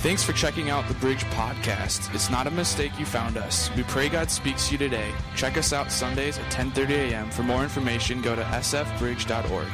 Thanks 0.00 0.24
for 0.24 0.32
checking 0.32 0.70
out 0.70 0.88
the 0.88 0.94
Bridge 0.94 1.24
Podcast. 1.24 2.14
It's 2.14 2.30
not 2.30 2.46
a 2.46 2.50
mistake 2.50 2.98
you 2.98 3.04
found 3.04 3.36
us. 3.36 3.70
We 3.76 3.82
pray 3.82 4.08
God 4.08 4.30
speaks 4.30 4.68
to 4.68 4.72
you 4.72 4.78
today. 4.78 5.12
Check 5.36 5.58
us 5.58 5.74
out 5.74 5.92
Sundays 5.92 6.38
at 6.38 6.50
10:30 6.50 7.10
a.m. 7.10 7.30
For 7.30 7.42
more 7.42 7.62
information, 7.62 8.22
go 8.22 8.34
to 8.34 8.40
sfbridge.org. 8.40 9.66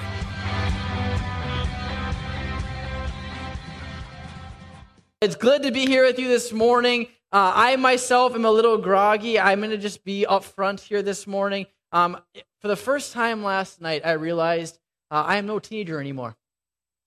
It's 5.21 5.37
good 5.37 5.63
to 5.63 5.71
be 5.71 5.87
here 5.87 6.05
with 6.05 6.19
you 6.19 6.27
this 6.27 6.53
morning. 6.53 7.07
Uh, 7.31 7.53
I 7.55 7.77
myself 7.77 8.35
am 8.35 8.45
a 8.45 8.51
little 8.51 8.79
groggy. 8.79 9.39
I'm 9.39 9.61
going 9.61 9.71
to 9.71 9.79
just 9.79 10.05
be 10.05 10.27
up 10.27 10.43
front 10.43 10.81
here 10.81 11.03
this 11.03 11.29
morning. 11.29 11.67
Um, 11.93 12.21
for 12.61 12.67
the 12.67 12.75
first 12.75 13.13
time 13.13 13.45
last 13.45 13.81
night, 13.81 14.03
I 14.05 14.13
realized 14.15 14.81
uh, 15.09 15.23
I 15.25 15.37
am 15.37 15.47
no 15.47 15.61
teenager 15.61 16.01
anymore. 16.01 16.37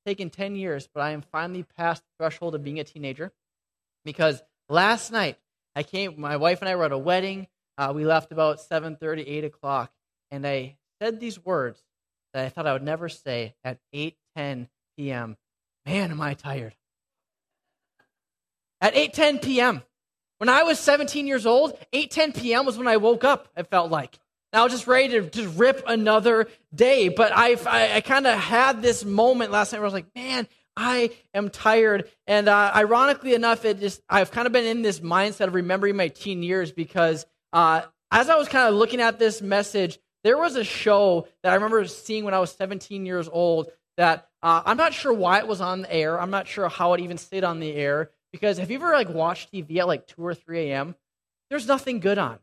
Taken 0.10 0.30
10 0.30 0.56
years, 0.56 0.90
but 0.92 1.02
I 1.02 1.12
am 1.12 1.22
finally 1.22 1.64
past 1.78 2.02
the 2.02 2.24
threshold 2.24 2.56
of 2.56 2.64
being 2.64 2.80
a 2.80 2.84
teenager 2.84 3.32
because 4.04 4.42
last 4.68 5.12
night 5.12 5.38
I 5.76 5.84
came, 5.84 6.20
my 6.20 6.38
wife 6.38 6.62
and 6.62 6.70
I 6.70 6.76
were 6.76 6.86
at 6.86 6.92
a 6.92 6.98
wedding. 6.98 7.48
Uh, 7.78 7.94
we 7.96 8.06
left 8.06 8.32
about 8.32 8.60
7.30, 8.60 9.24
8 9.28 9.44
o'clock, 9.46 9.92
and 10.32 10.48
I 10.48 10.78
said 11.00 11.20
these 11.20 11.44
words 11.46 11.82
that 12.34 12.46
I 12.46 12.50
thought 12.50 12.66
I 12.66 12.74
would 12.74 12.84
never 12.84 13.08
say 13.08 13.54
at 13.64 13.78
8.10 13.94 14.68
p.m. 14.98 15.38
Man, 15.86 16.12
am 16.12 16.22
I 16.22 16.34
tired 16.34 16.76
at 18.82 18.96
8:10 18.96 19.42
p.m. 19.42 19.84
When 20.38 20.50
I 20.50 20.64
was 20.64 20.80
17 20.80 21.28
years 21.28 21.46
old, 21.46 21.78
8:10 21.94 22.40
p.m. 22.40 22.66
was 22.66 22.78
when 22.78 22.88
I 22.88 22.98
woke 22.98 23.24
up. 23.24 23.50
It 23.56 23.68
felt 23.68 23.92
like. 23.92 24.20
I 24.52 24.64
was 24.64 24.72
just 24.72 24.88
ready 24.88 25.10
to 25.10 25.30
just 25.30 25.58
rip 25.58 25.84
another 25.88 26.48
day. 26.74 27.10
But 27.10 27.36
I've, 27.36 27.68
I, 27.68 27.96
I 27.96 28.02
kind 28.02 28.26
of 28.26 28.38
had 28.38 28.82
this 28.82 29.06
moment 29.06 29.52
last 29.52 29.72
night 29.72 29.80
where 29.80 29.86
I 29.86 29.88
was 29.88 29.94
like, 29.94 30.08
man, 30.16 30.48
I 30.76 31.12
am 31.34 31.50
tired. 31.50 32.10
And 32.26 32.48
uh, 32.48 32.72
ironically 32.74 33.34
enough, 33.34 33.66
it 33.66 33.80
just 33.80 34.02
I've 34.10 34.32
kind 34.32 34.48
of 34.48 34.54
been 34.54 34.66
in 34.66 34.82
this 34.82 35.02
mindset 35.02 35.48
of 35.48 35.54
remembering 35.54 35.96
my 35.96 36.08
teen 36.08 36.42
years 36.42 36.72
because 36.72 37.26
uh, 37.54 37.82
as 38.12 38.30
I 38.30 38.36
was 38.38 38.48
kind 38.48 38.68
of 38.68 38.76
looking 38.76 39.02
at 39.02 39.20
this 39.20 39.42
message, 39.42 40.00
there 40.24 40.38
was 40.38 40.56
a 40.56 40.64
show 40.64 41.28
that 41.44 41.52
I 41.52 41.56
remember 41.56 41.86
seeing 41.86 42.26
when 42.26 42.34
I 42.34 42.40
was 42.40 42.52
17 42.52 43.06
years 43.06 43.30
old 43.32 43.72
that 43.98 44.30
uh, 44.42 44.64
I'm 44.66 44.78
not 44.78 44.94
sure 44.94 45.14
why 45.14 45.40
it 45.40 45.48
was 45.48 45.62
on 45.62 45.82
the 45.82 45.94
air. 45.94 46.20
I'm 46.20 46.32
not 46.32 46.48
sure 46.48 46.70
how 46.70 46.94
it 46.94 47.02
even 47.02 47.18
stayed 47.18 47.44
on 47.44 47.60
the 47.60 47.74
air. 47.74 48.12
Because 48.32 48.58
have 48.58 48.70
you 48.70 48.78
ever 48.78 48.94
like 48.94 49.10
watched 49.10 49.52
TV 49.52 49.78
at 49.78 49.88
like 49.88 50.08
two 50.08 50.26
or 50.26 50.34
three 50.34 50.70
a.m.? 50.70 50.96
There's 51.50 51.68
nothing 51.68 52.00
good 52.00 52.18
on. 52.18 52.40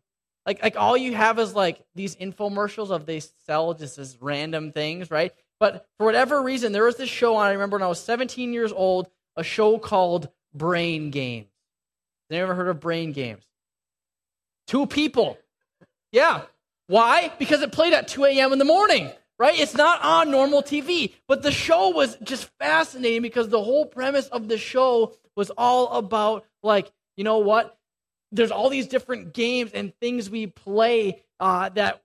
Like 0.46 0.62
like 0.62 0.76
all 0.76 0.96
you 0.96 1.14
have 1.14 1.38
is 1.38 1.54
like 1.54 1.84
these 1.94 2.14
infomercials 2.16 2.90
of 2.90 3.04
they 3.04 3.20
sell 3.46 3.74
just 3.74 3.98
as 3.98 4.16
random 4.20 4.72
things, 4.72 5.10
right? 5.10 5.32
But 5.58 5.86
for 5.98 6.06
whatever 6.06 6.40
reason, 6.42 6.72
there 6.72 6.84
was 6.84 6.96
this 6.96 7.08
show 7.08 7.36
on. 7.36 7.46
I 7.46 7.52
remember 7.52 7.76
when 7.76 7.82
I 7.82 7.88
was 7.88 8.00
17 8.00 8.52
years 8.52 8.72
old, 8.72 9.08
a 9.36 9.42
show 9.42 9.78
called 9.78 10.28
Brain 10.54 11.10
Games. 11.10 11.48
Have 12.30 12.36
you 12.36 12.42
ever 12.42 12.54
heard 12.54 12.68
of 12.68 12.80
Brain 12.80 13.12
Games? 13.12 13.44
Two 14.66 14.86
people. 14.86 15.38
Yeah. 16.12 16.42
Why? 16.88 17.32
Because 17.38 17.62
it 17.62 17.72
played 17.72 17.92
at 17.92 18.08
2 18.08 18.24
a.m. 18.26 18.52
in 18.52 18.58
the 18.58 18.64
morning, 18.64 19.10
right? 19.38 19.58
It's 19.58 19.74
not 19.74 20.02
on 20.02 20.30
normal 20.30 20.62
TV. 20.62 21.14
But 21.26 21.42
the 21.42 21.50
show 21.50 21.90
was 21.90 22.16
just 22.22 22.48
fascinating 22.58 23.22
because 23.22 23.48
the 23.48 23.62
whole 23.62 23.86
premise 23.86 24.26
of 24.28 24.48
the 24.48 24.58
show 24.58 25.14
was 25.36 25.50
all 25.56 25.92
about 25.98 26.44
like, 26.62 26.90
you 27.16 27.24
know 27.24 27.38
what? 27.38 27.75
There's 28.32 28.50
all 28.50 28.68
these 28.68 28.86
different 28.86 29.32
games 29.32 29.72
and 29.72 29.94
things 30.00 30.28
we 30.28 30.46
play 30.46 31.22
uh, 31.40 31.68
that 31.70 32.02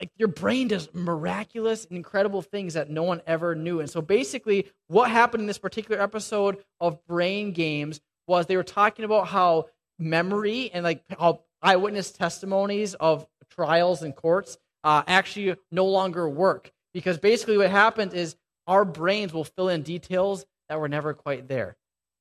like 0.00 0.10
your 0.16 0.28
brain 0.28 0.68
does 0.68 0.88
miraculous 0.92 1.84
and 1.84 1.96
incredible 1.96 2.42
things 2.42 2.74
that 2.74 2.90
no 2.90 3.04
one 3.04 3.22
ever 3.26 3.54
knew. 3.54 3.78
And 3.80 3.88
so 3.88 4.02
basically, 4.02 4.66
what 4.88 5.10
happened 5.10 5.42
in 5.42 5.46
this 5.46 5.58
particular 5.58 6.02
episode 6.02 6.58
of 6.80 7.04
Brain 7.06 7.52
Games 7.52 8.00
was 8.26 8.46
they 8.46 8.56
were 8.56 8.64
talking 8.64 9.04
about 9.04 9.28
how 9.28 9.66
memory 9.98 10.70
and 10.72 10.82
like 10.82 11.04
how 11.18 11.42
eyewitness 11.62 12.10
testimonies 12.10 12.94
of 12.94 13.26
trials 13.50 14.02
and 14.02 14.16
courts 14.16 14.58
uh, 14.82 15.02
actually 15.06 15.54
no 15.70 15.86
longer 15.86 16.28
work 16.28 16.72
because 16.92 17.18
basically 17.18 17.56
what 17.56 17.70
happens 17.70 18.12
is 18.12 18.36
our 18.66 18.84
brains 18.84 19.32
will 19.32 19.44
fill 19.44 19.68
in 19.68 19.82
details 19.82 20.44
that 20.68 20.80
were 20.80 20.88
never 20.88 21.14
quite 21.14 21.48
there 21.48 21.76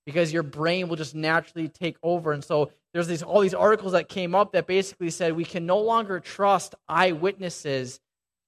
because 0.05 0.33
your 0.33 0.43
brain 0.43 0.88
will 0.88 0.95
just 0.95 1.16
naturally 1.16 1.67
take 1.67 1.97
over. 2.03 2.31
And 2.31 2.43
so 2.43 2.72
there's 2.94 3.07
these 3.07 3.24
all 3.24 3.41
these 3.41 3.53
articles 3.53 3.94
that 3.94 4.09
came 4.09 4.35
up 4.35 4.52
that 4.52 4.68
basically 4.68 5.09
said 5.09 5.35
we 5.35 5.46
can 5.46 5.66
no 5.66 5.79
longer 5.79 6.19
trust 6.19 6.75
eyewitnesses 6.90 8.00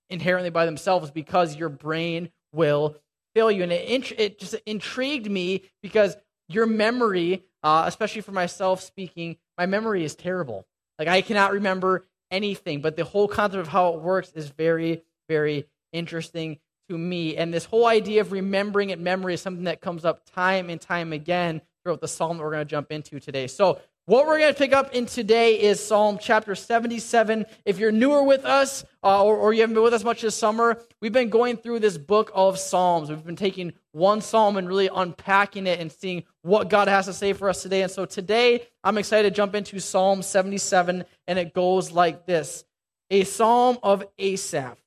inherently 0.09 0.49
by 0.49 0.65
themselves 0.65 1.11
because 1.11 1.55
your 1.55 1.69
brain 1.69 2.29
will 2.53 2.95
fail 3.33 3.49
you. 3.49 3.63
And 3.63 3.71
it, 3.71 4.11
it 4.19 4.39
just 4.39 4.55
intrigued 4.65 5.29
me 5.29 5.63
because 5.81 6.15
your 6.47 6.65
memory, 6.65 7.43
uh, 7.63 7.83
especially 7.87 8.21
for 8.21 8.31
myself 8.31 8.81
speaking, 8.81 9.37
my 9.57 9.65
memory 9.65 10.03
is 10.03 10.15
terrible. 10.15 10.65
Like 10.99 11.07
I 11.07 11.21
cannot 11.21 11.53
remember 11.53 12.05
anything, 12.29 12.81
but 12.81 12.95
the 12.95 13.05
whole 13.05 13.27
concept 13.27 13.61
of 13.61 13.67
how 13.67 13.93
it 13.93 14.01
works 14.01 14.31
is 14.33 14.49
very, 14.49 15.03
very 15.29 15.65
interesting 15.91 16.59
to 16.89 16.97
me. 16.97 17.37
And 17.37 17.53
this 17.53 17.65
whole 17.65 17.85
idea 17.85 18.21
of 18.21 18.31
remembering 18.31 18.89
it 18.89 18.99
memory 18.99 19.35
is 19.35 19.41
something 19.41 19.65
that 19.65 19.81
comes 19.81 20.05
up 20.05 20.29
time 20.33 20.69
and 20.69 20.79
time 20.79 21.13
again 21.13 21.61
throughout 21.83 22.01
the 22.01 22.07
psalm 22.07 22.37
that 22.37 22.43
we're 22.43 22.51
going 22.51 22.65
to 22.65 22.69
jump 22.69 22.91
into 22.91 23.19
today. 23.19 23.47
So, 23.47 23.79
what 24.05 24.27
we're 24.27 24.37
going 24.37 24.53
to 24.53 24.57
pick 24.57 24.73
up 24.73 24.93
in 24.93 25.05
today 25.05 25.61
is 25.61 25.81
Psalm 25.81 26.17
chapter 26.19 26.55
77. 26.55 27.45
If 27.63 27.79
you're 27.79 27.91
newer 27.91 28.21
with 28.21 28.43
us 28.43 28.83
uh, 29.01 29.23
or, 29.23 29.37
or, 29.37 29.53
you 29.53 29.61
haven't 29.61 29.75
been 29.75 29.83
with 29.83 29.93
us 29.93 30.03
much 30.03 30.21
this 30.21 30.35
summer, 30.35 30.81
we've 30.99 31.13
been 31.13 31.29
going 31.29 31.55
through 31.55 31.79
this 31.79 31.97
book 31.97 32.29
of 32.35 32.59
Psalms. 32.59 33.09
We've 33.09 33.23
been 33.23 33.37
taking 33.37 33.71
one 33.93 34.19
psalm 34.19 34.57
and 34.57 34.67
really 34.67 34.89
unpacking 34.93 35.67
it 35.67 35.79
and 35.79 35.89
seeing 35.89 36.23
what 36.41 36.69
God 36.69 36.89
has 36.89 37.05
to 37.05 37.13
say 37.13 37.31
for 37.31 37.47
us 37.47 37.61
today. 37.61 37.81
And 37.81 37.91
so 37.91 38.05
today, 38.05 38.67
I'm 38.83 38.97
excited 38.97 39.29
to 39.29 39.35
jump 39.35 39.55
into 39.55 39.79
Psalm 39.79 40.21
77, 40.21 41.05
and 41.29 41.39
it 41.39 41.53
goes 41.53 41.93
like 41.93 42.25
this 42.25 42.65
A 43.09 43.23
psalm 43.23 43.77
of 43.83 44.03
Asaph. 44.19 44.77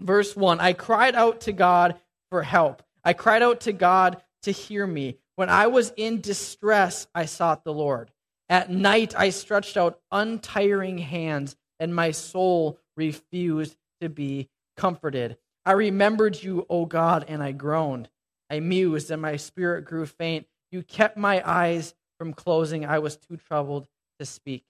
Verse 0.00 0.34
1 0.34 0.58
I 0.58 0.72
cried 0.72 1.14
out 1.14 1.42
to 1.42 1.52
God 1.52 1.96
for 2.30 2.42
help. 2.42 2.82
I 3.04 3.12
cried 3.12 3.42
out 3.42 3.60
to 3.62 3.74
God 3.74 4.22
to 4.44 4.52
hear 4.52 4.86
me. 4.86 5.18
When 5.36 5.50
I 5.50 5.66
was 5.66 5.92
in 5.98 6.22
distress, 6.22 7.08
I 7.14 7.26
sought 7.26 7.62
the 7.62 7.74
Lord. 7.74 8.10
At 8.48 8.70
night, 8.70 9.14
I 9.16 9.30
stretched 9.30 9.76
out 9.76 10.00
untiring 10.10 10.98
hands, 10.98 11.56
and 11.78 11.94
my 11.94 12.12
soul 12.12 12.78
refused 12.96 13.76
to 14.00 14.08
be 14.08 14.48
comforted. 14.76 15.36
I 15.66 15.72
remembered 15.72 16.42
you, 16.42 16.66
O 16.70 16.86
God, 16.86 17.26
and 17.28 17.42
I 17.42 17.52
groaned. 17.52 18.08
I 18.50 18.60
mused, 18.60 19.10
and 19.10 19.20
my 19.20 19.36
spirit 19.36 19.84
grew 19.84 20.06
faint. 20.06 20.46
You 20.72 20.82
kept 20.82 21.16
my 21.16 21.42
eyes 21.48 21.94
from 22.18 22.32
closing. 22.32 22.86
I 22.86 23.00
was 23.00 23.16
too 23.16 23.36
troubled 23.36 23.86
to 24.18 24.24
speak. 24.24 24.64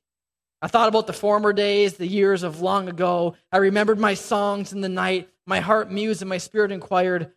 I 0.61 0.67
thought 0.67 0.89
about 0.89 1.07
the 1.07 1.13
former 1.13 1.53
days, 1.53 1.95
the 1.95 2.07
years 2.07 2.43
of 2.43 2.61
long 2.61 2.89
ago. 2.89 3.37
I 3.53 3.59
remembered 3.59 4.01
my 4.01 4.15
songs 4.15 4.73
in 4.73 4.81
the 4.81 4.89
night. 4.89 5.29
My 5.47 5.61
heart 5.61 5.91
mused 5.91 6.21
and 6.21 6.29
my 6.29 6.39
spirit 6.39 6.73
inquired, 6.73 7.31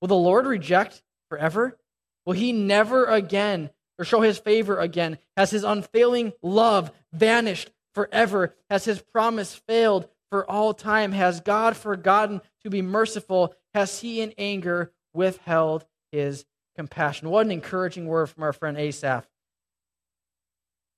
Will 0.00 0.08
the 0.08 0.14
Lord 0.14 0.46
reject 0.46 1.02
forever? 1.28 1.76
Will 2.24 2.34
he 2.34 2.52
never 2.52 3.06
again 3.06 3.70
or 3.98 4.04
show 4.04 4.20
his 4.20 4.38
favor 4.38 4.78
again? 4.78 5.18
Has 5.36 5.50
his 5.50 5.64
unfailing 5.64 6.32
love 6.42 6.92
vanished 7.12 7.70
forever? 7.94 8.54
Has 8.70 8.84
his 8.84 9.00
promise 9.00 9.54
failed 9.54 10.08
for 10.30 10.48
all 10.48 10.74
time? 10.74 11.12
Has 11.12 11.40
God 11.40 11.76
forgotten 11.76 12.40
to 12.62 12.70
be 12.70 12.82
merciful? 12.82 13.54
Has 13.74 14.00
he 14.00 14.20
in 14.20 14.32
anger 14.38 14.92
withheld 15.12 15.84
his 16.12 16.44
compassion? 16.76 17.30
What 17.30 17.46
an 17.46 17.52
encouraging 17.52 18.06
word 18.06 18.28
from 18.28 18.42
our 18.44 18.52
friend 18.52 18.76
Asaph. 18.76 19.26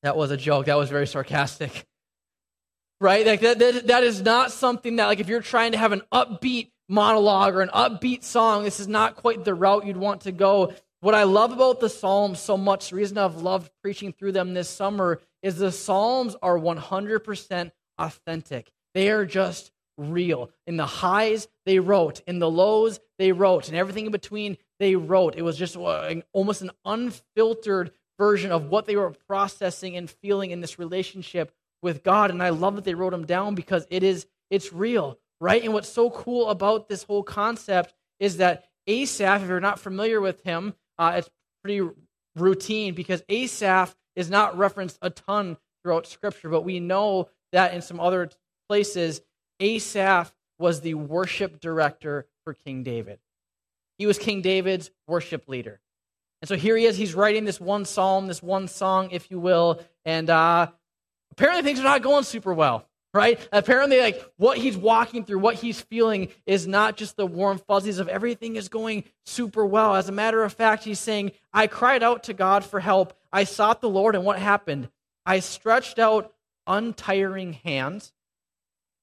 That 0.02 0.16
was 0.16 0.30
a 0.30 0.36
joke. 0.36 0.66
That 0.66 0.78
was 0.78 0.90
very 0.90 1.06
sarcastic. 1.06 1.86
Right? 3.00 3.26
Like 3.26 3.40
that, 3.40 3.58
that, 3.58 3.86
that 3.86 4.04
is 4.04 4.20
not 4.20 4.52
something 4.52 4.96
that, 4.96 5.06
like, 5.06 5.20
if 5.20 5.28
you're 5.28 5.40
trying 5.40 5.72
to 5.72 5.78
have 5.78 5.92
an 5.92 6.02
upbeat 6.12 6.70
monologue 6.88 7.54
or 7.54 7.62
an 7.62 7.70
upbeat 7.70 8.24
song, 8.24 8.64
this 8.64 8.78
is 8.80 8.88
not 8.88 9.16
quite 9.16 9.44
the 9.44 9.54
route 9.54 9.86
you'd 9.86 9.96
want 9.96 10.22
to 10.22 10.32
go. 10.32 10.74
What 11.02 11.14
I 11.14 11.22
love 11.22 11.52
about 11.52 11.80
the 11.80 11.88
Psalms 11.88 12.40
so 12.40 12.58
much, 12.58 12.90
the 12.90 12.96
reason 12.96 13.16
I've 13.16 13.36
loved 13.36 13.70
preaching 13.82 14.12
through 14.12 14.32
them 14.32 14.52
this 14.52 14.68
summer, 14.68 15.20
is 15.42 15.56
the 15.56 15.72
Psalms 15.72 16.36
are 16.42 16.58
100% 16.58 17.70
authentic. 17.98 18.70
They 18.92 19.10
are 19.10 19.24
just 19.24 19.72
real. 19.96 20.50
In 20.66 20.76
the 20.76 20.86
highs, 20.86 21.48
they 21.64 21.78
wrote. 21.78 22.20
In 22.26 22.38
the 22.38 22.50
lows, 22.50 23.00
they 23.18 23.32
wrote. 23.32 23.68
And 23.68 23.76
everything 23.76 24.06
in 24.06 24.12
between, 24.12 24.58
they 24.78 24.94
wrote. 24.94 25.36
It 25.36 25.42
was 25.42 25.56
just 25.56 25.76
uh, 25.76 26.14
almost 26.32 26.60
an 26.60 26.70
unfiltered 26.84 27.92
version 28.18 28.52
of 28.52 28.66
what 28.66 28.84
they 28.84 28.96
were 28.96 29.14
processing 29.26 29.96
and 29.96 30.10
feeling 30.10 30.50
in 30.50 30.60
this 30.60 30.78
relationship 30.78 31.54
with 31.82 32.02
God. 32.02 32.30
And 32.30 32.42
I 32.42 32.50
love 32.50 32.76
that 32.76 32.84
they 32.84 32.94
wrote 32.94 33.12
them 33.12 33.24
down 33.24 33.54
because 33.54 33.86
it 33.90 34.02
is 34.02 34.26
it's 34.50 34.72
real, 34.72 35.18
right? 35.40 35.62
And 35.62 35.72
what's 35.72 35.88
so 35.88 36.10
cool 36.10 36.50
about 36.50 36.88
this 36.88 37.04
whole 37.04 37.22
concept 37.22 37.94
is 38.18 38.36
that 38.36 38.64
Asaph, 38.86 39.42
if 39.42 39.48
you're 39.48 39.60
not 39.60 39.78
familiar 39.78 40.20
with 40.20 40.42
him, 40.42 40.74
uh, 41.00 41.12
it's 41.16 41.30
pretty 41.64 41.88
routine 42.36 42.94
because 42.94 43.22
Asaph 43.28 43.96
is 44.14 44.28
not 44.28 44.58
referenced 44.58 44.98
a 45.00 45.08
ton 45.08 45.56
throughout 45.82 46.06
Scripture, 46.06 46.50
but 46.50 46.62
we 46.62 46.78
know 46.78 47.30
that 47.52 47.72
in 47.72 47.80
some 47.80 47.98
other 47.98 48.30
places, 48.68 49.22
Asaph 49.58 50.32
was 50.58 50.82
the 50.82 50.94
worship 50.94 51.58
director 51.58 52.26
for 52.44 52.52
King 52.52 52.82
David. 52.82 53.18
He 53.98 54.04
was 54.04 54.18
King 54.18 54.42
David's 54.42 54.90
worship 55.08 55.48
leader. 55.48 55.80
And 56.42 56.48
so 56.48 56.56
here 56.56 56.76
he 56.76 56.84
is. 56.84 56.96
He's 56.96 57.14
writing 57.14 57.44
this 57.46 57.60
one 57.60 57.86
psalm, 57.86 58.26
this 58.26 58.42
one 58.42 58.68
song, 58.68 59.10
if 59.10 59.30
you 59.30 59.40
will. 59.40 59.80
And 60.04 60.28
uh, 60.28 60.68
apparently 61.32 61.62
things 61.62 61.80
are 61.80 61.84
not 61.84 62.02
going 62.02 62.24
super 62.24 62.52
well, 62.52 62.86
right? 63.12 63.40
Apparently, 63.52 64.00
like 64.00 64.20
what 64.36 64.58
he's 64.58 64.76
walking 64.76 65.24
through, 65.24 65.40
what 65.40 65.56
he's 65.56 65.80
feeling 65.80 66.28
is 66.46 66.66
not 66.66 66.96
just 66.96 67.16
the 67.16 67.26
warm 67.26 67.58
fuzzies 67.58 67.98
of 67.98 68.08
everything 68.08 68.56
is 68.56 68.68
going 68.68 69.04
super 69.26 69.64
well. 69.64 69.96
As 69.96 70.08
a 70.08 70.12
matter 70.12 70.42
of 70.42 70.52
fact, 70.52 70.84
he's 70.84 71.00
saying, 71.00 71.32
I 71.52 71.66
cried 71.66 72.02
out 72.02 72.24
to 72.24 72.34
God 72.34 72.64
for 72.64 72.80
help. 72.80 73.14
I 73.32 73.44
sought 73.44 73.80
the 73.80 73.88
Lord, 73.88 74.14
and 74.14 74.24
what 74.24 74.38
happened? 74.38 74.88
I 75.26 75.40
stretched 75.40 75.98
out 75.98 76.32
untiring 76.66 77.54
hands, 77.54 78.12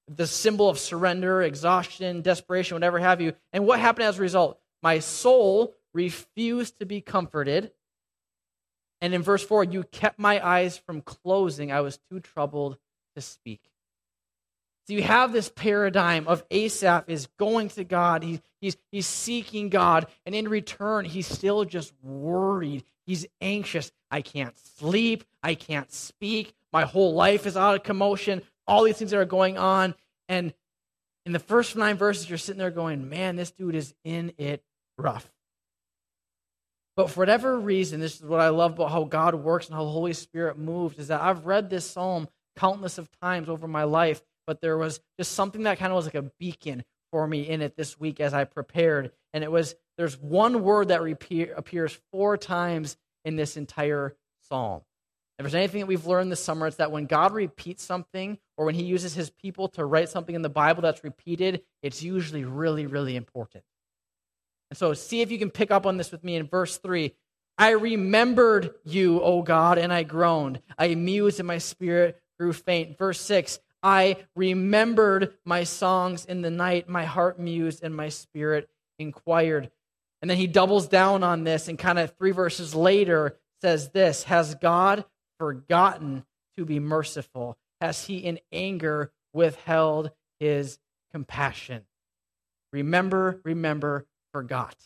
the 0.08 0.26
symbol 0.26 0.68
of 0.68 0.78
surrender, 0.78 1.42
exhaustion, 1.42 2.22
desperation, 2.22 2.76
whatever 2.76 2.98
have 2.98 3.20
you. 3.20 3.34
And 3.52 3.66
what 3.66 3.80
happened 3.80 4.04
as 4.04 4.18
a 4.18 4.22
result? 4.22 4.58
My 4.82 5.00
soul 5.00 5.74
refused 5.92 6.78
to 6.78 6.86
be 6.86 7.00
comforted. 7.00 7.72
And 9.00 9.14
in 9.14 9.22
verse 9.22 9.44
4, 9.44 9.64
you 9.64 9.84
kept 9.84 10.18
my 10.18 10.44
eyes 10.44 10.78
from 10.78 11.02
closing. 11.02 11.70
I 11.70 11.82
was 11.82 11.98
too 12.10 12.20
troubled 12.20 12.78
to 13.14 13.20
speak. 13.20 13.67
So 14.88 14.94
you 14.94 15.02
have 15.02 15.34
this 15.34 15.50
paradigm 15.50 16.26
of 16.28 16.42
Asaph 16.50 17.04
is 17.08 17.26
going 17.38 17.68
to 17.70 17.84
God. 17.84 18.22
He, 18.22 18.40
he's, 18.62 18.74
he's 18.90 19.06
seeking 19.06 19.68
God. 19.68 20.06
And 20.24 20.34
in 20.34 20.48
return, 20.48 21.04
he's 21.04 21.26
still 21.26 21.66
just 21.66 21.92
worried. 22.02 22.84
He's 23.06 23.26
anxious. 23.42 23.92
I 24.10 24.22
can't 24.22 24.58
sleep. 24.78 25.24
I 25.42 25.56
can't 25.56 25.92
speak. 25.92 26.54
My 26.72 26.86
whole 26.86 27.12
life 27.12 27.44
is 27.44 27.54
out 27.54 27.74
of 27.74 27.82
commotion. 27.82 28.40
All 28.66 28.84
these 28.84 28.96
things 28.96 29.10
that 29.10 29.18
are 29.18 29.26
going 29.26 29.58
on. 29.58 29.94
And 30.26 30.54
in 31.26 31.32
the 31.32 31.38
first 31.38 31.76
nine 31.76 31.98
verses, 31.98 32.26
you're 32.26 32.38
sitting 32.38 32.58
there 32.58 32.70
going, 32.70 33.10
man, 33.10 33.36
this 33.36 33.50
dude 33.50 33.74
is 33.74 33.94
in 34.04 34.32
it 34.38 34.62
rough. 34.96 35.30
But 36.96 37.10
for 37.10 37.20
whatever 37.20 37.60
reason, 37.60 38.00
this 38.00 38.16
is 38.16 38.22
what 38.22 38.40
I 38.40 38.48
love 38.48 38.72
about 38.72 38.90
how 38.90 39.04
God 39.04 39.34
works 39.34 39.66
and 39.66 39.74
how 39.76 39.84
the 39.84 39.90
Holy 39.90 40.14
Spirit 40.14 40.58
moves, 40.58 40.98
is 40.98 41.08
that 41.08 41.20
I've 41.20 41.44
read 41.44 41.68
this 41.68 41.84
psalm 41.84 42.26
countless 42.56 42.96
of 42.96 43.10
times 43.20 43.50
over 43.50 43.68
my 43.68 43.84
life, 43.84 44.22
but 44.48 44.62
there 44.62 44.78
was 44.78 44.98
just 45.18 45.32
something 45.32 45.64
that 45.64 45.78
kind 45.78 45.92
of 45.92 45.96
was 45.96 46.06
like 46.06 46.14
a 46.14 46.30
beacon 46.40 46.82
for 47.12 47.26
me 47.26 47.46
in 47.46 47.60
it 47.60 47.76
this 47.76 48.00
week 48.00 48.18
as 48.18 48.32
I 48.32 48.44
prepared. 48.44 49.12
And 49.34 49.44
it 49.44 49.52
was 49.52 49.74
there's 49.98 50.18
one 50.18 50.62
word 50.62 50.88
that 50.88 51.02
repeat, 51.02 51.50
appears 51.54 51.98
four 52.10 52.38
times 52.38 52.96
in 53.26 53.36
this 53.36 53.58
entire 53.58 54.16
psalm. 54.48 54.80
If 55.38 55.44
there's 55.44 55.54
anything 55.54 55.80
that 55.80 55.86
we've 55.86 56.06
learned 56.06 56.32
this 56.32 56.42
summer, 56.42 56.66
it's 56.66 56.78
that 56.78 56.90
when 56.90 57.04
God 57.04 57.34
repeats 57.34 57.84
something 57.84 58.38
or 58.56 58.64
when 58.64 58.74
he 58.74 58.84
uses 58.84 59.14
his 59.14 59.28
people 59.28 59.68
to 59.68 59.84
write 59.84 60.08
something 60.08 60.34
in 60.34 60.40
the 60.40 60.48
Bible 60.48 60.80
that's 60.80 61.04
repeated, 61.04 61.60
it's 61.82 62.02
usually 62.02 62.46
really, 62.46 62.86
really 62.86 63.16
important. 63.16 63.64
And 64.70 64.78
so 64.78 64.94
see 64.94 65.20
if 65.20 65.30
you 65.30 65.38
can 65.38 65.50
pick 65.50 65.70
up 65.70 65.84
on 65.84 65.98
this 65.98 66.10
with 66.10 66.24
me 66.24 66.36
in 66.36 66.46
verse 66.46 66.78
3. 66.78 67.12
I 67.58 67.72
remembered 67.72 68.70
you, 68.84 69.20
O 69.20 69.42
God, 69.42 69.76
and 69.76 69.92
I 69.92 70.04
groaned. 70.04 70.62
I 70.78 70.94
mused 70.94 71.38
and 71.38 71.46
my 71.46 71.58
spirit 71.58 72.18
grew 72.40 72.54
faint. 72.54 72.96
Verse 72.96 73.20
6. 73.20 73.60
I 73.82 74.16
remembered 74.34 75.34
my 75.44 75.64
songs 75.64 76.24
in 76.24 76.42
the 76.42 76.50
night. 76.50 76.88
My 76.88 77.04
heart 77.04 77.38
mused 77.38 77.82
and 77.82 77.94
my 77.94 78.08
spirit 78.08 78.68
inquired. 78.98 79.70
And 80.20 80.28
then 80.28 80.36
he 80.36 80.46
doubles 80.46 80.88
down 80.88 81.22
on 81.22 81.44
this 81.44 81.68
and 81.68 81.78
kind 81.78 81.98
of 81.98 82.16
three 82.16 82.32
verses 82.32 82.74
later 82.74 83.38
says 83.60 83.90
this 83.90 84.24
Has 84.24 84.54
God 84.56 85.04
forgotten 85.38 86.24
to 86.56 86.64
be 86.64 86.80
merciful? 86.80 87.56
Has 87.80 88.06
he 88.06 88.18
in 88.18 88.40
anger 88.52 89.12
withheld 89.32 90.10
his 90.40 90.78
compassion? 91.12 91.84
Remember, 92.72 93.40
remember, 93.44 94.06
forgot. 94.32 94.76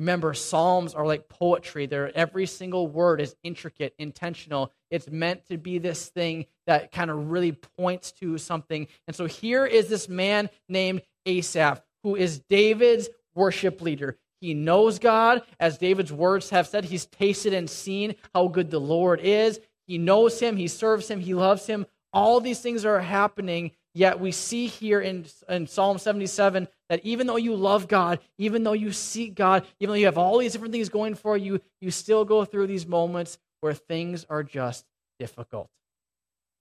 Remember, 0.00 0.32
Psalms 0.32 0.94
are 0.94 1.04
like 1.04 1.28
poetry. 1.28 1.84
They're, 1.84 2.10
every 2.16 2.46
single 2.46 2.88
word 2.88 3.20
is 3.20 3.36
intricate, 3.42 3.94
intentional. 3.98 4.72
It's 4.90 5.10
meant 5.10 5.44
to 5.50 5.58
be 5.58 5.76
this 5.76 6.08
thing 6.08 6.46
that 6.66 6.90
kind 6.90 7.10
of 7.10 7.30
really 7.30 7.52
points 7.52 8.10
to 8.12 8.38
something. 8.38 8.86
And 9.06 9.14
so 9.14 9.26
here 9.26 9.66
is 9.66 9.88
this 9.88 10.08
man 10.08 10.48
named 10.70 11.02
Asaph, 11.26 11.82
who 12.02 12.16
is 12.16 12.40
David's 12.48 13.10
worship 13.34 13.82
leader. 13.82 14.16
He 14.40 14.54
knows 14.54 14.98
God, 14.98 15.42
as 15.60 15.76
David's 15.76 16.14
words 16.14 16.48
have 16.48 16.66
said. 16.66 16.86
He's 16.86 17.04
tasted 17.04 17.52
and 17.52 17.68
seen 17.68 18.14
how 18.34 18.48
good 18.48 18.70
the 18.70 18.80
Lord 18.80 19.20
is. 19.20 19.60
He 19.86 19.98
knows 19.98 20.40
him, 20.40 20.56
he 20.56 20.68
serves 20.68 21.08
him, 21.08 21.20
he 21.20 21.34
loves 21.34 21.66
him. 21.66 21.84
All 22.10 22.40
these 22.40 22.60
things 22.60 22.86
are 22.86 23.00
happening, 23.00 23.72
yet 23.94 24.20
we 24.20 24.32
see 24.32 24.66
here 24.66 25.00
in, 25.00 25.26
in 25.48 25.66
Psalm 25.66 25.98
77 25.98 26.68
that 26.88 27.04
even 27.04 27.26
though 27.26 27.36
you 27.36 27.54
love 27.54 27.88
God, 27.88 28.20
even 28.38 28.62
though 28.62 28.72
you 28.72 28.92
seek 28.92 29.34
God, 29.34 29.66
even 29.78 29.92
though 29.92 29.98
you 29.98 30.06
have 30.06 30.18
all 30.18 30.38
these 30.38 30.52
different 30.52 30.72
things 30.72 30.88
going 30.88 31.14
for 31.14 31.36
you, 31.36 31.60
you 31.80 31.90
still 31.90 32.24
go 32.24 32.44
through 32.44 32.66
these 32.66 32.86
moments 32.86 33.38
where 33.60 33.74
things 33.74 34.24
are 34.28 34.42
just 34.42 34.84
difficult. 35.18 35.68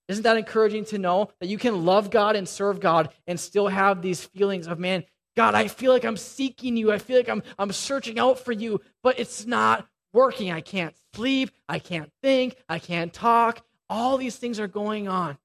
Isn't 0.07 0.23
that 0.23 0.37
encouraging 0.37 0.85
to 0.85 0.97
know 0.97 1.29
that 1.39 1.47
you 1.47 1.57
can 1.57 1.85
love 1.85 2.09
God 2.09 2.35
and 2.35 2.49
serve 2.49 2.79
God 2.79 3.09
and 3.27 3.39
still 3.39 3.67
have 3.67 4.01
these 4.01 4.23
feelings 4.23 4.67
of, 4.67 4.79
man, 4.79 5.03
God, 5.35 5.53
I 5.53 5.67
feel 5.67 5.93
like 5.93 6.03
I'm 6.03 6.17
seeking 6.17 6.75
you. 6.75 6.91
I 6.91 6.97
feel 6.97 7.17
like 7.17 7.29
I'm, 7.29 7.43
I'm 7.59 7.71
searching 7.71 8.17
out 8.17 8.39
for 8.39 8.51
you, 8.51 8.81
but 9.03 9.19
it's 9.19 9.45
not 9.45 9.87
working. 10.11 10.51
I 10.51 10.61
can't 10.61 10.95
sleep. 11.13 11.51
I 11.67 11.79
can't 11.79 12.11
think. 12.23 12.55
I 12.67 12.79
can't 12.79 13.13
talk. 13.13 13.63
All 13.87 14.17
these 14.17 14.35
things 14.35 14.59
are 14.59 14.67
going 14.67 15.07
on. 15.07 15.37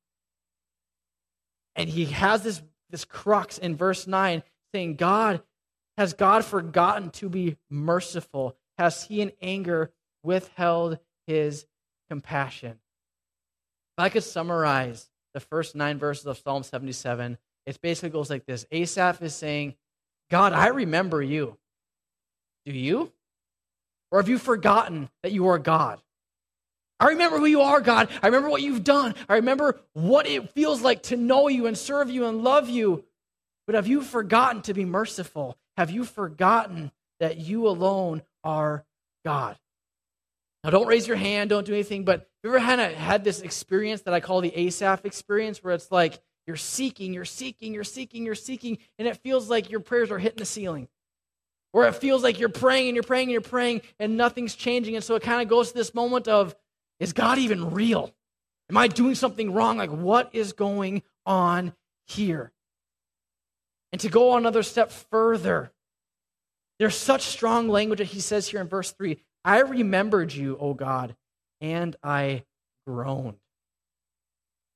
And 1.77 1.89
he 1.89 2.07
has 2.07 2.43
this, 2.43 2.63
this 2.91 3.05
crux 3.05 3.59
in 3.59 3.77
verse 3.77 4.07
9 4.07 4.43
saying, 4.73 4.97
God, 4.97 5.43
has 5.97 6.13
God 6.13 6.45
forgotten 6.45 7.11
to 7.11 7.29
be 7.29 7.57
merciful? 7.71 8.57
Has 8.79 9.05
he 9.05 9.21
in 9.21 9.33
anger 9.41 9.93
withheld 10.23 10.99
his 11.27 11.67
compassion? 12.09 12.79
If 13.97 14.03
I 14.03 14.09
could 14.09 14.25
summarize 14.25 15.09
the 15.35 15.41
first 15.41 15.75
nine 15.75 15.99
verses 15.99 16.27
of 16.27 16.39
Psalm 16.39 16.63
77, 16.63 17.39
it 17.67 17.81
basically 17.81 18.11
goes 18.11 18.31
like 18.31 18.45
this 18.45 18.67
Asaph 18.73 19.23
is 19.23 19.35
saying, 19.35 19.75
God, 20.31 20.53
I 20.53 20.69
remember 20.69 21.23
you. 21.23 21.57
Do 22.65 22.73
you? 22.73 23.13
Or 24.11 24.19
have 24.19 24.29
you 24.29 24.39
forgotten 24.39 25.11
that 25.23 25.33
you 25.33 25.49
are 25.49 25.59
God? 25.59 26.01
I 27.05 27.09
remember 27.09 27.39
who 27.39 27.45
you 27.45 27.61
are, 27.61 27.83
God. 27.83 28.09
I 28.23 28.29
remember 28.29 28.49
what 28.49 28.63
you've 28.63 28.83
done. 28.83 29.15
I 29.29 29.35
remember 29.35 29.79
what 29.93 30.27
it 30.27 30.53
feels 30.53 30.81
like 30.81 31.03
to 31.05 31.19
know 31.19 31.49
you 31.49 31.67
and 31.67 31.77
serve 31.77 32.09
you 32.09 32.25
and 32.25 32.43
love 32.43 32.71
you. 32.71 33.05
But 33.67 33.75
have 33.75 33.87
you 33.87 34.01
forgotten 34.01 34.63
to 34.63 34.73
be 34.73 34.87
merciful? 34.87 35.59
Have 35.77 35.91
you 35.91 36.07
forgotten 36.07 36.93
that 37.21 37.37
you 37.37 37.69
alone 37.69 38.23
are 38.43 38.87
God? 39.23 39.59
Now, 40.63 40.71
don't 40.71 40.87
raise 40.87 41.07
your 41.07 41.19
hand, 41.19 41.51
don't 41.51 41.67
do 41.67 41.75
anything, 41.75 42.07
but 42.07 42.27
you 42.43 42.49
ever 42.49 42.59
had, 42.59 42.79
a, 42.79 42.95
had 42.95 43.23
this 43.23 43.43
experience 43.43 44.01
that 44.03 44.15
I 44.15 44.21
call 44.21 44.41
the 44.41 44.57
Asaph 44.57 45.05
experience 45.05 45.63
where 45.63 45.75
it's 45.75 45.93
like 45.93 46.19
you're 46.47 46.57
seeking, 46.57 47.13
you're 47.13 47.27
seeking, 47.27 47.75
you're 47.75 47.85
seeking, 47.85 48.25
you're 48.25 48.35
seeking, 48.35 48.79
and 48.99 49.07
it 49.07 49.19
feels 49.19 49.51
like 49.51 49.71
your 49.71 49.81
prayers 49.81 50.11
are 50.11 50.19
hitting 50.19 50.39
the 50.39 50.47
ceiling? 50.47 50.89
Where 51.73 51.87
it 51.87 51.97
feels 51.97 52.23
like 52.23 52.41
you're 52.41 52.49
praying 52.49 52.89
and 52.89 52.95
you're 52.95 53.03
praying 53.03 53.25
and 53.25 53.33
you're 53.33 53.41
praying 53.43 53.83
and 54.01 54.17
nothing's 54.17 54.55
changing. 54.55 54.95
And 54.95 55.05
so 55.05 55.17
it 55.17 55.23
kind 55.23 55.43
of 55.43 55.49
goes 55.49 55.69
to 55.69 55.75
this 55.75 55.93
moment 55.93 56.29
of, 56.29 56.57
is 57.01 57.13
God 57.13 57.39
even 57.39 57.73
real? 57.73 58.13
Am 58.71 58.77
I 58.77 58.89
doing 58.89 59.15
something 59.15 59.53
wrong? 59.53 59.77
Like, 59.79 59.91
what 59.91 60.31
is 60.33 60.53
going 60.53 61.03
on 61.27 61.75
here? 62.07 62.53
And 63.93 64.01
to 64.01 64.09
go 64.09 64.37
another 64.37 64.63
step 64.63 64.91
further, 64.91 65.71
there's 66.79 66.97
such 66.97 67.23
strong 67.23 67.69
language 67.69 67.99
that 67.99 68.07
he 68.07 68.21
says 68.21 68.49
here 68.49 68.61
in 68.61 68.69
verse 68.69 68.93
3 68.93 69.19
I 69.45 69.61
remembered 69.61 70.33
you, 70.33 70.57
O 70.59 70.75
God, 70.75 71.15
and 71.61 71.95
I 72.03 72.45
groaned. 72.87 73.37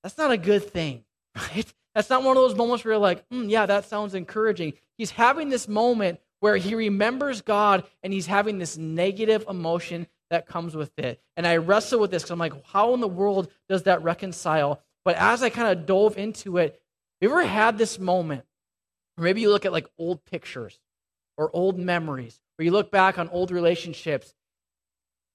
That's 0.02 0.18
not 0.18 0.30
a 0.30 0.36
good 0.36 0.70
thing, 0.70 1.04
right? 1.36 1.66
That's 1.94 2.10
not 2.10 2.22
one 2.22 2.36
of 2.36 2.42
those 2.42 2.54
moments 2.54 2.84
where 2.84 2.92
you're 2.94 3.00
like, 3.00 3.28
mm, 3.30 3.50
yeah, 3.50 3.66
that 3.66 3.86
sounds 3.86 4.14
encouraging. 4.14 4.74
He's 4.98 5.10
having 5.10 5.48
this 5.48 5.66
moment 5.66 6.20
where 6.40 6.56
he 6.56 6.74
remembers 6.74 7.40
God 7.40 7.84
and 8.02 8.12
he's 8.12 8.26
having 8.26 8.58
this 8.58 8.76
negative 8.76 9.44
emotion 9.48 10.06
that 10.30 10.46
comes 10.46 10.76
with 10.76 10.98
it. 10.98 11.20
And 11.36 11.46
I 11.46 11.56
wrestle 11.56 12.00
with 12.00 12.10
this 12.10 12.22
because 12.22 12.30
I'm 12.30 12.38
like, 12.38 12.66
how 12.66 12.94
in 12.94 13.00
the 13.00 13.08
world 13.08 13.50
does 13.68 13.84
that 13.84 14.02
reconcile? 14.02 14.82
But 15.04 15.16
as 15.16 15.42
I 15.42 15.50
kind 15.50 15.68
of 15.68 15.86
dove 15.86 16.18
into 16.18 16.58
it, 16.58 16.80
you 17.20 17.30
ever 17.30 17.44
had 17.44 17.78
this 17.78 17.98
moment 17.98 18.44
maybe 19.18 19.40
you 19.40 19.50
look 19.50 19.66
at 19.66 19.72
like 19.72 19.88
old 19.98 20.24
pictures 20.24 20.78
or 21.36 21.54
old 21.54 21.78
memories, 21.78 22.40
or 22.58 22.64
you 22.64 22.70
look 22.70 22.90
back 22.90 23.18
on 23.18 23.28
old 23.28 23.50
relationships 23.50 24.34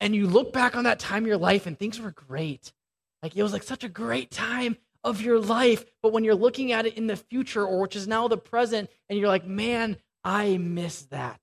and 0.01 0.15
you 0.15 0.27
look 0.27 0.51
back 0.51 0.75
on 0.75 0.83
that 0.83 0.99
time 0.99 1.23
of 1.23 1.27
your 1.27 1.37
life 1.37 1.65
and 1.65 1.77
things 1.77 1.99
were 1.99 2.11
great. 2.11 2.73
Like 3.21 3.35
it 3.35 3.43
was 3.43 3.53
like 3.53 3.63
such 3.63 3.83
a 3.83 3.89
great 3.89 4.31
time 4.31 4.77
of 5.03 5.21
your 5.21 5.39
life. 5.39 5.85
But 6.01 6.11
when 6.11 6.23
you're 6.23 6.35
looking 6.35 6.71
at 6.71 6.85
it 6.85 6.97
in 6.97 7.07
the 7.07 7.15
future, 7.15 7.65
or 7.65 7.81
which 7.81 7.95
is 7.95 8.07
now 8.07 8.27
the 8.27 8.37
present, 8.37 8.89
and 9.09 9.17
you're 9.17 9.29
like, 9.29 9.45
man, 9.45 9.97
I 10.23 10.57
miss 10.57 11.03
that. 11.03 11.39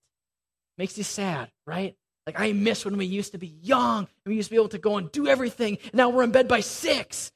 Makes 0.76 0.98
you 0.98 1.04
sad, 1.04 1.50
right? 1.66 1.96
Like 2.26 2.38
I 2.38 2.52
miss 2.52 2.84
when 2.84 2.96
we 2.96 3.06
used 3.06 3.32
to 3.32 3.38
be 3.38 3.54
young 3.62 3.98
and 3.98 4.08
we 4.26 4.36
used 4.36 4.48
to 4.48 4.54
be 4.54 4.56
able 4.56 4.68
to 4.68 4.78
go 4.78 4.96
and 4.96 5.10
do 5.10 5.26
everything. 5.26 5.78
And 5.84 5.94
now 5.94 6.10
we're 6.10 6.22
in 6.22 6.30
bed 6.30 6.48
by 6.48 6.60
six. 6.60 7.32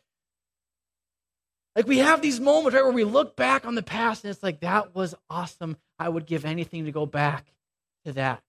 Like 1.75 1.89
we 1.89 1.99
have 1.99 2.23
these 2.23 2.39
moments 2.39 2.75
right 2.75 2.85
where 2.85 2.93
we 2.93 3.05
look 3.05 3.35
back 3.35 3.67
on 3.67 3.75
the 3.75 3.83
past 3.83 4.25
and 4.25 4.31
it's 4.31 4.43
like 4.43 4.61
that 4.61 4.95
was 4.95 5.15
awesome. 5.29 5.77
I 5.99 6.09
would 6.09 6.27
give 6.27 6.45
anything 6.45 6.85
to 6.85 6.93
go 6.93 7.07
back 7.07 7.53
to 8.05 8.13
that. 8.13 8.43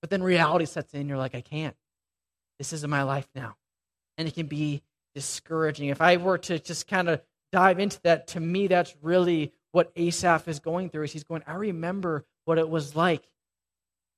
But 0.00 0.10
then 0.10 0.22
reality 0.22 0.66
sets 0.66 0.92
in, 0.92 1.08
you're 1.08 1.16
like, 1.16 1.34
I 1.34 1.40
can't. 1.40 1.76
This 2.58 2.72
isn't 2.74 2.90
my 2.90 3.04
life 3.04 3.28
now. 3.34 3.56
And 4.18 4.28
it 4.28 4.34
can 4.34 4.46
be 4.46 4.82
discouraging. 5.14 5.88
If 5.88 6.02
I 6.02 6.18
were 6.18 6.38
to 6.38 6.58
just 6.58 6.86
kind 6.86 7.08
of 7.08 7.22
dive 7.52 7.78
into 7.78 8.00
that, 8.02 8.26
to 8.28 8.40
me, 8.40 8.66
that's 8.66 8.94
really 9.00 9.52
what 9.72 9.92
Asaph 9.96 10.46
is 10.46 10.60
going 10.60 10.90
through. 10.90 11.04
Is 11.04 11.12
he's 11.12 11.24
going, 11.24 11.42
I 11.46 11.54
remember 11.54 12.26
what 12.44 12.58
it 12.58 12.68
was 12.68 12.94
like 12.94 13.26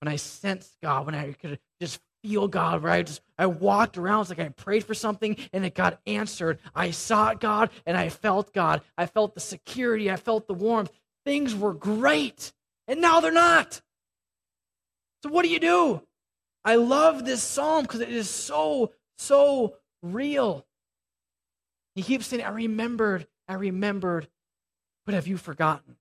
when 0.00 0.12
I 0.12 0.16
sensed 0.16 0.76
God, 0.82 1.06
when 1.06 1.14
I 1.14 1.32
could 1.32 1.58
just 1.80 2.00
feel 2.22 2.48
God, 2.48 2.82
right? 2.82 2.98
I 2.98 3.02
just 3.02 3.20
I 3.38 3.46
walked 3.46 3.98
around, 3.98 4.22
it's 4.22 4.30
like 4.30 4.40
I 4.40 4.48
prayed 4.48 4.84
for 4.84 4.94
something 4.94 5.36
and 5.52 5.64
it 5.64 5.74
got 5.74 6.00
answered. 6.06 6.58
I 6.74 6.90
sought 6.90 7.40
God 7.40 7.70
and 7.86 7.96
I 7.96 8.08
felt 8.08 8.52
God. 8.52 8.82
I 8.96 9.06
felt 9.06 9.34
the 9.34 9.40
security, 9.40 10.10
I 10.10 10.16
felt 10.16 10.46
the 10.46 10.54
warmth. 10.54 10.90
Things 11.24 11.54
were 11.54 11.74
great. 11.74 12.52
And 12.88 13.00
now 13.00 13.20
they're 13.20 13.32
not. 13.32 13.80
So 15.22 15.30
what 15.30 15.42
do 15.42 15.48
you 15.48 15.58
do? 15.60 16.02
I 16.64 16.76
love 16.76 17.24
this 17.24 17.42
psalm 17.42 17.82
because 17.82 18.00
it 18.00 18.10
is 18.10 18.28
so, 18.28 18.92
so 19.18 19.76
real. 20.02 20.66
He 21.94 22.02
keeps 22.02 22.26
saying, 22.26 22.42
I 22.42 22.50
remembered, 22.50 23.26
I 23.48 23.54
remembered, 23.54 24.28
but 25.04 25.14
have 25.14 25.26
you 25.26 25.36
forgotten? 25.36 25.96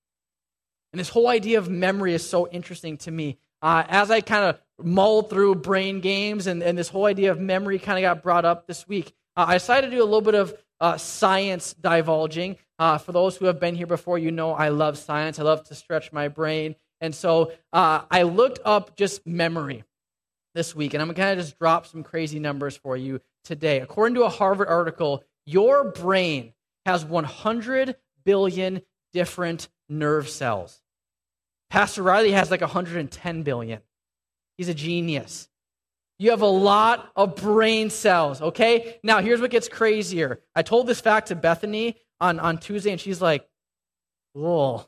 And 0.91 0.99
this 0.99 1.09
whole 1.09 1.27
idea 1.27 1.57
of 1.57 1.69
memory 1.69 2.13
is 2.13 2.27
so 2.27 2.47
interesting 2.47 2.97
to 2.99 3.11
me. 3.11 3.37
Uh, 3.65 3.83
as 3.89 4.11
I 4.11 4.21
kind 4.21 4.43
of 4.45 4.59
mulled 4.85 5.31
through 5.31 5.55
brain 5.55 5.99
games 5.99 6.45
and, 6.45 6.61
and 6.61 6.77
this 6.77 6.87
whole 6.87 7.05
idea 7.05 7.31
of 7.31 7.39
memory 7.39 7.79
kind 7.79 7.97
of 7.97 8.03
got 8.03 8.21
brought 8.21 8.45
up 8.45 8.67
this 8.67 8.87
week, 8.87 9.11
uh, 9.35 9.45
I 9.47 9.53
decided 9.55 9.89
to 9.89 9.95
do 9.95 10.03
a 10.03 10.05
little 10.05 10.21
bit 10.21 10.35
of 10.35 10.55
uh, 10.79 10.97
science 10.97 11.73
divulging. 11.73 12.57
Uh, 12.77 12.99
for 12.99 13.11
those 13.11 13.35
who 13.35 13.45
have 13.45 13.59
been 13.59 13.73
here 13.73 13.87
before, 13.87 14.19
you 14.19 14.29
know 14.29 14.51
I 14.51 14.69
love 14.69 14.99
science. 14.99 15.39
I 15.39 15.41
love 15.41 15.63
to 15.69 15.73
stretch 15.73 16.13
my 16.13 16.27
brain. 16.27 16.75
And 17.01 17.15
so 17.15 17.53
uh, 17.73 18.01
I 18.11 18.21
looked 18.21 18.59
up 18.63 18.95
just 18.97 19.25
memory 19.25 19.83
this 20.53 20.75
week, 20.75 20.93
and 20.93 21.01
I'm 21.01 21.07
going 21.07 21.15
to 21.15 21.21
kind 21.23 21.39
of 21.39 21.43
just 21.43 21.57
drop 21.57 21.87
some 21.87 22.03
crazy 22.03 22.37
numbers 22.37 22.77
for 22.77 22.95
you 22.95 23.19
today. 23.45 23.79
According 23.79 24.13
to 24.13 24.25
a 24.25 24.29
Harvard 24.29 24.67
article, 24.67 25.23
your 25.47 25.89
brain 25.89 26.53
has 26.85 27.03
100 27.03 27.95
billion 28.25 28.83
different 29.11 29.69
nerve 29.89 30.29
cells. 30.29 30.83
Pastor 31.69 32.03
Riley 32.03 32.31
has 32.31 32.51
like 32.51 32.61
110 32.61 33.43
billion. 33.43 33.81
He's 34.57 34.69
a 34.69 34.73
genius. 34.73 35.49
You 36.17 36.29
have 36.31 36.41
a 36.41 36.47
lot 36.47 37.11
of 37.15 37.35
brain 37.35 37.89
cells, 37.89 38.41
okay? 38.41 38.99
Now, 39.03 39.21
here's 39.21 39.41
what 39.41 39.51
gets 39.51 39.67
crazier. 39.67 40.39
I 40.55 40.61
told 40.61 40.87
this 40.87 41.01
fact 41.01 41.27
to 41.27 41.35
Bethany 41.35 41.97
on, 42.21 42.39
on 42.39 42.57
Tuesday, 42.57 42.91
and 42.91 43.01
she's 43.01 43.21
like, 43.21 43.47
Whoa, 44.33 44.85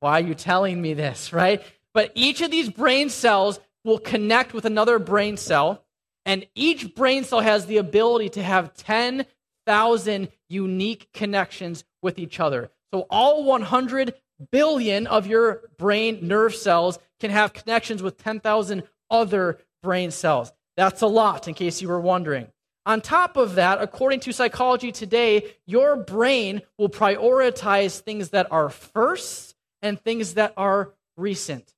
why 0.00 0.20
are 0.20 0.24
you 0.24 0.34
telling 0.34 0.80
me 0.80 0.94
this, 0.94 1.32
right? 1.32 1.62
But 1.94 2.12
each 2.14 2.40
of 2.40 2.50
these 2.50 2.68
brain 2.68 3.08
cells 3.08 3.58
will 3.84 3.98
connect 3.98 4.52
with 4.52 4.64
another 4.64 4.98
brain 4.98 5.36
cell, 5.36 5.84
and 6.24 6.46
each 6.54 6.94
brain 6.94 7.24
cell 7.24 7.40
has 7.40 7.66
the 7.66 7.78
ability 7.78 8.30
to 8.30 8.42
have 8.42 8.74
10,000 8.74 10.28
unique 10.48 11.08
connections 11.12 11.84
with 12.02 12.18
each 12.18 12.38
other. 12.38 12.70
So 12.92 13.06
all 13.10 13.44
100 13.44 14.14
billion 14.50 15.06
of 15.06 15.26
your 15.26 15.62
brain 15.78 16.26
nerve 16.26 16.54
cells 16.54 16.98
can 17.20 17.30
have 17.30 17.52
connections 17.52 18.02
with 18.02 18.18
10,000 18.18 18.82
other 19.10 19.58
brain 19.82 20.10
cells. 20.10 20.52
That's 20.76 21.02
a 21.02 21.06
lot, 21.06 21.48
in 21.48 21.54
case 21.54 21.80
you 21.80 21.88
were 21.88 22.00
wondering. 22.00 22.48
On 22.84 23.00
top 23.00 23.36
of 23.36 23.56
that, 23.56 23.80
according 23.80 24.20
to 24.20 24.32
Psychology 24.32 24.92
Today, 24.92 25.54
your 25.66 25.96
brain 25.96 26.62
will 26.78 26.88
prioritize 26.88 27.98
things 27.98 28.30
that 28.30 28.46
are 28.52 28.68
first 28.68 29.56
and 29.82 30.00
things 30.00 30.34
that 30.34 30.52
are 30.56 30.92
recent. 31.16 31.74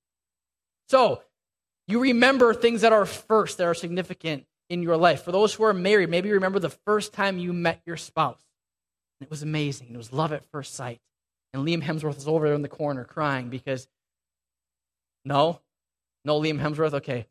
So, 0.88 1.22
you 1.86 2.00
remember 2.00 2.52
things 2.52 2.82
that 2.82 2.92
are 2.92 3.06
first, 3.06 3.58
that 3.58 3.66
are 3.66 3.74
significant 3.74 4.44
in 4.68 4.82
your 4.82 4.96
life. 4.98 5.22
For 5.22 5.32
those 5.32 5.54
who 5.54 5.64
are 5.64 5.72
married, 5.72 6.10
maybe 6.10 6.28
you 6.28 6.34
remember 6.34 6.58
the 6.58 6.68
first 6.68 7.14
time 7.14 7.38
you 7.38 7.54
met 7.54 7.80
your 7.86 7.96
spouse. 7.96 8.42
It 9.20 9.30
was 9.30 9.42
amazing. 9.42 9.88
It 9.92 9.96
was 9.96 10.12
love 10.12 10.32
at 10.32 10.44
first 10.50 10.74
sight. 10.74 11.00
And 11.52 11.66
Liam 11.66 11.82
Hemsworth 11.82 12.18
is 12.18 12.28
over 12.28 12.46
there 12.46 12.54
in 12.54 12.62
the 12.62 12.68
corner 12.68 13.04
crying 13.04 13.48
because, 13.48 13.88
no, 15.24 15.60
no 16.24 16.40
Liam 16.40 16.60
Hemsworth? 16.60 16.94
Okay. 16.94 17.26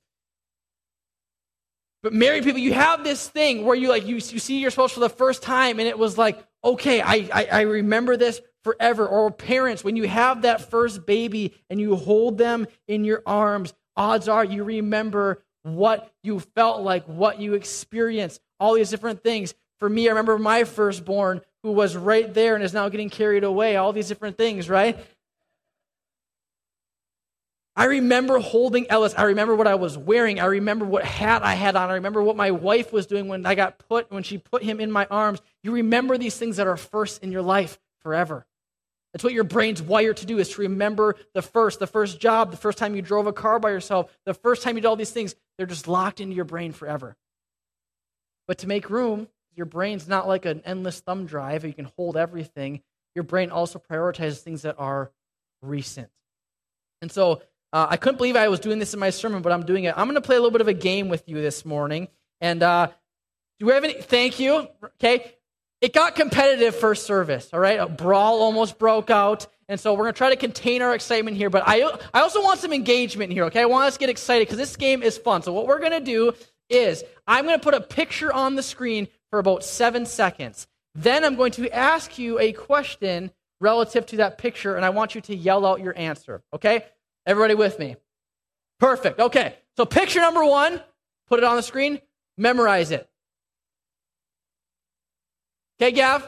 But 2.04 2.14
married 2.14 2.44
people, 2.44 2.60
you 2.60 2.74
have 2.74 3.04
this 3.04 3.28
thing 3.28 3.66
where 3.66 3.76
you 3.76 3.90
like 3.90 4.06
you, 4.06 4.16
you 4.16 4.40
see 4.40 4.60
your 4.60 4.72
spouse 4.72 4.92
for 4.92 5.00
the 5.00 5.10
first 5.10 5.42
time, 5.42 5.80
and 5.80 5.88
it 5.88 5.98
was 5.98 6.18
like, 6.18 6.44
okay, 6.64 7.02
I, 7.02 7.30
I, 7.34 7.48
I 7.52 7.62
remember 7.62 8.18
this 8.18 8.40
forever. 8.64 9.08
Or 9.08 9.32
parents, 9.32 9.84
when 9.84 9.96
you 9.96 10.08
have 10.08 10.44
that 10.44 10.70
first 10.70 11.06
baby 11.06 11.54
and 11.70 11.80
you 11.80 11.96
hold 11.96 12.38
them 12.38 12.68
in 12.88 13.04
your 13.04 13.24
arms, 13.26 13.74
odds 13.96 14.28
are 14.28 14.46
you 14.46 14.64
remember 14.64 15.44
what 15.64 16.12
you 16.24 16.40
felt 16.40 16.82
like, 16.82 17.06
what 17.06 17.40
you 17.40 17.56
experienced, 17.56 18.42
all 18.60 18.76
these 18.76 18.90
different 18.90 19.24
things. 19.24 19.54
For 19.80 19.90
me, 19.90 20.08
I 20.08 20.12
remember 20.12 20.38
my 20.38 20.64
firstborn 20.64 21.42
who 21.68 21.74
was 21.74 21.98
right 21.98 22.34
there 22.34 22.56
and 22.56 22.64
is 22.64 22.74
now 22.74 22.88
getting 22.88 23.10
carried 23.10 23.44
away, 23.44 23.76
all 23.76 23.92
these 23.92 24.08
different 24.08 24.38
things, 24.38 24.70
right? 24.70 24.98
I 27.76 27.86
remember 27.86 28.40
holding 28.40 28.90
Ellis. 28.90 29.14
I 29.18 29.24
remember 29.24 29.54
what 29.54 29.68
I 29.68 29.76
was 29.76 29.98
wearing. 29.98 30.40
I 30.40 30.46
remember 30.46 30.86
what 30.86 31.04
hat 31.04 31.44
I 31.44 31.56
had 31.56 31.76
on. 31.76 31.90
I 31.90 31.96
remember 31.96 32.24
what 32.24 32.38
my 32.38 32.52
wife 32.52 32.94
was 32.94 33.06
doing 33.06 33.28
when 33.28 33.46
I 33.46 33.54
got 33.54 33.80
put, 33.80 34.10
when 34.10 34.24
she 34.24 34.38
put 34.38 34.64
him 34.64 34.80
in 34.80 34.90
my 34.90 35.08
arms. 35.12 35.42
You 35.62 35.74
remember 35.74 36.18
these 36.18 36.38
things 36.38 36.56
that 36.56 36.68
are 36.68 36.78
first 36.78 37.22
in 37.22 37.34
your 37.34 37.42
life 37.42 37.78
forever. 38.00 38.46
That's 39.12 39.26
what 39.26 39.34
your 39.34 39.44
brain's 39.44 39.82
wired 39.82 40.16
to 40.18 40.26
do 40.26 40.38
is 40.38 40.52
to 40.52 40.62
remember 40.62 41.18
the 41.34 41.42
first, 41.42 41.80
the 41.80 41.88
first 41.88 42.18
job, 42.22 42.52
the 42.52 42.58
first 42.58 42.78
time 42.78 42.96
you 42.96 43.02
drove 43.02 43.28
a 43.28 43.34
car 43.34 43.60
by 43.60 43.72
yourself, 43.72 44.10
the 44.26 44.34
first 44.34 44.64
time 44.64 44.78
you 44.78 44.82
did 44.82 44.88
all 44.88 44.96
these 44.96 45.12
things. 45.12 45.36
They're 45.58 45.68
just 45.68 45.90
locked 45.90 46.22
into 46.22 46.34
your 46.34 46.46
brain 46.46 46.72
forever. 46.72 47.18
But 48.48 48.60
to 48.60 48.68
make 48.68 48.90
room, 48.90 49.28
your 49.58 49.66
brain's 49.66 50.08
not 50.08 50.28
like 50.28 50.46
an 50.46 50.62
endless 50.64 51.00
thumb 51.00 51.26
drive. 51.26 51.66
You 51.66 51.74
can 51.74 51.90
hold 51.98 52.16
everything. 52.16 52.82
Your 53.16 53.24
brain 53.24 53.50
also 53.50 53.80
prioritizes 53.80 54.40
things 54.40 54.62
that 54.62 54.76
are 54.78 55.12
recent. 55.62 56.10
And 57.02 57.12
so 57.12 57.42
uh, 57.74 57.88
I 57.90 57.98
couldn't 57.98 58.18
believe 58.18 58.36
I 58.36 58.48
was 58.48 58.60
doing 58.60 58.80
this 58.80 58.94
in 58.94 59.00
my 59.00 59.10
sermon, 59.10 59.42
but 59.42 59.52
I'm 59.52 59.66
doing 59.66 59.86
it. 59.86 59.96
I'm 59.98 60.06
going 60.06 60.16
to 60.16 60.22
play 60.22 60.36
a 60.36 60.40
little 60.40 60.52
bit 60.52 60.62
of 60.62 60.68
a 60.68 60.74
game 60.74 61.10
with 61.10 61.28
you 61.28 61.42
this 61.42 61.66
morning. 61.66 62.08
And 62.40 62.62
uh, 62.62 62.90
do 63.60 63.66
we 63.66 63.74
have 63.74 63.84
any? 63.84 63.96
Thank 63.96 64.40
you. 64.40 64.68
Okay. 64.84 65.34
It 65.82 65.94
got 65.94 66.16
competitive 66.16 66.76
first 66.76 67.06
service, 67.06 67.50
all 67.54 67.60
right? 67.60 67.80
A 67.80 67.88
brawl 67.88 68.42
almost 68.42 68.80
broke 68.80 69.10
out. 69.10 69.48
And 69.70 69.80
so 69.80 69.94
we're 69.94 70.06
going 70.06 70.14
to 70.14 70.18
try 70.18 70.30
to 70.30 70.36
contain 70.36 70.82
our 70.82 70.96
excitement 70.96 71.38
here. 71.38 71.50
But 71.50 71.64
I, 71.68 71.84
I 72.14 72.22
also 72.22 72.42
want 72.42 72.60
some 72.60 72.74
engagement 72.74 73.32
here, 73.32 73.46
okay? 73.46 73.62
I 73.62 73.66
want 73.66 73.86
us 73.86 73.94
to 73.94 74.00
get 74.00 74.10
excited 74.10 74.48
because 74.48 74.58
this 74.58 74.76
game 74.76 75.04
is 75.04 75.18
fun. 75.18 75.44
So 75.44 75.52
what 75.52 75.68
we're 75.68 75.80
going 75.80 75.92
to 75.92 76.00
do 76.00 76.34
is 76.70 77.04
I'm 77.28 77.46
going 77.46 77.60
to 77.60 77.64
put 77.64 77.74
a 77.74 77.82
picture 77.82 78.32
on 78.32 78.56
the 78.56 78.64
screen 78.64 79.08
for 79.38 79.42
about 79.42 79.64
seven 79.64 80.08
seconds. 80.08 80.66
Then 80.96 81.24
I'm 81.24 81.36
going 81.36 81.52
to 81.52 81.70
ask 81.70 82.18
you 82.18 82.40
a 82.40 82.54
question 82.54 83.30
relative 83.62 84.08
to 84.08 84.16
that 84.16 84.40
picture, 84.40 84.76
and 84.76 84.84
I 84.84 84.90
want 84.90 85.14
you 85.14 85.22
to 85.22 85.36
yell 85.36 85.64
out 85.64 85.80
your 85.80 85.96
answer. 85.96 86.42
Okay? 86.54 86.84
Everybody 87.24 87.54
with 87.54 87.78
me? 87.78 87.98
Perfect. 88.80 89.20
Okay. 89.20 89.54
So, 89.76 89.86
picture 89.86 90.22
number 90.22 90.44
one, 90.44 90.82
put 91.28 91.38
it 91.38 91.44
on 91.44 91.56
the 91.56 91.62
screen, 91.62 92.02
memorize 92.36 92.90
it. 92.90 93.08
Okay, 95.80 95.92
Gav? 95.92 96.28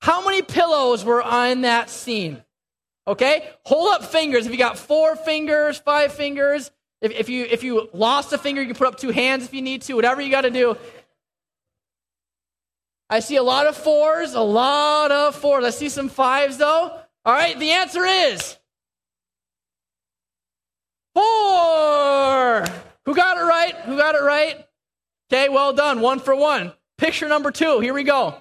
How 0.00 0.24
many 0.24 0.40
pillows 0.40 1.04
were 1.04 1.22
on 1.22 1.60
that 1.60 1.90
scene? 1.90 2.42
Okay? 3.06 3.46
Hold 3.66 3.96
up 3.96 4.06
fingers. 4.06 4.46
If 4.46 4.52
you 4.52 4.56
got 4.56 4.78
four 4.78 5.14
fingers, 5.14 5.76
five 5.76 6.14
fingers, 6.14 6.70
if, 7.00 7.12
if, 7.12 7.28
you, 7.28 7.44
if 7.44 7.62
you 7.62 7.88
lost 7.92 8.32
a 8.32 8.38
finger, 8.38 8.60
you 8.60 8.68
can 8.68 8.76
put 8.76 8.88
up 8.88 8.98
two 8.98 9.10
hands 9.10 9.44
if 9.44 9.54
you 9.54 9.62
need 9.62 9.82
to, 9.82 9.94
whatever 9.94 10.20
you 10.20 10.30
got 10.30 10.40
to 10.40 10.50
do. 10.50 10.76
I 13.10 13.20
see 13.20 13.36
a 13.36 13.42
lot 13.42 13.66
of 13.66 13.76
fours, 13.76 14.34
a 14.34 14.40
lot 14.40 15.10
of 15.10 15.34
fours. 15.34 15.64
I 15.64 15.70
see 15.70 15.88
some 15.88 16.08
fives, 16.08 16.58
though. 16.58 17.00
All 17.24 17.34
right, 17.34 17.58
the 17.58 17.70
answer 17.70 18.04
is 18.04 18.56
four. 21.14 22.64
Who 23.06 23.14
got 23.14 23.38
it 23.38 23.42
right? 23.42 23.74
Who 23.84 23.96
got 23.96 24.14
it 24.14 24.22
right? 24.22 24.66
Okay, 25.32 25.48
well 25.48 25.72
done. 25.72 26.00
One 26.00 26.20
for 26.20 26.34
one. 26.34 26.72
Picture 26.96 27.28
number 27.28 27.50
two. 27.50 27.80
Here 27.80 27.94
we 27.94 28.04
go. 28.04 28.40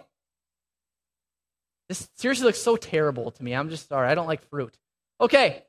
This 1.89 2.09
seriously 2.15 2.45
looks 2.45 2.61
so 2.61 2.75
terrible 2.75 3.31
to 3.31 3.43
me. 3.43 3.53
I'm 3.53 3.69
just 3.69 3.87
sorry. 3.87 4.09
I 4.09 4.15
don't 4.15 4.27
like 4.27 4.49
fruit. 4.49 4.77
Okay. 5.21 5.63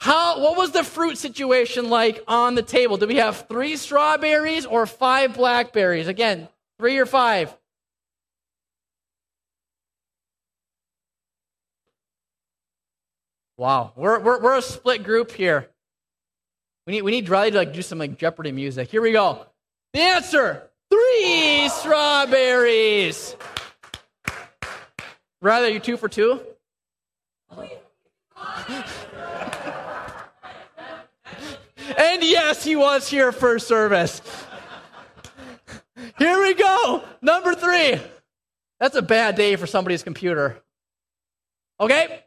How, 0.00 0.40
what 0.40 0.56
was 0.56 0.72
the 0.72 0.84
fruit 0.84 1.18
situation 1.18 1.88
like 1.88 2.22
on 2.28 2.54
the 2.54 2.62
table? 2.62 2.96
Did 2.96 3.08
we 3.08 3.16
have 3.16 3.46
three 3.48 3.76
strawberries 3.76 4.66
or 4.66 4.86
five 4.86 5.34
blackberries? 5.34 6.06
Again, 6.06 6.48
Three 6.78 6.98
or 6.98 7.06
five? 7.06 7.56
Wow, 13.56 13.92
we're, 13.96 14.20
we're, 14.20 14.40
we're 14.42 14.58
a 14.58 14.62
split 14.62 15.02
group 15.02 15.32
here. 15.32 15.70
We 16.86 16.92
need, 16.92 17.02
we 17.02 17.10
need 17.10 17.28
Riley 17.30 17.52
to 17.52 17.56
like 17.56 17.72
do 17.72 17.80
some 17.80 17.98
like 17.98 18.18
Jeopardy 18.18 18.52
music. 18.52 18.90
Here 18.90 19.00
we 19.00 19.12
go. 19.12 19.46
The 19.94 20.00
answer 20.00 20.70
three 20.90 21.68
strawberries. 21.70 23.34
Riley, 25.40 25.68
are 25.68 25.70
you 25.70 25.80
two 25.80 25.96
for 25.96 26.08
two? 26.08 26.40
And 31.96 32.22
yes, 32.22 32.64
he 32.64 32.76
was 32.76 33.08
here 33.08 33.32
for 33.32 33.58
service. 33.58 34.20
Here 36.18 36.40
we 36.40 36.54
go. 36.54 37.04
Number 37.20 37.54
three. 37.54 38.00
That's 38.80 38.96
a 38.96 39.02
bad 39.02 39.36
day 39.36 39.56
for 39.56 39.66
somebody's 39.66 40.02
computer. 40.02 40.62
Okay? 41.80 42.22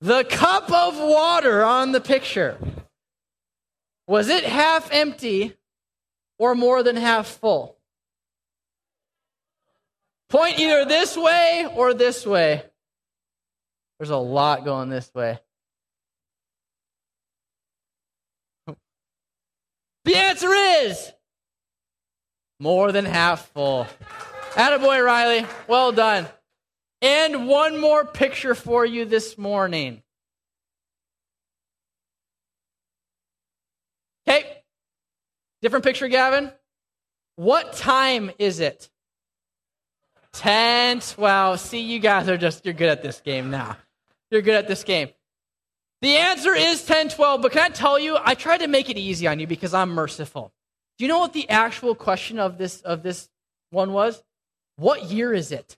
The 0.00 0.24
cup 0.24 0.70
of 0.70 0.98
water 0.98 1.62
on 1.62 1.92
the 1.92 2.00
picture. 2.00 2.56
Was 4.06 4.28
it 4.28 4.44
half 4.44 4.90
empty 4.92 5.56
or 6.38 6.54
more 6.54 6.82
than 6.82 6.96
half 6.96 7.26
full? 7.26 7.76
Point 10.30 10.58
either 10.58 10.84
this 10.84 11.16
way 11.16 11.66
or 11.74 11.92
this 11.92 12.26
way. 12.26 12.62
There's 13.98 14.10
a 14.10 14.16
lot 14.16 14.64
going 14.64 14.88
this 14.88 15.12
way. 15.14 15.38
The 20.04 20.16
answer 20.16 20.52
is 20.52 21.12
more 22.58 22.92
than 22.92 23.04
half 23.04 23.48
full. 23.48 23.86
Attaboy, 24.52 25.04
Riley. 25.04 25.46
Well 25.68 25.92
done. 25.92 26.26
And 27.02 27.48
one 27.48 27.78
more 27.78 28.04
picture 28.04 28.54
for 28.54 28.84
you 28.84 29.04
this 29.04 29.38
morning. 29.38 30.02
Okay. 34.28 34.62
Different 35.62 35.84
picture, 35.84 36.08
Gavin. 36.08 36.52
What 37.36 37.72
time 37.74 38.30
is 38.38 38.60
it? 38.60 38.90
10, 40.32 41.00
12. 41.00 41.60
See, 41.60 41.80
you 41.80 41.98
guys 41.98 42.28
are 42.28 42.36
just, 42.36 42.64
you're 42.64 42.74
good 42.74 42.88
at 42.88 43.02
this 43.02 43.20
game 43.20 43.50
now. 43.50 43.76
You're 44.30 44.42
good 44.42 44.54
at 44.54 44.68
this 44.68 44.84
game. 44.84 45.08
The 46.02 46.16
answer 46.16 46.54
is 46.54 46.84
10, 46.84 47.10
12, 47.10 47.42
but 47.42 47.52
can 47.52 47.62
I 47.62 47.68
tell 47.68 47.98
you, 47.98 48.16
I 48.22 48.34
tried 48.34 48.58
to 48.58 48.68
make 48.68 48.88
it 48.88 48.96
easy 48.96 49.26
on 49.26 49.38
you 49.38 49.46
because 49.46 49.74
I'm 49.74 49.90
merciful. 49.90 50.52
Do 50.98 51.04
you 51.04 51.08
know 51.08 51.18
what 51.18 51.32
the 51.32 51.48
actual 51.50 51.94
question 51.94 52.38
of 52.38 52.58
this, 52.58 52.80
of 52.80 53.02
this 53.02 53.28
one 53.70 53.92
was? 53.92 54.22
What 54.76 55.04
year 55.04 55.32
is 55.34 55.52
it? 55.52 55.76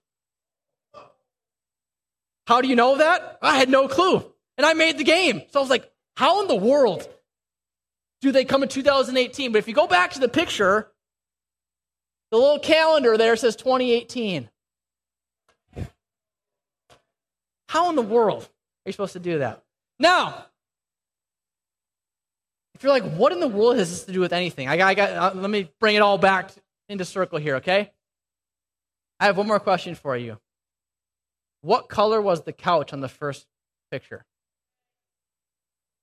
How 2.47 2.61
do 2.61 2.69
you 2.69 2.77
know 2.77 2.99
that? 2.99 3.39
I 3.43 3.57
had 3.57 3.69
no 3.69 3.89
clue. 3.89 4.25
And 4.57 4.67
I 4.67 4.75
made 4.75 4.99
the 4.99 5.05
game. 5.05 5.43
So 5.51 5.59
I 5.59 5.63
was 5.63 5.71
like, 5.71 5.91
how 6.17 6.43
in 6.43 6.49
the 6.49 6.55
world 6.55 7.09
do 8.21 8.31
they 8.31 8.45
come 8.45 8.63
in 8.63 8.69
2018? 8.69 9.53
But 9.53 9.59
if 9.59 9.67
you 9.67 9.75
go 9.75 9.87
back 9.87 10.13
to 10.13 10.21
the 10.21 10.29
picture, 10.29 10.89
the 12.31 12.37
little 12.37 12.59
calendar 12.59 13.17
there 13.17 13.35
says 13.37 13.57
2018. 13.57 14.49
How 17.69 17.91
in 17.91 17.97
the 17.97 18.03
world 18.03 18.43
are 18.43 18.89
you 18.89 18.93
supposed 18.93 19.15
to 19.15 19.19
do 19.19 19.39
that? 19.39 19.63
Now, 19.99 20.47
if 22.75 22.83
you're 22.83 22.93
like, 22.93 23.15
what 23.15 23.33
in 23.33 23.41
the 23.41 23.49
world 23.49 23.77
has 23.77 23.91
this 23.91 24.05
to 24.05 24.13
do 24.13 24.21
with 24.21 24.33
anything? 24.33 24.69
I 24.69 24.77
got, 24.77 24.89
I 24.89 24.95
got 24.95 25.11
uh, 25.11 25.39
let 25.39 25.51
me 25.51 25.71
bring 25.79 25.95
it 25.95 26.03
all 26.03 26.19
back 26.19 26.51
into 26.89 27.05
circle 27.05 27.39
here, 27.39 27.57
okay? 27.57 27.93
I 29.21 29.27
have 29.27 29.37
one 29.37 29.47
more 29.47 29.61
question 29.61 29.95
for 29.95 30.17
you. 30.17 30.39
What 31.61 31.89
color 31.89 32.21
was 32.21 32.43
the 32.43 32.53
couch 32.53 32.93
on 32.93 33.01
the 33.01 33.09
first 33.09 33.47
picture? 33.91 34.25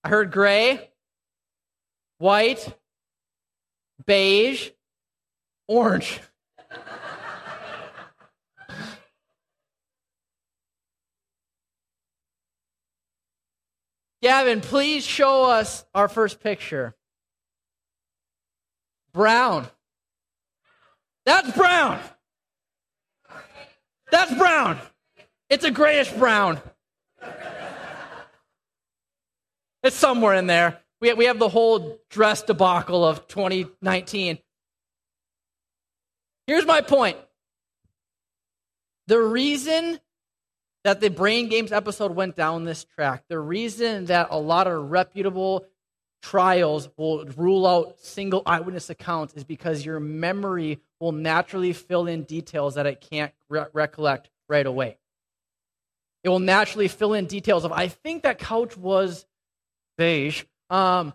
I 0.06 0.10
heard 0.10 0.32
gray, 0.32 0.90
white, 2.18 2.74
beige, 4.06 4.70
orange. 5.68 6.22
Gavin, 14.22 14.62
please 14.62 15.06
show 15.06 15.46
us 15.46 15.86
our 15.96 16.08
first 16.08 16.42
picture. 16.42 16.96
Brown. 19.14 19.68
That's 21.26 21.56
brown. 21.56 22.00
That's 24.12 24.34
brown. 24.36 24.80
It's 25.50 25.64
a 25.64 25.72
grayish 25.72 26.12
brown. 26.12 26.60
It's 29.84 29.96
somewhere 29.96 30.34
in 30.34 30.48
there. 30.48 30.80
We, 31.00 31.14
we 31.14 31.26
have 31.26 31.40
the 31.40 31.50
whole 31.50 32.00
dress 32.10 32.42
debacle 32.42 33.06
of 33.06 33.28
2019. 33.28 34.40
Here's 36.48 36.66
my 36.66 36.82
point. 36.82 37.18
The 39.08 39.20
reason 39.20 40.00
that 40.84 41.02
the 41.02 41.10
Brain 41.10 41.50
Games 41.50 41.72
episode 41.72 42.16
went 42.16 42.36
down 42.36 42.64
this 42.64 42.86
track, 42.86 43.24
the 43.30 43.40
reason 43.40 44.06
that 44.06 44.28
a 44.32 44.40
lot 44.40 44.68
of 44.68 44.92
reputable 44.92 45.66
trials 46.22 46.90
will 46.98 47.26
rule 47.38 47.66
out 47.66 48.00
single 48.00 48.44
eyewitness 48.46 48.90
accounts 48.90 49.34
is 49.34 49.44
because 49.44 49.86
your 49.86 50.00
memory 50.00 50.80
will 51.00 51.12
naturally 51.12 51.74
fill 51.74 52.08
in 52.08 52.24
details 52.24 52.76
that 52.76 52.86
it 52.86 53.02
can't 53.02 53.32
re- 53.50 53.66
recollect 53.74 54.30
right 54.48 54.66
away. 54.66 54.98
It 56.24 56.30
will 56.30 56.40
naturally 56.40 56.90
fill 56.90 57.14
in 57.14 57.26
details 57.26 57.64
of, 57.64 57.72
I 57.72 57.88
think 57.88 58.24
that 58.24 58.40
couch 58.40 58.76
was 58.76 59.26
beige. 59.98 60.44
Um, 60.70 61.14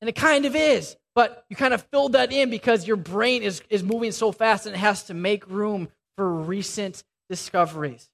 and 0.00 0.08
it 0.08 0.14
kind 0.14 0.44
of 0.44 0.54
is 0.54 0.96
but 1.14 1.44
you 1.48 1.56
kind 1.56 1.74
of 1.74 1.82
filled 1.82 2.12
that 2.12 2.32
in 2.32 2.50
because 2.50 2.86
your 2.86 2.96
brain 2.96 3.42
is, 3.42 3.62
is 3.68 3.82
moving 3.82 4.12
so 4.12 4.32
fast 4.32 4.66
and 4.66 4.74
it 4.74 4.78
has 4.78 5.04
to 5.04 5.14
make 5.14 5.48
room 5.48 5.88
for 6.16 6.28
recent 6.32 7.02
discoveries. 7.28 8.09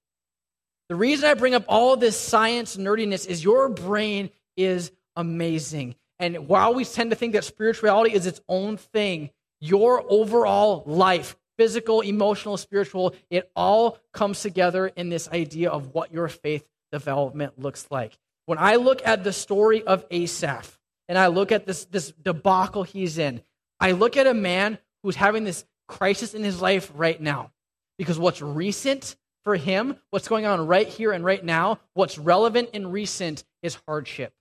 The 0.89 0.95
reason 0.95 1.29
I 1.29 1.33
bring 1.33 1.53
up 1.53 1.65
all 1.67 1.97
this 1.97 2.17
science 2.19 2.77
nerdiness 2.77 3.27
is 3.27 3.43
your 3.43 3.67
brain 3.67 4.29
is 4.55 4.91
amazing. 5.15 5.95
And 6.19 6.47
while 6.47 6.73
we 6.73 6.85
tend 6.85 7.09
to 7.09 7.15
think 7.15 7.33
that 7.33 7.43
spirituality 7.43 8.15
is 8.15 8.25
its 8.25 8.41
own 8.47 8.77
thing, 8.77 9.29
your 9.59 10.03
overall 10.09 10.83
life, 10.85 11.35
physical, 11.57 12.01
emotional, 12.01 12.57
spiritual, 12.57 13.15
it 13.29 13.51
all 13.55 13.97
comes 14.13 14.41
together 14.41 14.87
in 14.87 15.09
this 15.09 15.27
idea 15.29 15.69
of 15.69 15.93
what 15.93 16.13
your 16.13 16.27
faith 16.27 16.65
development 16.91 17.59
looks 17.59 17.87
like. 17.91 18.17
When 18.45 18.57
I 18.57 18.75
look 18.75 19.05
at 19.05 19.23
the 19.23 19.33
story 19.33 19.83
of 19.83 20.05
Asaph, 20.09 20.79
and 21.09 21.17
I 21.17 21.27
look 21.27 21.51
at 21.51 21.65
this, 21.65 21.85
this 21.85 22.11
debacle 22.11 22.83
he's 22.83 23.17
in, 23.17 23.41
I 23.79 23.91
look 23.91 24.17
at 24.17 24.27
a 24.27 24.33
man 24.33 24.77
who's 25.03 25.15
having 25.15 25.43
this 25.43 25.65
crisis 25.87 26.33
in 26.33 26.43
his 26.43 26.61
life 26.61 26.91
right 26.95 27.19
now. 27.19 27.51
Because 27.97 28.19
what's 28.19 28.41
recent 28.41 29.15
for 29.47 29.55
him, 29.55 29.95
what's 30.09 30.27
going 30.27 30.45
on 30.45 30.67
right 30.67 30.89
here 30.89 31.13
and 31.13 31.23
right 31.23 31.41
now, 31.41 31.79
what's 31.93 32.17
relevant 32.17 32.67
and 32.73 32.91
recent 32.91 33.45
is 33.63 33.77
hardship. 33.87 34.33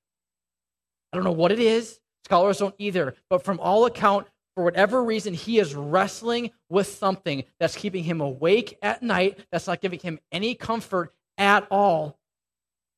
I 1.12 1.16
don't 1.16 1.23
know 1.23 1.31
what 1.31 1.53
it 1.53 1.61
is. 1.61 2.01
Scholars 2.25 2.59
don't 2.59 2.75
either. 2.79 3.14
But 3.31 3.45
from 3.45 3.61
all 3.61 3.87
account, 3.87 4.27
for 4.57 4.64
whatever 4.64 5.05
reason, 5.05 5.33
he 5.33 5.61
is 5.61 5.77
wrestling 5.77 6.51
with 6.69 6.88
something 6.88 7.45
that's 7.61 7.77
keeping 7.77 8.03
him 8.03 8.21
awake 8.21 8.79
at 8.83 9.01
night, 9.01 9.38
that's 9.53 9.69
not 9.69 9.81
giving 9.81 10.01
him 10.01 10.19
any 10.33 10.57
comfort 10.57 11.14
at 11.38 11.69
all. 11.71 12.19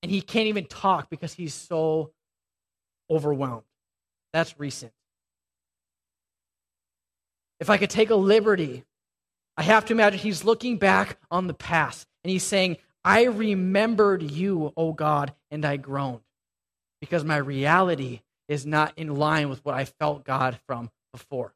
And 0.03 0.11
he 0.11 0.23
can't 0.23 0.47
even 0.47 0.65
talk 0.65 1.11
because 1.11 1.35
he's 1.35 1.53
so 1.53 2.13
overwhelmed. 3.11 3.65
That's 4.33 4.59
recent. 4.59 4.93
If 7.61 7.69
I 7.69 7.77
could 7.77 7.91
take 7.91 8.09
a 8.09 8.17
liberty, 8.17 8.87
I 9.59 9.63
have 9.63 9.87
to 9.87 9.93
imagine 9.93 10.21
he's 10.21 10.45
looking 10.45 10.77
back 10.77 11.19
on 11.33 11.49
the 11.49 11.53
past 11.53 12.07
and 12.23 12.31
he's 12.31 12.45
saying, 12.45 12.77
I 13.05 13.25
remembered 13.25 14.23
you, 14.23 14.73
O 14.77 14.93
God, 14.93 15.35
and 15.51 15.65
I 15.65 15.77
groaned 15.77 16.21
because 17.01 17.25
my 17.25 17.39
reality 17.39 18.21
is 18.47 18.65
not 18.65 18.93
in 18.97 19.17
line 19.17 19.49
with 19.49 19.65
what 19.65 19.75
I 19.75 19.85
felt 19.85 20.25
God 20.25 20.61
from 20.69 20.91
before. 21.13 21.55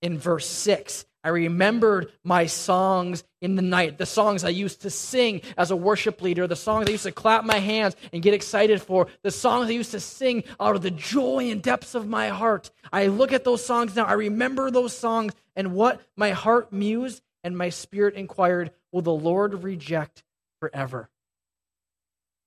In 0.00 0.18
verse 0.18 0.46
6, 0.46 1.04
I 1.26 1.30
remembered 1.30 2.12
my 2.22 2.46
songs 2.46 3.24
in 3.40 3.56
the 3.56 3.62
night, 3.62 3.98
the 3.98 4.06
songs 4.06 4.44
I 4.44 4.50
used 4.50 4.82
to 4.82 4.90
sing 4.90 5.40
as 5.58 5.72
a 5.72 5.76
worship 5.76 6.22
leader, 6.22 6.46
the 6.46 6.54
songs 6.54 6.86
I 6.86 6.92
used 6.92 7.02
to 7.02 7.10
clap 7.10 7.44
my 7.44 7.58
hands 7.58 7.96
and 8.12 8.22
get 8.22 8.32
excited 8.32 8.80
for, 8.80 9.08
the 9.24 9.32
songs 9.32 9.66
I 9.66 9.72
used 9.72 9.90
to 9.90 9.98
sing 9.98 10.44
out 10.60 10.76
of 10.76 10.82
the 10.82 10.92
joy 10.92 11.50
and 11.50 11.60
depths 11.60 11.96
of 11.96 12.06
my 12.06 12.28
heart. 12.28 12.70
I 12.92 13.08
look 13.08 13.32
at 13.32 13.42
those 13.42 13.64
songs 13.64 13.96
now, 13.96 14.04
I 14.04 14.12
remember 14.12 14.70
those 14.70 14.96
songs 14.96 15.32
and 15.56 15.74
what 15.74 16.00
my 16.14 16.30
heart 16.30 16.72
mused 16.72 17.22
and 17.42 17.58
my 17.58 17.70
spirit 17.70 18.14
inquired, 18.14 18.70
will 18.92 19.02
the 19.02 19.10
Lord 19.10 19.64
reject 19.64 20.22
forever? 20.60 21.10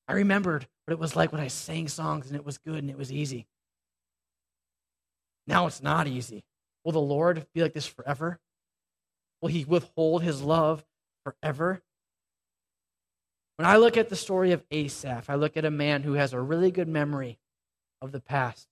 I 0.07 0.13
remembered 0.13 0.65
what 0.85 0.93
it 0.93 0.99
was 0.99 1.17
like 1.17 1.33
when 1.33 1.41
I 1.41 1.49
sang 1.49 1.89
songs 1.89 2.27
and 2.27 2.37
it 2.37 2.45
was 2.45 2.57
good 2.57 2.79
and 2.79 2.89
it 2.89 2.97
was 2.97 3.11
easy. 3.11 3.45
Now 5.47 5.67
it's 5.67 5.83
not 5.83 6.07
easy. 6.07 6.45
Will 6.85 6.93
the 6.93 7.01
Lord 7.01 7.45
be 7.53 7.61
like 7.61 7.73
this 7.73 7.85
forever? 7.85 8.39
Will 9.41 9.49
he 9.49 9.65
withhold 9.65 10.23
his 10.23 10.41
love 10.41 10.84
forever? 11.23 11.82
When 13.58 13.67
I 13.67 13.78
look 13.78 13.97
at 13.97 14.10
the 14.10 14.15
story 14.15 14.52
of 14.52 14.63
Asaph, 14.71 15.30
I 15.30 15.36
look 15.36 15.58
at 15.58 15.65
a 15.65 15.71
man 15.71 16.04
who 16.04 16.13
has 16.13 16.34
a 16.34 16.39
really 16.39 16.71
good 16.71 16.88
memory 16.88 17.39
of 18.02 18.12
the 18.12 18.21
past, 18.21 18.67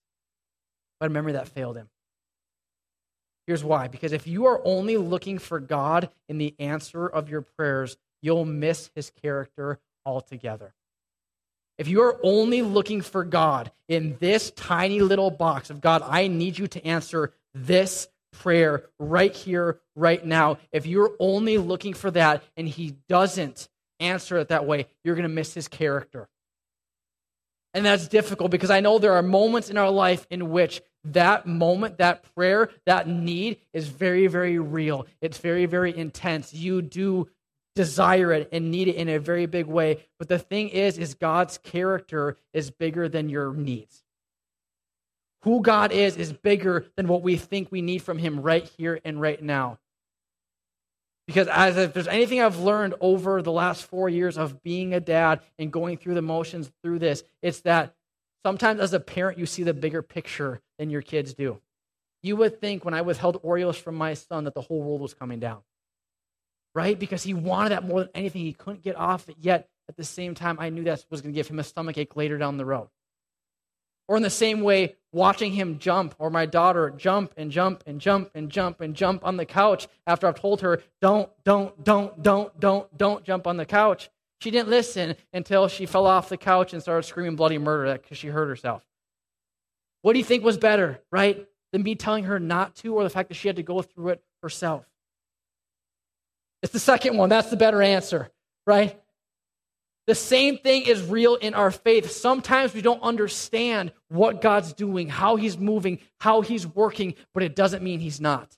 but 0.99 1.07
a 1.07 1.09
memory 1.09 1.33
that 1.33 1.49
failed 1.49 1.75
him. 1.75 1.89
Here's 3.47 3.63
why 3.63 3.87
because 3.87 4.11
if 4.11 4.27
you 4.27 4.45
are 4.45 4.61
only 4.65 4.97
looking 4.97 5.39
for 5.39 5.59
God 5.59 6.09
in 6.27 6.37
the 6.37 6.53
answer 6.59 7.07
of 7.07 7.29
your 7.29 7.41
prayers, 7.41 7.97
you'll 8.21 8.45
miss 8.45 8.89
his 8.95 9.09
character 9.09 9.79
altogether. 10.05 10.73
If 11.77 11.87
you 11.87 12.01
are 12.01 12.19
only 12.23 12.61
looking 12.61 13.01
for 13.01 13.23
God 13.23 13.71
in 13.87 14.17
this 14.19 14.51
tiny 14.51 15.01
little 15.01 15.29
box 15.29 15.69
of 15.69 15.79
God, 15.79 16.01
I 16.05 16.27
need 16.27 16.57
you 16.57 16.67
to 16.67 16.85
answer 16.85 17.33
this 17.53 18.07
prayer 18.31 18.83
right 18.99 19.33
here, 19.33 19.79
right 19.95 20.25
now. 20.25 20.57
If 20.71 20.85
you're 20.85 21.13
only 21.19 21.57
looking 21.57 21.93
for 21.93 22.11
that 22.11 22.43
and 22.55 22.67
He 22.67 22.95
doesn't 23.07 23.67
answer 23.99 24.37
it 24.37 24.49
that 24.49 24.65
way, 24.65 24.87
you're 25.03 25.15
going 25.15 25.23
to 25.23 25.29
miss 25.29 25.53
His 25.53 25.67
character. 25.67 26.29
And 27.73 27.85
that's 27.85 28.07
difficult 28.07 28.49
because 28.51 28.71
I 28.71 28.79
know 28.79 28.97
there 28.97 29.13
are 29.13 29.21
moments 29.21 29.69
in 29.69 29.77
our 29.77 29.91
life 29.91 30.25
in 30.29 30.49
which 30.49 30.81
that 31.03 31.45
moment, 31.45 31.99
that 31.99 32.23
prayer, 32.35 32.69
that 32.85 33.07
need 33.07 33.57
is 33.73 33.87
very, 33.87 34.27
very 34.27 34.59
real. 34.59 35.05
It's 35.21 35.37
very, 35.37 35.65
very 35.65 35.95
intense. 35.95 36.53
You 36.53 36.81
do 36.81 37.27
desire 37.75 38.33
it 38.33 38.49
and 38.51 38.71
need 38.71 38.87
it 38.87 38.95
in 38.95 39.07
a 39.07 39.19
very 39.19 39.45
big 39.45 39.67
way. 39.67 40.07
But 40.17 40.27
the 40.27 40.39
thing 40.39 40.69
is, 40.69 40.97
is 40.97 41.13
God's 41.13 41.59
character 41.59 42.35
is 42.51 42.71
bigger 42.71 43.07
than 43.07 43.29
your 43.29 43.53
needs. 43.53 44.03
Who 45.41 45.61
God 45.61 45.91
is 45.91 46.17
is 46.17 46.33
bigger 46.33 46.85
than 46.95 47.07
what 47.07 47.21
we 47.21 47.37
think 47.37 47.71
we 47.71 47.81
need 47.81 47.99
from 47.99 48.17
Him 48.17 48.41
right 48.41 48.69
here 48.77 48.99
and 49.05 49.21
right 49.21 49.41
now. 49.41 49.79
Because 51.27 51.49
as 51.49 51.75
if 51.75 51.93
there's 51.93 52.07
anything 52.07 52.41
I've 52.41 52.59
learned 52.59 52.95
over 53.01 53.41
the 53.41 53.51
last 53.51 53.85
four 53.85 54.07
years 54.07 54.37
of 54.37 54.63
being 54.63 54.93
a 54.93 55.01
dad 55.01 55.41
and 55.59 55.71
going 55.71 55.97
through 55.97 56.15
the 56.15 56.21
motions 56.21 56.71
through 56.81 56.99
this, 56.99 57.23
it's 57.41 57.61
that 57.61 57.93
sometimes 58.45 58.79
as 58.79 58.93
a 58.93 58.99
parent 58.99 59.37
you 59.37 59.45
see 59.45 59.63
the 59.63 59.73
bigger 59.73 60.01
picture 60.01 60.61
than 60.79 60.89
your 60.89 61.01
kids 61.01 61.33
do. 61.33 61.59
You 62.23 62.37
would 62.37 62.61
think 62.61 62.85
when 62.85 62.93
I 62.93 63.01
withheld 63.01 63.43
Oreos 63.43 63.75
from 63.75 63.95
my 63.95 64.13
son 64.13 64.45
that 64.45 64.53
the 64.53 64.61
whole 64.61 64.81
world 64.81 65.01
was 65.01 65.13
coming 65.13 65.39
down. 65.39 65.59
Right? 66.73 66.97
Because 66.97 67.23
he 67.23 67.33
wanted 67.33 67.69
that 67.69 67.85
more 67.85 68.01
than 68.01 68.09
anything. 68.15 68.43
He 68.43 68.53
couldn't 68.53 68.83
get 68.83 68.95
off 68.95 69.27
it 69.27 69.35
yet. 69.39 69.67
At 69.89 69.97
the 69.97 70.03
same 70.03 70.35
time, 70.35 70.57
I 70.59 70.69
knew 70.69 70.83
that 70.85 71.05
was 71.09 71.21
going 71.21 71.33
to 71.33 71.37
give 71.37 71.47
him 71.47 71.59
a 71.59 71.63
stomach 71.63 71.97
ache 71.97 72.15
later 72.15 72.37
down 72.37 72.57
the 72.57 72.65
road. 72.65 72.89
Or 74.07 74.15
in 74.15 74.23
the 74.23 74.29
same 74.29 74.61
way, 74.61 74.95
watching 75.11 75.51
him 75.51 75.79
jump, 75.79 76.15
or 76.17 76.29
my 76.29 76.45
daughter 76.45 76.93
jump 76.95 77.33
and 77.35 77.51
jump 77.51 77.83
and 77.85 77.99
jump 77.99 78.31
and 78.33 78.49
jump 78.49 78.81
and 78.81 78.95
jump 78.95 79.25
on 79.25 79.37
the 79.37 79.45
couch 79.45 79.87
after 80.05 80.27
I've 80.27 80.39
told 80.39 80.61
her, 80.61 80.81
don't, 81.01 81.29
don't, 81.43 81.83
don't, 81.83 82.23
don't, 82.23 82.59
don't, 82.59 82.97
don't 82.97 83.23
jump 83.25 83.47
on 83.47 83.57
the 83.57 83.65
couch. 83.65 84.09
She 84.39 84.51
didn't 84.51 84.69
listen 84.69 85.15
until 85.33 85.67
she 85.67 85.85
fell 85.85 86.05
off 86.05 86.29
the 86.29 86.37
couch 86.37 86.73
and 86.73 86.81
started 86.81 87.03
screaming 87.03 87.35
bloody 87.35 87.57
murder 87.57 87.93
because 87.93 88.17
she 88.17 88.27
hurt 88.27 88.47
herself. 88.47 88.83
What 90.03 90.13
do 90.13 90.19
you 90.19 90.25
think 90.25 90.43
was 90.43 90.57
better, 90.57 91.01
right? 91.11 91.47
Than 91.73 91.83
me 91.83 91.95
telling 91.95 92.25
her 92.25 92.39
not 92.39 92.75
to, 92.77 92.93
or 92.93 93.03
the 93.03 93.09
fact 93.09 93.29
that 93.29 93.35
she 93.35 93.47
had 93.47 93.57
to 93.57 93.63
go 93.63 93.81
through 93.81 94.09
it 94.09 94.23
herself? 94.41 94.85
It's 96.61 96.71
the 96.71 96.79
second 96.79 97.17
one. 97.17 97.29
That's 97.29 97.49
the 97.49 97.57
better 97.57 97.81
answer, 97.81 98.29
right? 98.65 98.99
The 100.07 100.15
same 100.15 100.57
thing 100.57 100.83
is 100.83 101.03
real 101.03 101.35
in 101.35 101.53
our 101.53 101.69
faith. 101.69 102.09
Sometimes 102.09 102.73
we 102.73 102.81
don't 102.81 103.01
understand 103.03 103.91
what 104.07 104.41
God's 104.41 104.71
doing, 104.71 105.09
how 105.09 105.35
He's 105.35 105.57
moving, 105.57 105.99
how 106.19 106.41
He's 106.41 106.65
working, 106.65 107.13
but 107.33 107.43
it 107.43 107.55
doesn't 107.55 107.83
mean 107.83 107.99
He's 107.99 108.21
not. 108.21 108.57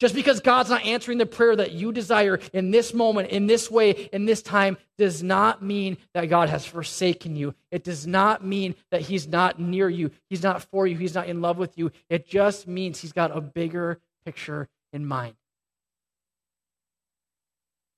Just 0.00 0.16
because 0.16 0.40
God's 0.40 0.70
not 0.70 0.84
answering 0.84 1.18
the 1.18 1.26
prayer 1.26 1.54
that 1.54 1.70
you 1.70 1.92
desire 1.92 2.40
in 2.52 2.72
this 2.72 2.92
moment, 2.92 3.28
in 3.28 3.46
this 3.46 3.70
way, 3.70 4.08
in 4.12 4.24
this 4.24 4.42
time, 4.42 4.76
does 4.98 5.22
not 5.22 5.62
mean 5.62 5.96
that 6.14 6.26
God 6.26 6.48
has 6.48 6.66
forsaken 6.66 7.36
you. 7.36 7.54
It 7.70 7.84
does 7.84 8.04
not 8.04 8.44
mean 8.44 8.74
that 8.90 9.02
He's 9.02 9.28
not 9.28 9.60
near 9.60 9.88
you. 9.88 10.10
He's 10.28 10.42
not 10.42 10.64
for 10.64 10.88
you. 10.88 10.96
He's 10.96 11.14
not 11.14 11.28
in 11.28 11.40
love 11.40 11.58
with 11.58 11.78
you. 11.78 11.92
It 12.10 12.26
just 12.26 12.66
means 12.66 12.98
He's 12.98 13.12
got 13.12 13.36
a 13.36 13.40
bigger 13.40 14.00
picture 14.24 14.68
in 14.92 15.06
mind. 15.06 15.36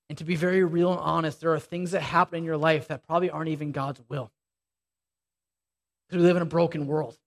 And 0.09 0.17
to 0.19 0.23
be 0.23 0.35
very 0.35 0.63
real 0.63 0.91
and 0.91 0.99
honest, 0.99 1.41
there 1.41 1.53
are 1.53 1.59
things 1.59 1.91
that 1.91 2.01
happen 2.01 2.39
in 2.39 2.43
your 2.43 2.57
life 2.57 2.89
that 2.89 3.05
probably 3.05 3.29
aren't 3.29 3.49
even 3.49 3.71
God's 3.71 4.01
will. 4.07 4.31
Because 6.07 6.21
we 6.21 6.27
live 6.27 6.35
in 6.35 6.43
a 6.43 6.47
broken 6.47 6.85
world. 6.85 7.17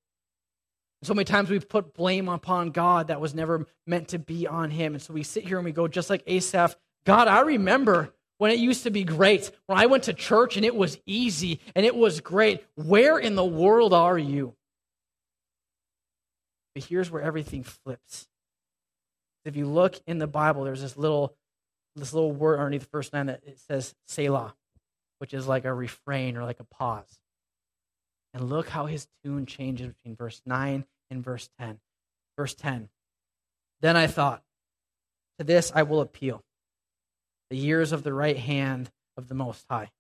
So 1.03 1.15
many 1.15 1.25
times 1.25 1.49
we 1.49 1.61
put 1.61 1.95
blame 1.95 2.29
upon 2.29 2.71
God 2.71 3.09
that 3.09 3.21
was 3.21 3.35
never 3.35 3.67
meant 3.87 4.09
to 4.09 4.19
be 4.19 4.47
on 4.47 4.71
Him. 4.71 4.95
And 4.95 5.03
so 5.03 5.13
we 5.13 5.23
sit 5.23 5.45
here 5.45 5.59
and 5.59 5.65
we 5.65 5.73
go, 5.73 5.87
just 5.89 6.11
like 6.11 6.23
Asaph, 6.27 6.77
God, 7.05 7.29
I 7.29 7.41
remember 7.41 8.15
when 8.39 8.51
it 8.53 8.59
used 8.59 8.85
to 8.85 8.91
be 8.91 9.05
great, 9.05 9.51
when 9.67 9.79
I 9.79 9.87
went 9.87 10.05
to 10.05 10.13
church 10.13 10.57
and 10.57 10.65
it 10.65 10.75
was 10.75 10.99
easy 11.07 11.61
and 11.75 11.85
it 11.85 11.95
was 11.95 12.21
great. 12.21 12.65
Where 12.75 13.19
in 13.19 13.35
the 13.35 13.45
world 13.45 13.93
are 13.93 14.19
you? 14.19 14.55
But 16.75 16.85
here's 16.85 17.11
where 17.11 17.23
everything 17.23 17.65
flips. 17.65 18.29
If 19.45 19.57
you 19.57 19.67
look 19.67 20.01
in 20.07 20.19
the 20.19 20.27
Bible, 20.27 20.65
there's 20.65 20.83
this 20.83 20.97
little 20.97 21.35
this 22.01 22.13
little 22.13 22.33
word 22.33 22.59
underneath 22.59 22.83
the 22.83 22.89
first 22.89 23.13
nine 23.13 23.27
that 23.27 23.43
it 23.47 23.59
says 23.59 23.95
Selah, 24.07 24.55
which 25.19 25.35
is 25.35 25.47
like 25.47 25.65
a 25.65 25.75
refrain 25.75 26.37
or 26.37 26.45
like 26.45 26.61
a 26.61 26.65
pause. 26.65 27.21
And 28.35 28.49
look 28.49 28.69
how 28.69 28.87
his 28.87 29.09
tune 29.25 29.47
changes 29.47 29.89
between 29.89 30.17
verse 30.17 30.43
9 30.45 30.85
and 31.11 31.25
verse 31.25 31.49
10. 31.59 31.79
Verse 32.37 32.55
10 32.55 32.89
Then 33.81 33.97
I 33.97 34.07
thought, 34.07 34.43
to 35.39 35.45
this 35.45 35.73
I 35.75 35.83
will 35.83 36.01
appeal, 36.01 36.43
the 37.51 37.57
years 37.57 37.93
of 37.93 38.03
the 38.03 38.13
right 38.13 38.37
hand 38.37 38.91
of 39.17 39.29
the 39.29 39.35
Most 39.35 39.65
High. 39.69 39.91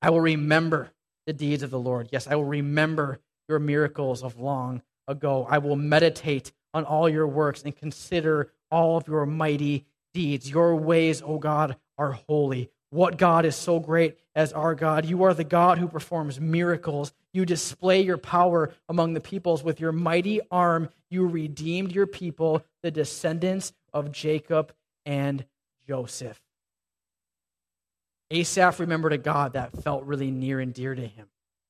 I 0.00 0.10
will 0.10 0.20
remember 0.20 0.92
the 1.26 1.32
deeds 1.32 1.62
of 1.62 1.70
the 1.70 1.78
Lord. 1.78 2.08
Yes, 2.12 2.26
I 2.26 2.36
will 2.36 2.44
remember 2.44 3.20
your 3.48 3.58
miracles 3.58 4.22
of 4.22 4.38
long 4.38 4.82
ago. 5.06 5.46
I 5.48 5.58
will 5.58 5.76
meditate 5.76 6.52
on 6.72 6.84
all 6.84 7.08
your 7.08 7.26
works 7.26 7.62
and 7.62 7.74
consider 7.74 8.50
all 8.70 8.96
of 8.96 9.08
your 9.08 9.26
mighty 9.26 9.86
deeds. 10.14 10.50
Your 10.50 10.76
ways, 10.76 11.22
O 11.22 11.38
God, 11.38 11.76
are 11.96 12.12
holy. 12.12 12.70
What 12.90 13.18
God 13.18 13.44
is 13.44 13.54
so 13.54 13.80
great 13.80 14.18
as 14.34 14.52
our 14.52 14.74
God? 14.74 15.04
You 15.04 15.24
are 15.24 15.34
the 15.34 15.44
God 15.44 15.78
who 15.78 15.88
performs 15.88 16.40
miracles. 16.40 17.12
You 17.34 17.44
display 17.44 18.00
your 18.00 18.16
power 18.16 18.72
among 18.88 19.12
the 19.12 19.20
peoples. 19.20 19.62
With 19.62 19.78
your 19.78 19.92
mighty 19.92 20.40
arm, 20.50 20.88
you 21.10 21.26
redeemed 21.26 21.92
your 21.92 22.06
people, 22.06 22.64
the 22.82 22.90
descendants 22.90 23.72
of 23.92 24.10
Jacob 24.10 24.72
and 25.04 25.44
Joseph. 25.86 26.40
Asaph 28.30 28.80
remembered 28.80 29.12
a 29.12 29.18
God 29.18 29.54
that 29.54 29.82
felt 29.82 30.04
really 30.04 30.30
near 30.30 30.60
and 30.60 30.72
dear 30.72 30.94
to 30.94 31.06
him, 31.06 31.28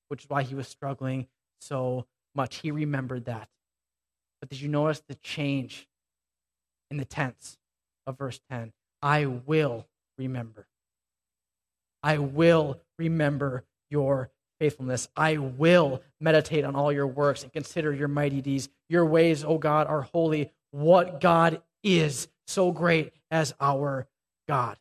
which 0.08 0.24
is 0.24 0.30
why 0.30 0.42
he 0.42 0.54
was 0.54 0.68
struggling 0.68 1.26
so 1.60 2.06
much. 2.34 2.56
He 2.56 2.70
remembered 2.70 3.26
that. 3.26 3.48
But 4.40 4.50
did 4.50 4.60
you 4.60 4.68
notice 4.68 5.02
the 5.06 5.14
change 5.16 5.88
in 6.90 6.96
the 6.96 7.04
tense? 7.04 7.57
Of 8.08 8.18
verse 8.18 8.40
10 8.50 8.72
I 9.00 9.26
will 9.26 9.86
remember. 10.16 10.66
I 12.02 12.18
will 12.18 12.80
remember 12.98 13.64
your 13.90 14.30
faithfulness. 14.58 15.08
I 15.16 15.36
will 15.36 16.02
meditate 16.20 16.64
on 16.64 16.74
all 16.74 16.90
your 16.90 17.06
works 17.06 17.44
and 17.44 17.52
consider 17.52 17.92
your 17.92 18.08
mighty 18.08 18.40
deeds. 18.40 18.68
Your 18.88 19.06
ways, 19.06 19.44
O 19.44 19.58
God, 19.58 19.86
are 19.86 20.02
holy. 20.02 20.50
What 20.72 21.20
God 21.20 21.62
is 21.84 22.28
so 22.46 22.72
great 22.72 23.12
as 23.30 23.54
our 23.60 24.08
God. 24.48 24.78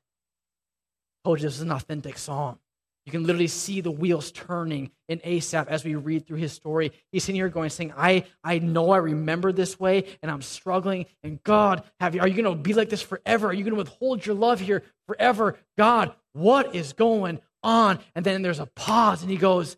Oh, 1.26 1.36
this 1.36 1.44
is 1.44 1.62
an 1.62 1.72
authentic 1.72 2.18
psalm. 2.18 2.60
You 3.08 3.12
can 3.12 3.24
literally 3.24 3.48
see 3.48 3.80
the 3.80 3.90
wheels 3.90 4.34
turning 4.34 4.92
in 5.08 5.22
Asaph 5.24 5.70
as 5.70 5.86
we 5.86 5.96
read 5.96 6.28
through 6.28 6.40
his 6.40 6.52
story. 6.52 6.92
He's 7.10 7.24
sitting 7.24 7.40
here 7.40 7.48
going, 7.48 7.70
saying, 7.70 7.94
I, 7.96 8.26
I 8.44 8.60
know 8.60 8.92
I 8.92 8.98
remember 8.98 9.54
this 9.54 9.80
way 9.80 10.08
and 10.22 10.30
I'm 10.30 10.42
struggling. 10.42 11.06
And 11.24 11.42
God, 11.42 11.84
have 12.02 12.16
you, 12.16 12.20
are 12.20 12.28
you 12.28 12.44
going 12.44 12.54
to 12.54 12.62
be 12.62 12.74
like 12.74 12.90
this 12.90 13.02
forever? 13.02 13.48
Are 13.48 13.54
you 13.54 13.64
going 13.64 13.76
to 13.76 13.78
withhold 13.78 14.26
your 14.26 14.36
love 14.36 14.60
here 14.60 14.84
forever? 15.08 15.58
God, 15.78 16.16
what 16.34 16.76
is 16.76 16.92
going 16.92 17.40
on? 17.64 18.00
And 18.14 18.26
then 18.26 18.42
there's 18.42 18.60
a 18.60 18.66
pause 18.66 19.22
and 19.22 19.32
he 19.32 19.38
goes, 19.38 19.78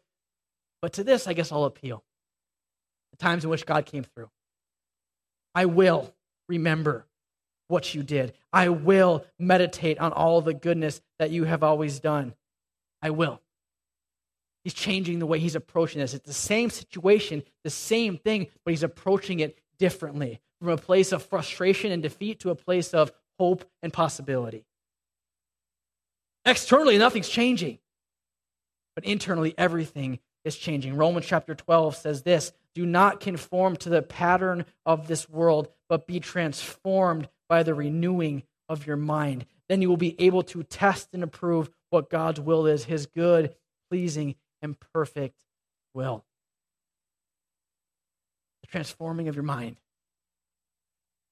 But 0.82 0.94
to 0.94 1.04
this, 1.04 1.28
I 1.28 1.34
guess 1.34 1.52
I'll 1.52 1.66
appeal. 1.66 2.04
The 3.12 3.18
times 3.18 3.44
in 3.44 3.52
which 3.52 3.68
God 3.68 3.86
came 3.86 4.06
through. 4.06 4.32
I 5.54 5.66
will 5.66 6.16
remember 6.48 7.06
what 7.68 7.94
you 7.94 8.02
did. 8.02 8.34
I 8.52 8.70
will 8.70 9.24
meditate 9.38 10.00
on 10.00 10.14
all 10.14 10.42
the 10.42 10.56
goodness 10.56 11.00
that 11.20 11.30
you 11.30 11.44
have 11.44 11.62
always 11.62 12.00
done. 12.00 12.34
I 13.02 13.12
will. 13.12 13.42
He's 14.64 14.74
changing 14.74 15.20
the 15.20 15.26
way 15.26 15.40
he's 15.40 15.56
approaching 15.56 16.02
this. 16.02 16.14
It's 16.14 16.28
the 16.28 16.34
same 16.34 16.70
situation, 16.70 17.44
the 17.64 17.70
same 17.70 18.18
thing, 18.18 18.48
but 18.64 18.72
he's 18.72 18.84
approaching 18.84 19.40
it 19.40 19.58
differently 19.78 20.42
from 20.60 20.70
a 20.70 20.78
place 20.78 21.12
of 21.12 21.24
frustration 21.24 21.92
and 21.92 22.04
defeat 22.04 22.42
to 22.42 22.50
a 22.50 22.56
place 22.56 22.94
of 22.94 23.12
hope 23.40 23.64
and 23.82 23.94
possibility. 23.94 24.66
Externally, 26.46 26.98
nothing's 26.98 27.30
changing, 27.30 27.80
but 28.96 29.06
internally, 29.06 29.54
everything 29.58 30.20
is 30.44 30.58
changing. 30.58 30.96
Romans 30.96 31.26
chapter 31.26 31.56
12 31.56 31.96
says 31.96 32.24
this 32.24 32.52
Do 32.76 32.86
not 32.86 33.20
conform 33.20 33.76
to 33.78 33.90
the 33.90 34.02
pattern 34.02 34.66
of 34.86 35.08
this 35.08 35.30
world, 35.30 35.70
but 35.88 36.08
be 36.08 36.20
transformed 36.20 37.30
by 37.48 37.64
the 37.64 37.74
renewing 37.74 38.44
of 38.68 38.86
your 38.86 38.98
mind. 38.98 39.46
Then 39.70 39.82
you 39.82 39.90
will 39.90 39.98
be 39.98 40.20
able 40.20 40.44
to 40.44 40.64
test 40.64 41.10
and 41.14 41.24
approve 41.24 41.70
what 41.92 42.10
God's 42.10 42.42
will 42.42 42.66
is, 42.66 42.86
his 42.86 43.06
good, 43.06 43.56
pleasing, 43.90 44.36
and 44.62 44.76
perfect 44.94 45.36
will. 45.94 46.26
The 48.62 48.68
transforming 48.68 49.28
of 49.28 49.36
your 49.36 49.44
mind. 49.44 49.78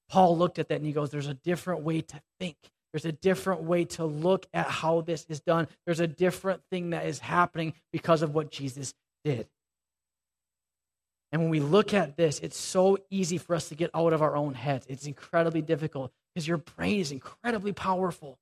Paul 0.08 0.38
looked 0.38 0.58
at 0.58 0.68
that 0.68 0.76
and 0.76 0.86
he 0.86 0.92
goes, 0.92 1.10
There's 1.10 1.26
a 1.26 1.34
different 1.34 1.82
way 1.82 2.00
to 2.00 2.20
think. 2.38 2.56
There's 2.92 3.04
a 3.04 3.12
different 3.12 3.62
way 3.62 3.84
to 3.84 4.06
look 4.06 4.46
at 4.54 4.66
how 4.66 5.02
this 5.02 5.26
is 5.28 5.40
done. 5.40 5.68
There's 5.84 6.00
a 6.00 6.06
different 6.06 6.62
thing 6.70 6.90
that 6.90 7.06
is 7.06 7.18
happening 7.18 7.74
because 7.92 8.22
of 8.22 8.34
what 8.34 8.50
Jesus 8.50 8.94
did. 9.24 9.46
And 11.30 11.42
when 11.42 11.50
we 11.50 11.60
look 11.60 11.92
at 11.92 12.16
this, 12.16 12.38
it's 12.40 12.56
so 12.56 12.96
easy 13.10 13.36
for 13.36 13.54
us 13.54 13.68
to 13.68 13.74
get 13.74 13.90
out 13.94 14.14
of 14.14 14.22
our 14.22 14.34
own 14.34 14.54
heads. 14.54 14.86
It's 14.88 15.06
incredibly 15.06 15.60
difficult 15.60 16.10
because 16.38 16.46
your 16.46 16.58
brain 16.58 17.00
is 17.00 17.10
incredibly 17.10 17.72
powerful. 17.72 18.38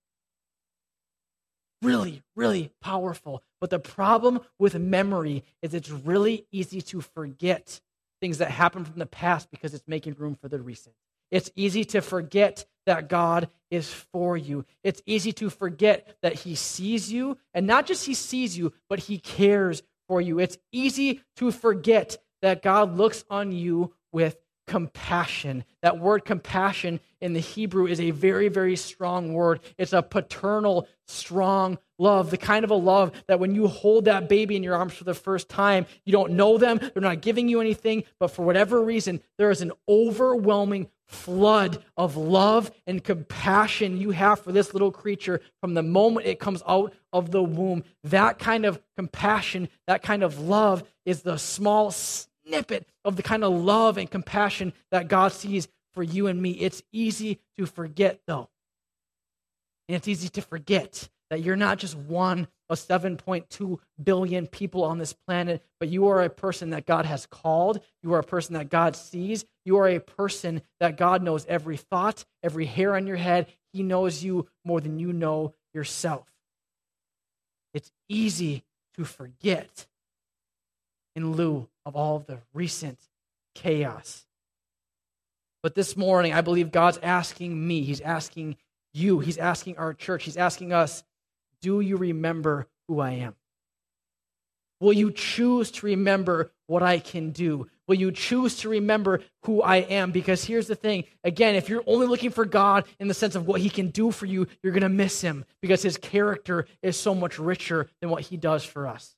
Really, 1.81 2.23
really 2.35 2.71
powerful. 2.83 3.43
But 3.59 3.71
the 3.71 3.79
problem 3.79 4.41
with 4.59 4.75
memory 4.75 5.45
is 5.63 5.73
it's 5.73 5.89
really 5.89 6.45
easy 6.53 6.83
to 6.83 7.01
forget 7.01 7.81
things 8.21 8.37
that 8.37 8.51
happened 8.51 8.87
from 8.87 8.99
the 8.99 9.07
past 9.07 9.51
because 9.51 9.73
it's 9.73 9.89
making 9.89 10.17
room 10.19 10.35
for 10.35 10.49
the 10.49 10.61
recent. 10.61 10.95
It's 11.31 11.51
easy 11.57 11.87
to 11.87 12.03
forget 12.03 12.67
that 12.85 13.09
God 13.09 13.49
is 13.71 13.91
for 13.91 14.37
you. 14.37 14.67
It's 14.85 15.01
easy 15.07 15.33
to 15.33 15.49
forget 15.49 16.19
that 16.21 16.35
He 16.35 16.55
sees 16.55 17.11
you, 17.11 17.39
and 17.55 17.67
not 17.67 17.87
just 17.87 18.05
He 18.05 18.13
sees 18.13 18.59
you, 18.59 18.75
but 18.91 18.99
He 18.99 19.17
cares 19.17 19.83
for 20.07 20.21
you. 20.21 20.39
It's 20.39 20.59
easy 20.71 21.23
to 21.37 21.51
forget 21.51 22.19
that 22.43 22.61
God 22.61 22.95
looks 22.95 23.25
on 23.31 23.53
you 23.53 23.95
with 24.13 24.37
compassion. 24.67 25.65
That 25.83 25.99
word 25.99 26.25
compassion 26.25 27.01
in 27.21 27.33
the 27.33 27.41
Hebrew 27.41 27.87
is 27.87 28.01
a 28.01 28.11
very, 28.11 28.49
very 28.49 28.77
strong 28.77 29.33
word. 29.33 29.61
It's 29.79 29.93
a 29.93 30.03
paternal, 30.03 30.89
strong 31.07 31.79
love, 31.99 32.31
the 32.31 32.37
kind 32.37 32.65
of 32.65 32.71
a 32.71 32.75
love 32.75 33.13
that 33.29 33.41
when 33.41 33.55
you 33.55 33.69
hold 33.69 34.05
that 34.05 34.29
baby 34.29 34.57
in 34.57 34.63
your 34.63 34.75
arms 34.75 34.95
for 34.95 35.05
the 35.05 35.15
first 35.15 35.49
time, 35.49 35.87
you 36.05 36.13
don't 36.13 36.33
know 36.33 36.59
them, 36.59 36.79
they're 36.79 37.03
not 37.03 37.23
giving 37.23 37.49
you 37.49 37.61
anything, 37.61 38.05
but 38.19 38.29
for 38.29 38.45
whatever 38.45 38.83
reason, 38.83 39.21
there 39.39 39.51
is 39.51 39.63
an 39.63 39.73
overwhelming 39.89 40.89
flood 41.07 41.83
of 41.97 42.17
love 42.17 42.71
and 42.87 43.03
compassion 43.03 44.01
you 44.01 44.11
have 44.11 44.41
for 44.41 44.53
this 44.53 44.73
little 44.73 44.91
creature 44.91 45.41
from 45.61 45.75
the 45.75 45.83
moment 45.83 46.27
it 46.27 46.41
comes 46.41 46.63
out 46.67 46.93
of 47.13 47.31
the 47.31 47.43
womb. 47.43 47.85
That 48.05 48.39
kind 48.39 48.67
of 48.67 48.81
compassion, 48.97 49.69
that 49.87 50.03
kind 50.03 50.23
of 50.23 50.41
love 50.41 50.83
is 51.05 51.23
the 51.23 51.39
small 51.39 51.93
snippet 52.47 52.87
of 53.05 53.17
the 53.17 53.23
kind 53.23 53.45
of 53.45 53.53
love 53.53 53.99
and 53.99 54.11
compassion 54.11 54.73
that 54.91 55.09
God 55.09 55.33
sees 55.33 55.69
for 55.93 56.03
you 56.03 56.27
and 56.27 56.41
me. 56.41 56.51
It's 56.53 56.83
easy 56.93 57.41
to 57.59 57.67
forget, 57.67 58.21
though. 58.27 58.49
And 59.89 59.97
it's 59.97 60.09
easy 60.09 60.29
to 60.31 60.43
forget 60.43 61.09
that 61.31 61.43
you're 61.43 61.57
not 61.57 61.79
just 61.79 61.97
one 61.97 62.47
of 62.69 62.79
7.2 62.79 63.79
billion 64.03 64.47
people 64.47 64.85
on 64.85 64.99
this 64.99 65.13
planet, 65.13 65.63
but 65.79 65.89
you 65.89 66.09
are 66.09 66.23
a 66.23 66.31
person 66.31 66.71
that 66.71 66.87
God 66.87 67.07
has 67.07 67.27
called. 67.27 67.81
You 68.03 68.15
are 68.15 68.19
a 68.19 68.25
person 68.25 68.55
that 68.55 68.69
God 68.69 68.97
sees. 68.97 69.45
You 69.65 69.79
are 69.79 69.89
a 69.89 70.01
person 70.01 70.63
that 70.81 70.97
God 70.97 71.23
knows 71.23 71.47
every 71.47 71.77
thought, 71.77 72.25
every 72.43 72.67
hair 72.67 72.97
on 72.97 73.07
your 73.07 73.17
head. 73.17 73.47
He 73.73 73.83
knows 73.83 74.23
you 74.23 74.49
more 74.65 74.81
than 74.81 74.99
you 74.99 75.13
know 75.13 75.55
yourself. 75.73 76.27
It's 77.75 77.91
easy 78.09 78.65
to 78.97 79.05
forget 79.05 79.87
in 81.15 81.33
lieu 81.33 81.69
of 81.87 81.97
all 81.97 82.17
of 82.17 82.27
the 82.27 82.41
recent 82.53 82.99
chaos. 83.55 84.27
But 85.63 85.75
this 85.75 85.97
morning, 85.97 86.35
I 86.35 86.43
believe 86.43 86.71
God's 86.71 86.99
asking 87.03 87.67
me, 87.67 87.83
He's 87.83 88.03
asking 88.03 88.57
you, 88.93 89.21
He's 89.21 89.39
asking 89.39 89.79
our 89.79 89.95
church, 89.95 90.25
He's 90.25 90.37
asking 90.37 90.75
us 90.75 91.03
do 91.63 91.81
you 91.81 91.97
remember 91.97 92.67
who 92.87 93.01
I 93.01 93.13
am? 93.13 93.35
Will 94.79 94.93
you 94.93 95.11
choose 95.11 95.71
to 95.73 95.87
remember 95.87 96.53
what 96.67 96.83
I 96.83 96.99
can 96.99 97.31
do? 97.31 97.67
Will 97.89 97.95
you 97.95 98.13
choose 98.13 98.59
to 98.59 98.69
remember 98.69 99.23
who 99.45 99.63
I 99.63 99.77
am? 99.77 100.11
Because 100.11 100.45
here's 100.45 100.67
the 100.67 100.75
thing 100.75 101.05
again, 101.25 101.55
if 101.55 101.69
you're 101.69 101.85
only 101.87 102.07
looking 102.07 102.31
for 102.31 102.45
God 102.45 102.85
in 103.01 103.09
the 103.09 103.15
sense 103.15 103.37
of 103.37 103.47
what 103.47 103.61
he 103.61 103.71
can 103.71 103.89
do 103.89 104.11
for 104.11 104.27
you, 104.27 104.49
you're 104.63 104.73
going 104.73 104.83
to 104.83 104.89
miss 104.89 105.21
him 105.21 105.45
because 105.63 105.83
his 105.83 105.97
character 105.97 106.67
is 106.83 106.99
so 106.99 107.15
much 107.15 107.39
richer 107.39 107.89
than 108.01 108.11
what 108.11 108.23
he 108.23 108.37
does 108.37 108.65
for 108.65 108.87
us. 108.87 109.17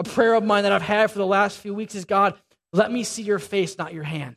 A 0.00 0.02
prayer 0.02 0.32
of 0.32 0.42
mine 0.42 0.62
that 0.62 0.72
I've 0.72 0.80
had 0.80 1.10
for 1.10 1.18
the 1.18 1.26
last 1.26 1.58
few 1.58 1.74
weeks 1.74 1.94
is 1.94 2.06
God, 2.06 2.32
let 2.72 2.90
me 2.90 3.04
see 3.04 3.20
your 3.20 3.38
face, 3.38 3.76
not 3.76 3.92
your 3.92 4.02
hand. 4.02 4.36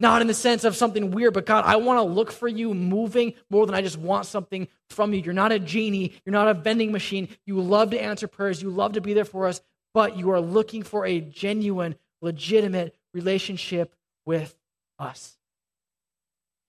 Not 0.00 0.22
in 0.22 0.28
the 0.28 0.34
sense 0.34 0.64
of 0.64 0.74
something 0.74 1.10
weird, 1.10 1.34
but 1.34 1.44
God, 1.44 1.66
I 1.66 1.76
want 1.76 1.98
to 1.98 2.02
look 2.02 2.32
for 2.32 2.48
you 2.48 2.72
moving 2.72 3.34
more 3.50 3.66
than 3.66 3.74
I 3.74 3.82
just 3.82 3.98
want 3.98 4.24
something 4.24 4.66
from 4.88 5.12
you. 5.12 5.20
You're 5.20 5.34
not 5.34 5.52
a 5.52 5.58
genie, 5.58 6.14
you're 6.24 6.32
not 6.32 6.48
a 6.48 6.54
vending 6.54 6.90
machine. 6.90 7.28
You 7.44 7.60
love 7.60 7.90
to 7.90 8.02
answer 8.02 8.26
prayers, 8.26 8.62
you 8.62 8.70
love 8.70 8.94
to 8.94 9.02
be 9.02 9.12
there 9.12 9.26
for 9.26 9.46
us, 9.46 9.60
but 9.92 10.16
you 10.16 10.30
are 10.30 10.40
looking 10.40 10.84
for 10.84 11.04
a 11.04 11.20
genuine, 11.20 11.96
legitimate 12.22 12.96
relationship 13.12 13.94
with 14.24 14.54
us. 14.98 15.36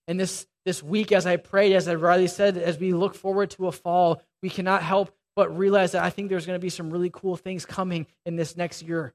And 0.10 0.20
this, 0.20 0.46
this 0.66 0.84
week, 0.84 1.14
as 1.14 1.26
I 1.26 1.38
prayed, 1.38 1.72
as 1.72 1.88
I 1.88 1.96
Riley 1.96 2.28
said, 2.28 2.58
as 2.58 2.78
we 2.78 2.92
look 2.92 3.16
forward 3.16 3.52
to 3.52 3.68
a 3.68 3.72
fall, 3.72 4.22
we 4.44 4.50
cannot 4.50 4.84
help 4.84 5.16
but 5.36 5.56
realize 5.58 5.94
that 5.94 6.04
I 6.04 6.10
think 6.10 6.30
there's 6.30 6.46
going 6.46 6.60
to 6.60 6.62
be 6.62 6.70
some 6.70 6.89
really 6.89 7.10
cool 7.12 7.36
things 7.36 7.65
coming 7.65 8.08
in 8.26 8.36
this 8.36 8.58
next 8.58 8.82
year 8.82 9.13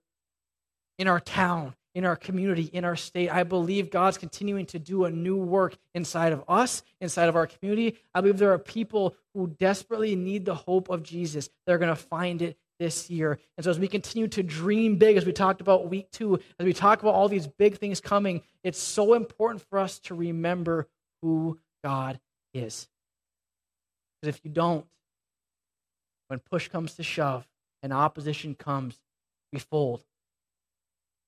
in 0.98 1.09
our 1.09 1.20
town, 1.20 1.74
in 1.94 2.05
our 2.05 2.16
community, 2.16 2.70
in 2.72 2.85
our 2.85 2.96
state. 2.96 3.31
I 3.31 3.42
believe 3.42 3.90
God's 3.90 4.18
continuing 4.18 4.66
to 4.66 4.79
do 4.79 5.05
a 5.05 5.11
new 5.11 5.37
work 5.37 5.76
inside 5.94 6.33
of 6.33 6.44
us, 6.48 6.83
inside 7.00 7.29
of 7.29 7.37
our 7.37 7.46
community. 7.46 7.98
I 8.14 8.20
believe 8.20 8.38
there 8.38 8.52
are 8.52 8.59
people 8.59 9.14
who 9.35 9.48
desperately 9.59 10.16
need 10.16 10.44
the 10.44 10.55
hope 10.55 10.88
of 10.88 11.02
Jesus. 11.02 11.50
They're 11.66 11.79
going 11.79 11.94
to 11.94 11.96
find 11.96 12.42
it 12.42 12.57
this 12.79 13.11
year. 13.11 13.38
And 13.57 13.64
so, 13.64 13.70
as 13.70 13.79
we 13.79 13.88
continue 13.88 14.29
to 14.29 14.42
dream 14.42 14.96
big, 14.96 15.16
as 15.16 15.24
we 15.24 15.33
talked 15.33 15.61
about 15.61 15.88
week 15.88 16.11
two, 16.11 16.38
as 16.59 16.66
we 16.66 16.72
talk 16.72 17.00
about 17.00 17.14
all 17.14 17.29
these 17.29 17.46
big 17.46 17.79
things 17.79 18.00
coming, 18.00 18.42
it's 18.62 18.79
so 18.79 19.14
important 19.14 19.62
for 19.68 19.79
us 19.79 19.98
to 20.00 20.14
remember 20.14 20.88
who 21.22 21.59
God 21.83 22.20
is. 22.52 22.88
Because 24.20 24.37
if 24.37 24.44
you 24.44 24.50
don't, 24.50 24.87
when 26.29 26.41
push 26.41 26.69
comes 26.69 26.95
to 26.95 27.03
shove 27.03 27.47
and 27.83 27.93
opposition 27.93 28.55
comes, 28.55 28.99
we 29.53 29.59
fold. 29.59 30.03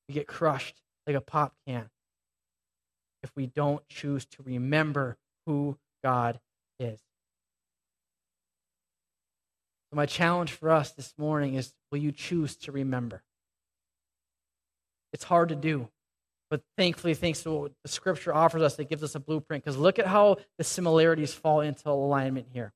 We 0.08 0.14
get 0.14 0.26
crushed 0.26 0.80
like 1.06 1.16
a 1.16 1.20
pop 1.20 1.54
can 1.66 1.88
if 3.22 3.30
we 3.36 3.46
don't 3.46 3.86
choose 3.88 4.24
to 4.26 4.42
remember 4.42 5.16
who 5.46 5.76
God 6.02 6.40
is. 6.78 7.00
So, 9.90 9.96
my 9.96 10.06
challenge 10.06 10.52
for 10.52 10.70
us 10.70 10.92
this 10.92 11.14
morning 11.16 11.54
is 11.54 11.72
will 11.90 11.98
you 11.98 12.12
choose 12.12 12.56
to 12.56 12.72
remember? 12.72 13.22
It's 15.12 15.24
hard 15.24 15.48
to 15.48 15.56
do, 15.56 15.88
but 16.50 16.62
thankfully, 16.76 17.14
thanks 17.14 17.42
to 17.42 17.50
what 17.50 17.72
the 17.82 17.88
scripture 17.88 18.34
offers 18.34 18.62
us, 18.62 18.78
it 18.78 18.88
gives 18.88 19.02
us 19.02 19.14
a 19.14 19.20
blueprint. 19.20 19.64
Because 19.64 19.78
look 19.78 19.98
at 19.98 20.06
how 20.06 20.36
the 20.58 20.64
similarities 20.64 21.32
fall 21.32 21.60
into 21.60 21.88
alignment 21.88 22.48
here. 22.52 22.72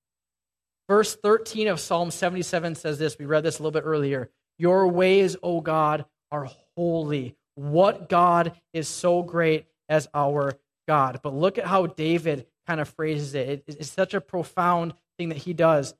Verse 0.93 1.17
13 1.17 1.69
of 1.69 1.81
Psalm 1.81 2.11
77 2.11 2.75
says 2.75 2.99
this. 2.99 3.19
We 3.19 3.25
read 3.25 3.45
this 3.45 3.59
a 3.59 3.63
little 3.63 3.73
bit 3.73 3.87
earlier. 3.87 4.29
Your 4.59 4.89
ways, 4.89 5.39
O 5.43 5.63
God, 5.63 6.05
are 6.31 6.51
holy. 6.77 7.35
What 7.55 8.11
God 8.11 8.61
is 8.75 8.89
so 8.89 9.23
great 9.23 9.65
as 9.89 10.07
our 10.13 10.53
God? 10.87 11.21
But 11.23 11.33
look 11.33 11.57
at 11.57 11.65
how 11.65 11.87
David 11.87 12.47
kind 12.67 12.79
of 12.79 12.91
phrases 12.91 13.35
it. 13.35 13.65
It's 13.67 13.91
such 13.91 14.13
a 14.13 14.21
profound 14.21 14.93
thing 15.17 15.31
that 15.31 15.39
he 15.39 15.55
does 15.55 15.95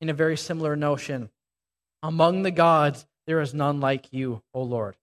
in 0.00 0.08
a 0.08 0.14
very 0.14 0.36
similar 0.36 0.74
notion. 0.74 1.30
Among 2.02 2.42
the 2.42 2.50
gods, 2.50 3.06
there 3.28 3.40
is 3.40 3.54
none 3.54 3.78
like 3.78 4.12
you, 4.12 4.42
O 4.52 4.62
Lord. 4.62 4.96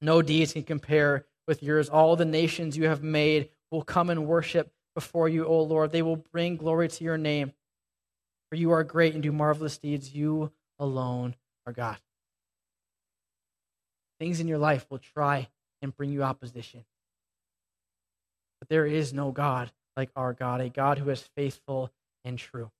No 0.00 0.22
deeds 0.22 0.52
can 0.52 0.62
compare 0.62 1.26
with 1.48 1.60
yours. 1.60 1.88
All 1.88 2.14
the 2.14 2.24
nations 2.24 2.76
you 2.76 2.86
have 2.86 3.02
made 3.02 3.48
will 3.72 3.82
come 3.82 4.10
and 4.10 4.28
worship 4.28 4.70
before 4.94 5.28
you, 5.28 5.44
O 5.44 5.60
Lord. 5.64 5.90
They 5.90 6.02
will 6.02 6.14
bring 6.14 6.56
glory 6.56 6.86
to 6.86 7.02
your 7.02 7.18
name. 7.18 7.52
For 8.52 8.56
you 8.56 8.72
are 8.72 8.84
great 8.84 9.14
and 9.14 9.22
do 9.22 9.32
marvelous 9.32 9.78
deeds. 9.78 10.14
You 10.14 10.52
alone 10.78 11.36
are 11.66 11.72
God. 11.72 11.96
Things 14.20 14.40
in 14.40 14.46
your 14.46 14.58
life 14.58 14.84
will 14.90 14.98
try 14.98 15.48
and 15.80 15.96
bring 15.96 16.10
you 16.12 16.22
opposition. 16.22 16.84
But 18.60 18.68
there 18.68 18.84
is 18.84 19.14
no 19.14 19.30
God 19.30 19.72
like 19.96 20.10
our 20.14 20.34
God, 20.34 20.60
a 20.60 20.68
God 20.68 20.98
who 20.98 21.08
is 21.08 21.26
faithful 21.34 21.90
and 22.26 22.38
true. 22.38 22.70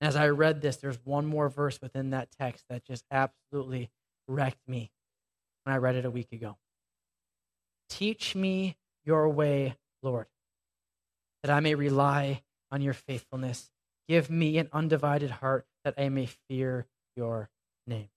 As 0.00 0.14
I 0.14 0.28
read 0.28 0.62
this, 0.62 0.76
there's 0.76 1.04
one 1.04 1.26
more 1.26 1.48
verse 1.48 1.80
within 1.82 2.10
that 2.10 2.28
text 2.30 2.66
that 2.70 2.84
just 2.84 3.04
absolutely 3.10 3.90
wrecked 4.28 4.68
me 4.68 4.92
when 5.64 5.74
I 5.74 5.78
read 5.78 5.96
it 5.96 6.04
a 6.04 6.10
week 6.12 6.30
ago. 6.30 6.56
Teach 7.88 8.36
me 8.36 8.76
your 9.04 9.28
way, 9.28 9.74
Lord, 10.04 10.26
that 11.42 11.50
I 11.50 11.58
may 11.58 11.74
rely 11.74 12.44
on 12.70 12.80
your 12.80 12.94
faithfulness. 12.94 13.72
Give 14.08 14.30
me 14.30 14.58
an 14.58 14.68
undivided 14.72 15.30
heart 15.30 15.66
that 15.84 15.94
I 15.98 16.08
may 16.08 16.26
fear 16.48 16.86
your 17.16 17.48
name. 17.86 18.08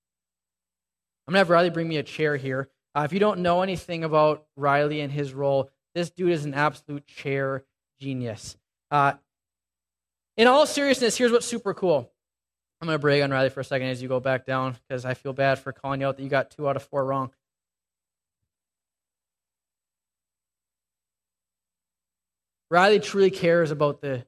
I'm 1.28 1.34
going 1.34 1.36
to 1.36 1.40
have 1.40 1.50
Riley 1.50 1.70
bring 1.70 1.88
me 1.88 1.98
a 1.98 2.04
chair 2.04 2.36
here. 2.38 2.70
Uh, 2.96 3.04
if 3.06 3.14
you 3.14 3.20
don't 3.20 3.40
know 3.40 3.62
anything 3.62 4.04
about 4.04 4.46
Riley 4.56 5.02
and 5.02 5.12
his 5.12 5.34
role, 5.34 5.70
this 5.94 6.10
dude 6.10 6.32
is 6.32 6.46
an 6.46 6.54
absolute 6.54 7.06
chair 7.08 7.64
genius. 8.00 8.58
Uh, 8.90 9.14
in 10.38 10.48
all 10.48 10.66
seriousness, 10.66 11.18
here's 11.18 11.32
what's 11.32 11.46
super 11.46 11.74
cool. 11.74 12.12
I'm 12.82 12.88
going 12.88 12.96
to 12.96 13.00
brag 13.02 13.22
on 13.22 13.32
Riley 13.32 13.50
for 13.50 13.60
a 13.60 13.64
second 13.64 13.90
as 13.90 14.02
you 14.02 14.08
go 14.08 14.20
back 14.20 14.46
down 14.46 14.78
because 14.88 15.04
I 15.06 15.14
feel 15.14 15.34
bad 15.34 15.60
for 15.60 15.72
calling 15.72 16.02
you 16.02 16.08
out 16.08 16.18
that 16.18 16.24
you 16.24 16.30
got 16.30 16.52
two 16.52 16.68
out 16.68 16.76
of 16.76 16.84
four 16.84 17.06
wrong. 17.06 17.32
Riley 22.72 23.00
truly 23.00 23.32
cares 23.32 23.72
about 23.72 24.02
the 24.02 24.26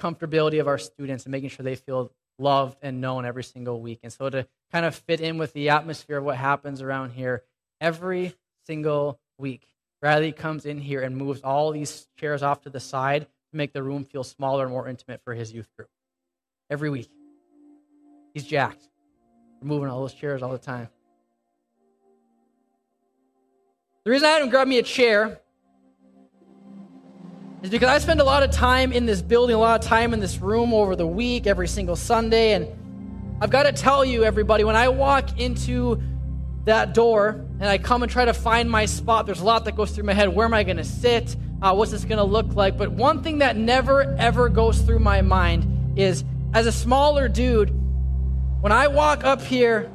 comfortability 0.00 0.60
of 0.60 0.68
our 0.68 0.78
students 0.78 1.24
and 1.24 1.32
making 1.32 1.50
sure 1.50 1.64
they 1.64 1.76
feel 1.76 2.12
loved 2.38 2.78
and 2.82 3.00
known 3.00 3.24
every 3.24 3.44
single 3.44 3.80
week. 3.80 4.00
And 4.02 4.12
so 4.12 4.30
to 4.30 4.46
kind 4.72 4.86
of 4.86 4.94
fit 4.94 5.20
in 5.20 5.38
with 5.38 5.52
the 5.52 5.68
atmosphere 5.68 6.18
of 6.18 6.24
what 6.24 6.36
happens 6.36 6.80
around 6.80 7.10
here 7.10 7.42
every 7.80 8.34
single 8.66 9.20
week, 9.38 9.66
Riley 10.02 10.32
comes 10.32 10.64
in 10.64 10.78
here 10.78 11.02
and 11.02 11.16
moves 11.16 11.42
all 11.42 11.70
these 11.70 12.08
chairs 12.16 12.42
off 12.42 12.62
to 12.62 12.70
the 12.70 12.80
side 12.80 13.22
to 13.22 13.56
make 13.56 13.72
the 13.72 13.82
room 13.82 14.04
feel 14.04 14.24
smaller 14.24 14.64
and 14.64 14.72
more 14.72 14.88
intimate 14.88 15.20
for 15.22 15.34
his 15.34 15.52
youth 15.52 15.68
group. 15.76 15.90
Every 16.70 16.88
week. 16.88 17.10
He's 18.32 18.44
jacked. 18.44 18.88
We're 19.60 19.68
moving 19.68 19.90
all 19.90 20.00
those 20.00 20.14
chairs 20.14 20.42
all 20.42 20.52
the 20.52 20.58
time. 20.58 20.88
The 24.04 24.10
reason 24.10 24.26
I 24.26 24.30
had 24.30 24.42
him 24.42 24.48
grab 24.48 24.66
me 24.66 24.78
a 24.78 24.82
chair 24.82 25.40
is 27.62 27.70
because 27.70 27.88
I 27.88 27.98
spend 27.98 28.20
a 28.20 28.24
lot 28.24 28.42
of 28.42 28.50
time 28.50 28.92
in 28.92 29.06
this 29.06 29.20
building, 29.20 29.54
a 29.54 29.58
lot 29.58 29.82
of 29.82 29.86
time 29.86 30.14
in 30.14 30.20
this 30.20 30.38
room 30.38 30.72
over 30.72 30.96
the 30.96 31.06
week, 31.06 31.46
every 31.46 31.68
single 31.68 31.96
Sunday. 31.96 32.52
And 32.52 32.66
I've 33.40 33.50
got 33.50 33.64
to 33.64 33.72
tell 33.72 34.04
you, 34.04 34.24
everybody, 34.24 34.64
when 34.64 34.76
I 34.76 34.88
walk 34.88 35.38
into 35.38 36.00
that 36.64 36.94
door 36.94 37.44
and 37.58 37.64
I 37.64 37.76
come 37.76 38.02
and 38.02 38.10
try 38.10 38.24
to 38.24 38.32
find 38.32 38.70
my 38.70 38.86
spot, 38.86 39.26
there's 39.26 39.40
a 39.40 39.44
lot 39.44 39.66
that 39.66 39.76
goes 39.76 39.90
through 39.90 40.04
my 40.04 40.14
head. 40.14 40.28
Where 40.28 40.46
am 40.46 40.54
I 40.54 40.62
going 40.62 40.78
to 40.78 40.84
sit? 40.84 41.36
Uh, 41.60 41.74
what's 41.74 41.90
this 41.90 42.04
going 42.04 42.18
to 42.18 42.24
look 42.24 42.54
like? 42.54 42.78
But 42.78 42.92
one 42.92 43.22
thing 43.22 43.38
that 43.38 43.56
never, 43.56 44.14
ever 44.18 44.48
goes 44.48 44.80
through 44.80 45.00
my 45.00 45.20
mind 45.20 45.98
is 45.98 46.24
as 46.54 46.66
a 46.66 46.72
smaller 46.72 47.28
dude, 47.28 47.68
when 48.62 48.72
I 48.72 48.88
walk 48.88 49.24
up 49.24 49.42
here, 49.42 49.90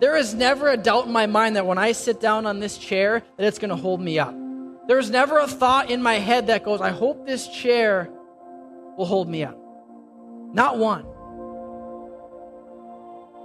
there 0.00 0.16
is 0.16 0.32
never 0.32 0.68
a 0.68 0.76
doubt 0.76 1.06
in 1.06 1.12
my 1.12 1.26
mind 1.26 1.56
that 1.56 1.66
when 1.66 1.76
I 1.76 1.92
sit 1.92 2.20
down 2.20 2.46
on 2.46 2.60
this 2.60 2.78
chair, 2.78 3.22
that 3.36 3.46
it's 3.46 3.58
going 3.58 3.70
to 3.70 3.76
hold 3.76 4.00
me 4.00 4.18
up. 4.18 4.34
There's 4.88 5.10
never 5.10 5.38
a 5.38 5.46
thought 5.46 5.90
in 5.90 6.02
my 6.02 6.14
head 6.14 6.46
that 6.46 6.64
goes, 6.64 6.80
I 6.80 6.90
hope 6.90 7.26
this 7.26 7.46
chair 7.46 8.08
will 8.96 9.04
hold 9.04 9.28
me 9.28 9.44
up. 9.44 9.56
Not 10.54 10.78
one. 10.78 11.04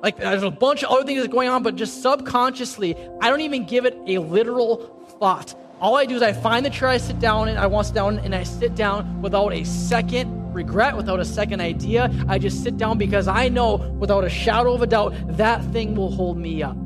Like, 0.01 0.17
there's 0.17 0.43
a 0.43 0.49
bunch 0.49 0.83
of 0.83 0.89
other 0.89 1.03
things 1.03 1.19
that's 1.21 1.31
going 1.31 1.49
on, 1.49 1.61
but 1.61 1.75
just 1.75 2.01
subconsciously, 2.01 2.95
I 3.21 3.29
don't 3.29 3.41
even 3.41 3.65
give 3.65 3.85
it 3.85 3.97
a 4.07 4.19
literal 4.19 4.77
thought. 5.19 5.53
All 5.81 5.97
I 5.97 6.05
do 6.05 6.15
is 6.15 6.21
I 6.21 6.31
find 6.31 6.65
the 6.65 6.69
chair 6.69 6.87
I 6.87 6.97
sit 6.97 7.19
down 7.19 7.49
in, 7.49 7.57
I 7.57 7.67
want 7.67 7.87
to 7.87 7.89
sit 7.89 7.95
down, 7.95 8.19
and 8.19 8.33
I 8.33 8.43
sit 8.43 8.73
down 8.75 9.21
without 9.21 9.51
a 9.53 9.65
second 9.65 10.53
regret, 10.53 10.95
without 10.95 11.19
a 11.19 11.25
second 11.25 11.59
idea. 11.59 12.09
I 12.29 12.39
just 12.39 12.63
sit 12.63 12.77
down 12.77 12.97
because 12.97 13.27
I 13.27 13.49
know 13.49 13.75
without 13.75 14.23
a 14.23 14.29
shadow 14.29 14.73
of 14.73 14.81
a 14.81 14.87
doubt 14.87 15.13
that 15.37 15.63
thing 15.73 15.95
will 15.95 16.11
hold 16.11 16.37
me 16.37 16.63
up. 16.63 16.77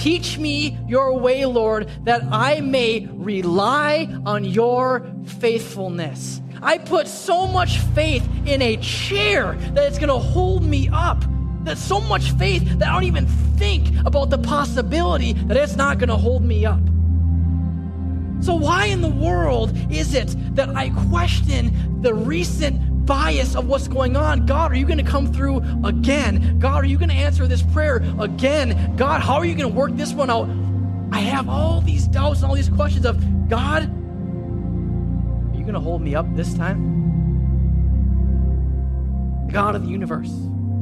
Teach 0.00 0.38
me 0.38 0.78
your 0.86 1.18
way, 1.18 1.46
Lord, 1.46 1.90
that 2.04 2.22
I 2.30 2.60
may 2.60 3.06
rely 3.12 4.08
on 4.24 4.44
your 4.44 5.06
faithfulness. 5.40 6.40
I 6.62 6.78
put 6.78 7.08
so 7.08 7.46
much 7.46 7.78
faith 7.78 8.26
in 8.46 8.62
a 8.62 8.76
chair 8.78 9.54
that 9.54 9.84
it's 9.84 9.98
going 9.98 10.08
to 10.08 10.18
hold 10.18 10.64
me 10.64 10.88
up. 10.92 11.24
That's 11.64 11.82
so 11.82 12.00
much 12.00 12.30
faith 12.32 12.78
that 12.78 12.88
I 12.88 12.92
don't 12.92 13.04
even 13.04 13.26
think 13.56 13.88
about 14.06 14.30
the 14.30 14.38
possibility 14.38 15.32
that 15.32 15.56
it's 15.56 15.76
not 15.76 15.98
going 15.98 16.08
to 16.08 16.16
hold 16.16 16.44
me 16.44 16.64
up. 16.64 16.80
So, 18.40 18.54
why 18.54 18.86
in 18.86 19.00
the 19.00 19.08
world 19.08 19.76
is 19.90 20.14
it 20.14 20.36
that 20.54 20.68
I 20.76 20.90
question 21.08 22.02
the 22.02 22.14
recent 22.14 22.80
bias 23.06 23.54
of 23.54 23.66
what's 23.66 23.88
going 23.88 24.16
on. 24.16 24.44
God, 24.46 24.72
are 24.72 24.74
you 24.74 24.84
going 24.84 24.98
to 24.98 25.04
come 25.04 25.32
through 25.32 25.62
again? 25.84 26.58
God, 26.58 26.82
are 26.82 26.86
you 26.86 26.98
going 26.98 27.08
to 27.08 27.14
answer 27.14 27.46
this 27.46 27.62
prayer 27.62 28.04
again? 28.18 28.96
God, 28.96 29.22
how 29.22 29.36
are 29.36 29.44
you 29.44 29.54
going 29.54 29.70
to 29.70 29.74
work 29.74 29.92
this 29.94 30.12
one 30.12 30.28
out? 30.28 30.48
I 31.12 31.20
have 31.20 31.48
all 31.48 31.80
these 31.80 32.08
doubts 32.08 32.40
and 32.40 32.50
all 32.50 32.56
these 32.56 32.68
questions 32.68 33.06
of 33.06 33.48
God, 33.48 33.84
are 33.84 35.56
you 35.56 35.62
going 35.62 35.74
to 35.74 35.80
hold 35.80 36.02
me 36.02 36.16
up 36.16 36.26
this 36.34 36.52
time? 36.54 36.94
The 39.46 39.52
God 39.52 39.76
of 39.76 39.82
the 39.82 39.88
universe, 39.88 40.32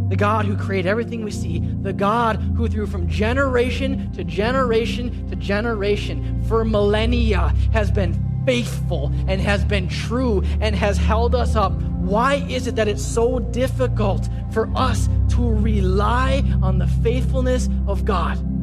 the 0.09 0.17
God 0.17 0.47
who 0.47 0.57
created 0.57 0.89
everything 0.89 1.23
we 1.25 1.31
see, 1.31 1.59
the 1.59 1.93
God 1.93 2.37
who 2.37 2.67
through 2.69 2.87
from 2.87 3.07
generation 3.07 4.11
to 4.13 4.25
generation 4.25 5.29
to 5.29 5.37
generation 5.37 6.43
for 6.49 6.65
millennia 6.65 7.55
has 7.73 7.91
been 7.91 8.34
faithful 8.45 9.13
and 9.27 9.41
has 9.41 9.65
been 9.65 9.89
true 9.89 10.43
and 10.61 10.75
has 10.77 10.97
held 10.97 11.35
us 11.35 11.57
up. 11.57 11.73
Why 11.73 12.37
is 12.49 12.67
it 12.67 12.77
that 12.77 12.89
it's 12.89 13.05
so 13.05 13.39
difficult 13.39 14.29
for 14.53 14.71
us 14.77 15.09
to 15.31 15.55
rely 15.55 16.43
on 16.63 16.79
the 16.79 16.87
faithfulness 16.87 17.69
of 17.87 18.05
God? 18.05 18.54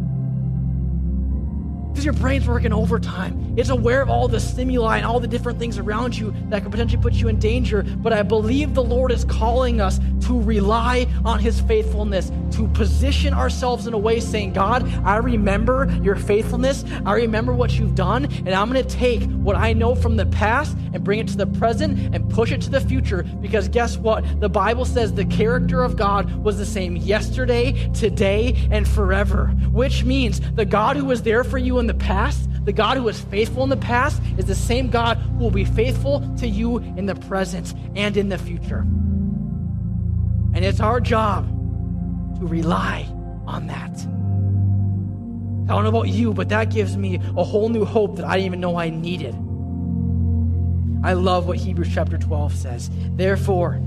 Because 2.01 2.17
your 2.17 2.23
brain's 2.23 2.47
working 2.47 2.73
overtime. 2.73 3.53
It's 3.57 3.69
aware 3.69 4.01
of 4.01 4.09
all 4.09 4.27
the 4.27 4.39
stimuli 4.39 4.97
and 4.97 5.05
all 5.05 5.19
the 5.19 5.27
different 5.27 5.59
things 5.59 5.77
around 5.77 6.17
you 6.17 6.33
that 6.49 6.63
could 6.63 6.71
potentially 6.71 6.99
put 6.99 7.13
you 7.13 7.27
in 7.27 7.37
danger. 7.37 7.83
But 7.83 8.11
I 8.11 8.23
believe 8.23 8.73
the 8.73 8.83
Lord 8.83 9.11
is 9.11 9.23
calling 9.23 9.79
us 9.79 9.99
to 10.21 10.41
rely 10.41 11.05
on 11.23 11.37
His 11.37 11.61
faithfulness, 11.61 12.31
to 12.53 12.67
position 12.69 13.35
ourselves 13.35 13.85
in 13.85 13.93
a 13.93 13.99
way 13.99 14.19
saying, 14.19 14.53
God, 14.53 14.91
I 15.05 15.17
remember 15.17 15.95
your 16.01 16.15
faithfulness. 16.15 16.85
I 17.05 17.13
remember 17.13 17.53
what 17.53 17.77
you've 17.77 17.93
done. 17.93 18.25
And 18.25 18.49
I'm 18.49 18.71
going 18.71 18.83
to 18.83 18.95
take 18.95 19.21
what 19.23 19.55
I 19.55 19.73
know 19.73 19.93
from 19.93 20.15
the 20.15 20.25
past 20.25 20.75
and 20.93 21.03
bring 21.03 21.19
it 21.19 21.27
to 21.27 21.37
the 21.37 21.45
present 21.45 22.15
and 22.15 22.29
push 22.31 22.51
it 22.51 22.61
to 22.61 22.71
the 22.71 22.81
future. 22.81 23.21
Because 23.23 23.67
guess 23.67 23.97
what? 23.97 24.39
The 24.39 24.49
Bible 24.49 24.85
says 24.85 25.13
the 25.13 25.25
character 25.25 25.83
of 25.83 25.97
God 25.97 26.43
was 26.43 26.57
the 26.57 26.65
same 26.65 26.95
yesterday, 26.95 27.91
today, 27.93 28.67
and 28.71 28.87
forever, 28.87 29.47
which 29.71 30.03
means 30.03 30.39
the 30.53 30.65
God 30.65 30.95
who 30.95 31.05
was 31.05 31.21
there 31.21 31.43
for 31.43 31.59
you 31.59 31.77
in 31.77 31.85
the 31.85 31.90
past, 31.93 32.49
the 32.65 32.73
God 32.73 32.97
who 32.97 33.03
was 33.03 33.19
faithful 33.19 33.63
in 33.63 33.69
the 33.69 33.77
past, 33.77 34.21
is 34.37 34.45
the 34.45 34.55
same 34.55 34.89
God 34.89 35.17
who 35.17 35.39
will 35.39 35.51
be 35.51 35.65
faithful 35.65 36.21
to 36.37 36.47
you 36.47 36.77
in 36.77 37.05
the 37.05 37.15
present 37.15 37.73
and 37.95 38.17
in 38.17 38.29
the 38.29 38.37
future. 38.37 38.79
And 40.53 40.65
it's 40.65 40.79
our 40.79 40.99
job 40.99 41.47
to 42.39 42.45
rely 42.45 43.07
on 43.45 43.67
that. 43.67 43.91
I 45.69 45.75
don't 45.75 45.83
know 45.83 45.89
about 45.89 46.09
you, 46.09 46.33
but 46.33 46.49
that 46.49 46.69
gives 46.69 46.97
me 46.97 47.19
a 47.37 47.43
whole 47.43 47.69
new 47.69 47.85
hope 47.85 48.17
that 48.17 48.25
I 48.25 48.35
didn't 48.35 48.45
even 48.47 48.59
know 48.59 48.75
I 48.75 48.89
needed. 48.89 49.33
I 51.03 51.13
love 51.13 51.47
what 51.47 51.57
Hebrews 51.57 51.89
chapter 51.93 52.17
12 52.17 52.53
says. 52.53 52.91
Therefore, 53.15 53.81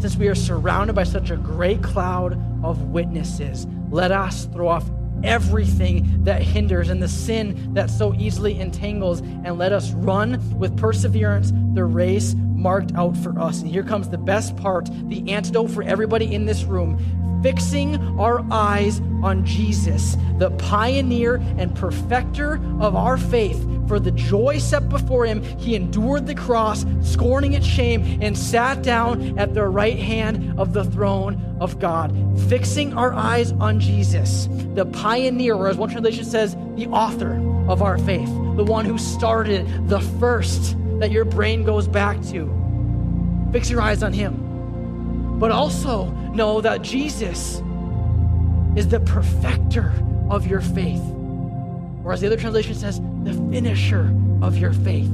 since 0.00 0.16
we 0.16 0.28
are 0.28 0.34
surrounded 0.34 0.94
by 0.94 1.04
such 1.04 1.30
a 1.30 1.36
great 1.36 1.82
cloud 1.82 2.32
of 2.64 2.82
witnesses, 2.90 3.66
let 3.90 4.10
us 4.10 4.46
throw 4.46 4.68
off 4.68 4.84
everything 5.24 6.24
that 6.24 6.42
hinders 6.42 6.88
and 6.88 7.02
the 7.02 7.08
sin 7.08 7.74
that 7.74 7.90
so 7.90 8.14
easily 8.14 8.58
entangles, 8.60 9.20
and 9.20 9.58
let 9.58 9.72
us 9.72 9.92
run 9.92 10.58
with 10.58 10.76
perseverance 10.76 11.52
the 11.74 11.84
race 11.84 12.34
marked 12.34 12.94
out 12.94 13.16
for 13.16 13.38
us. 13.38 13.62
And 13.62 13.70
here 13.70 13.82
comes 13.82 14.08
the 14.08 14.18
best 14.18 14.56
part 14.56 14.88
the 15.08 15.30
antidote 15.30 15.70
for 15.70 15.82
everybody 15.82 16.34
in 16.34 16.44
this 16.44 16.64
room 16.64 16.98
fixing 17.42 17.96
our 18.18 18.44
eyes 18.50 19.00
on 19.22 19.44
Jesus, 19.44 20.16
the 20.38 20.50
pioneer 20.52 21.36
and 21.58 21.74
perfecter 21.74 22.60
of 22.80 22.96
our 22.96 23.16
faith. 23.16 23.66
For 23.88 23.98
the 23.98 24.12
joy 24.12 24.58
set 24.58 24.88
before 24.88 25.26
him, 25.26 25.42
he 25.58 25.74
endured 25.74 26.26
the 26.26 26.34
cross, 26.34 26.86
scorning 27.02 27.54
its 27.54 27.66
shame, 27.66 28.20
and 28.22 28.38
sat 28.38 28.82
down 28.82 29.38
at 29.38 29.52
the 29.52 29.66
right 29.66 29.98
hand 29.98 30.58
of 30.58 30.72
the 30.72 30.84
throne 30.84 31.56
of 31.60 31.78
God. 31.78 32.14
Fixing 32.48 32.94
our 32.94 33.12
eyes 33.12 33.52
on 33.52 33.80
Jesus, 33.80 34.48
the 34.74 34.86
pioneer, 34.86 35.56
or 35.56 35.68
as 35.68 35.76
one 35.76 35.90
translation 35.90 36.24
says, 36.24 36.56
the 36.76 36.86
author 36.86 37.34
of 37.68 37.82
our 37.82 37.98
faith, 37.98 38.28
the 38.56 38.64
one 38.64 38.84
who 38.84 38.96
started 38.96 39.88
the 39.88 40.00
first 40.00 40.76
that 41.00 41.10
your 41.10 41.24
brain 41.24 41.64
goes 41.64 41.88
back 41.88 42.20
to. 42.26 42.48
Fix 43.52 43.68
your 43.68 43.80
eyes 43.80 44.02
on 44.02 44.12
him. 44.12 44.49
But 45.40 45.50
also 45.50 46.10
know 46.34 46.60
that 46.60 46.82
Jesus 46.82 47.62
is 48.76 48.88
the 48.88 49.00
perfecter 49.00 49.92
of 50.28 50.46
your 50.46 50.60
faith. 50.60 51.02
Or 52.04 52.12
as 52.12 52.20
the 52.20 52.26
other 52.26 52.36
translation 52.36 52.74
says, 52.74 53.00
the 53.24 53.32
finisher 53.50 54.14
of 54.42 54.58
your 54.58 54.74
faith. 54.74 55.10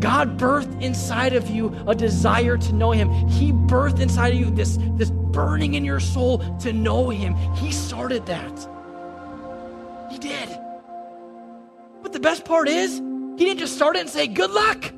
God 0.00 0.38
birthed 0.38 0.82
inside 0.82 1.32
of 1.32 1.48
you 1.48 1.74
a 1.86 1.94
desire 1.94 2.58
to 2.58 2.72
know 2.74 2.90
Him. 2.90 3.10
He 3.26 3.52
birthed 3.52 4.00
inside 4.00 4.34
of 4.34 4.38
you 4.40 4.50
this, 4.50 4.78
this 4.96 5.10
burning 5.10 5.74
in 5.74 5.84
your 5.84 5.98
soul 5.98 6.38
to 6.58 6.74
know 6.74 7.08
Him. 7.08 7.34
He 7.54 7.72
started 7.72 8.26
that. 8.26 8.68
He 10.10 10.18
did. 10.18 10.48
But 12.02 12.12
the 12.12 12.20
best 12.20 12.44
part 12.44 12.68
is, 12.68 12.98
He 13.38 13.46
didn't 13.46 13.60
just 13.60 13.76
start 13.76 13.96
it 13.96 14.00
and 14.00 14.10
say, 14.10 14.26
Good 14.26 14.50
luck. 14.50 14.92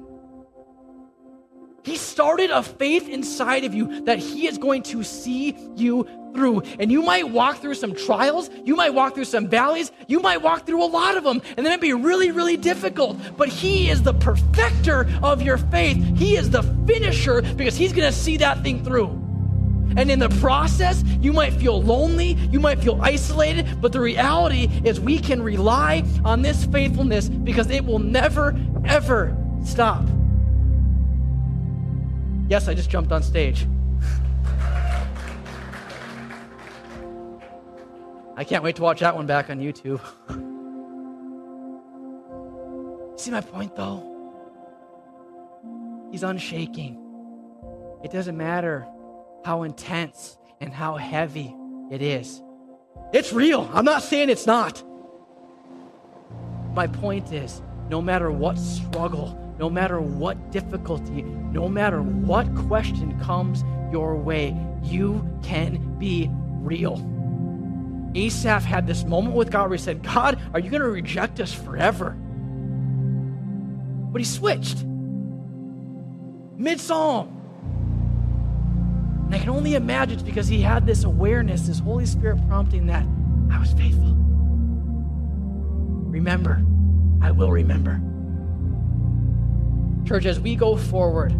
He 1.87 1.97
started 1.97 2.51
a 2.51 2.65
faith 2.65 3.09
inside 3.09 3.63
of 3.63 3.73
you 3.73 4.03
that 4.07 4.19
He 4.19 4.49
is 4.49 4.59
going 4.59 4.83
to 4.83 5.05
see 5.05 5.57
you 5.77 6.05
through. 6.35 6.63
And 6.81 6.91
you 6.91 7.01
might 7.01 7.31
walk 7.31 7.59
through 7.59 7.75
some 7.75 7.95
trials, 7.95 8.51
you 8.65 8.75
might 8.75 8.93
walk 8.93 9.15
through 9.15 9.27
some 9.27 9.47
valleys, 9.47 9.93
you 10.09 10.19
might 10.19 10.43
walk 10.43 10.67
through 10.67 10.83
a 10.83 10.91
lot 10.91 11.17
of 11.17 11.23
them, 11.23 11.41
and 11.57 11.65
then 11.65 11.67
it'd 11.67 11.81
be 11.81 11.93
really, 11.93 12.33
really 12.33 12.57
difficult. 12.57 13.17
But 13.37 13.51
He 13.51 13.89
is 13.89 14.03
the 14.03 14.15
perfecter 14.15 15.09
of 15.23 15.43
your 15.43 15.59
faith, 15.59 15.97
He 16.19 16.35
is 16.35 16.51
the 16.51 16.65
finisher 16.89 17.41
because 17.41 17.77
He's 17.77 17.93
going 17.93 18.11
to 18.11 18.19
see 18.19 18.37
that 18.39 18.65
thing 18.65 18.85
through. 18.85 19.07
And 19.97 20.11
in 20.11 20.19
the 20.19 20.29
process, 20.41 21.05
you 21.21 21.33
might 21.33 21.53
feel 21.53 21.81
lonely, 21.81 22.33
you 22.51 22.59
might 22.59 22.81
feel 22.81 22.99
isolated, 23.01 23.81
but 23.81 23.93
the 23.93 24.01
reality 24.01 24.69
is 24.83 24.99
we 24.99 25.21
can 25.21 25.41
rely 25.41 26.03
on 26.25 26.43
this 26.43 26.65
faithfulness 26.67 27.29
because 27.29 27.71
it 27.71 27.85
will 27.85 28.01
never, 28.01 28.59
ever 28.85 29.37
stop. 29.65 30.03
Yes, 32.49 32.69
I 32.69 32.75
just 32.75 32.91
jumped 32.91 33.11
on 33.11 33.23
stage. 33.23 33.67
I 38.37 38.45
can't 38.45 38.63
wait 38.63 38.77
to 38.77 38.83
watch 38.83 39.01
that 39.01 39.17
one 39.17 39.27
back 39.27 39.51
on 39.51 39.59
YouTube. 39.59 40.01
See 43.19 43.31
my 43.31 43.41
point, 43.41 43.75
though? 43.75 44.13
He's 46.13 46.23
unshaking. 46.23 47.03
It 48.05 48.13
doesn't 48.13 48.37
matter 48.37 48.87
how 49.45 49.63
intense 49.63 50.39
and 50.61 50.73
how 50.73 50.97
heavy 50.97 51.55
it 51.91 52.03
is. 52.03 52.43
It's 53.13 53.33
real. 53.33 53.69
I'm 53.73 53.85
not 53.85 54.03
saying 54.03 54.31
it's 54.31 54.47
not. 54.47 54.85
My 56.75 56.87
point 56.87 57.33
is 57.33 57.63
no 57.89 58.03
matter 58.03 58.31
what 58.31 58.59
struggle, 58.59 59.46
no 59.59 59.71
matter 59.71 60.01
what 60.01 60.51
difficulty, 60.51 61.23
no 61.23 61.69
matter 61.69 62.03
what 62.03 62.53
question 62.67 63.19
comes 63.21 63.65
your 63.93 64.17
way, 64.17 64.57
you 64.83 65.27
can 65.43 65.99
be 65.99 66.29
real. 66.31 67.01
Asaph 68.15 68.65
had 68.65 68.87
this 68.87 69.05
moment 69.05 69.35
with 69.35 69.51
God 69.51 69.69
where 69.69 69.77
he 69.77 69.83
said, 69.83 70.03
God, 70.03 70.41
are 70.53 70.61
you 70.61 70.71
going 70.71 70.83
to 70.83 70.89
reject 70.89 71.41
us 71.41 71.53
forever? 71.53 72.11
But 74.11 74.21
he 74.21 74.25
switched 74.25 74.85
mid 76.57 76.81
psalm. 76.81 77.33
And 79.27 79.35
I 79.35 79.39
can 79.39 79.49
only 79.51 79.75
imagine 79.75 80.15
it's 80.15 80.23
because 80.23 80.47
he 80.47 80.61
had 80.61 80.87
this 80.87 81.05
awareness, 81.05 81.67
this 81.67 81.81
Holy 81.81 82.07
Spirit 82.07 82.39
prompting 82.49 82.87
that 82.87 83.05
I 83.51 83.59
was 83.59 83.73
faithful. 83.73 84.15
Remember, 86.09 86.65
I 87.21 87.33
will 87.33 87.51
remember. 87.51 88.01
Church, 90.07 90.25
as 90.25 90.39
we 90.39 90.55
go 90.55 90.77
forward 90.77 91.33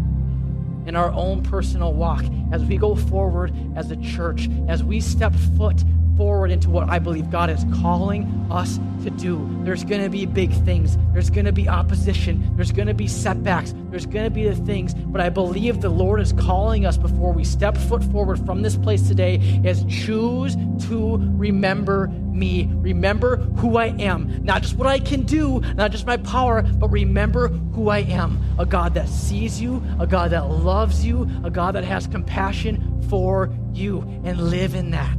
in 0.85 0.95
our 0.95 1.09
own 1.11 1.41
personal 1.41 1.93
walk, 1.93 2.25
as 2.51 2.63
we 2.63 2.77
go 2.77 2.95
forward 2.95 3.53
as 3.75 3.91
a 3.91 3.95
church, 3.97 4.49
as 4.67 4.83
we 4.83 4.99
step 4.99 5.33
foot 5.55 5.83
forward 6.17 6.51
into 6.51 6.69
what 6.69 6.89
I 6.89 6.99
believe 6.99 7.29
God 7.29 7.49
is 7.49 7.65
calling 7.79 8.25
us 8.51 8.79
to 9.03 9.09
do. 9.11 9.47
There's 9.63 9.83
going 9.83 10.03
to 10.03 10.09
be 10.09 10.25
big 10.25 10.51
things. 10.65 10.97
There's 11.13 11.29
going 11.29 11.45
to 11.45 11.51
be 11.51 11.69
opposition. 11.69 12.55
There's 12.55 12.71
going 12.71 12.87
to 12.87 12.93
be 12.93 13.07
setbacks. 13.07 13.73
There's 13.89 14.05
going 14.05 14.25
to 14.25 14.31
be 14.31 14.47
the 14.49 14.55
things. 14.55 14.93
But 14.93 15.21
I 15.21 15.29
believe 15.29 15.81
the 15.81 15.89
Lord 15.89 16.19
is 16.19 16.33
calling 16.33 16.85
us 16.85 16.97
before 16.97 17.31
we 17.31 17.43
step 17.43 17.77
foot 17.77 18.03
forward 18.05 18.43
from 18.45 18.61
this 18.61 18.75
place 18.75 19.07
today 19.07 19.35
is 19.63 19.85
choose 19.85 20.55
to 20.87 21.17
remember 21.37 22.07
me. 22.07 22.69
Remember 22.73 23.37
who 23.37 23.77
I 23.77 23.87
am. 23.99 24.43
Not 24.43 24.61
just 24.61 24.75
what 24.75 24.87
I 24.87 24.99
can 24.99 25.23
do, 25.23 25.59
not 25.75 25.91
just 25.91 26.05
my 26.05 26.17
power, 26.17 26.61
but 26.61 26.89
remember 26.89 27.47
who 27.47 27.89
I 27.89 27.99
am. 27.99 28.41
A 28.59 28.65
God 28.65 28.93
that 28.93 29.09
sees 29.09 29.61
you, 29.61 29.83
a 29.99 30.07
God 30.07 30.31
that 30.31 30.49
loves 30.49 31.05
you, 31.05 31.29
a 31.43 31.49
God 31.49 31.75
that 31.75 31.83
has 31.83 32.07
compassion 32.07 33.03
for 33.09 33.53
you, 33.73 34.01
and 34.23 34.49
live 34.49 34.75
in 34.75 34.91
that. 34.91 35.17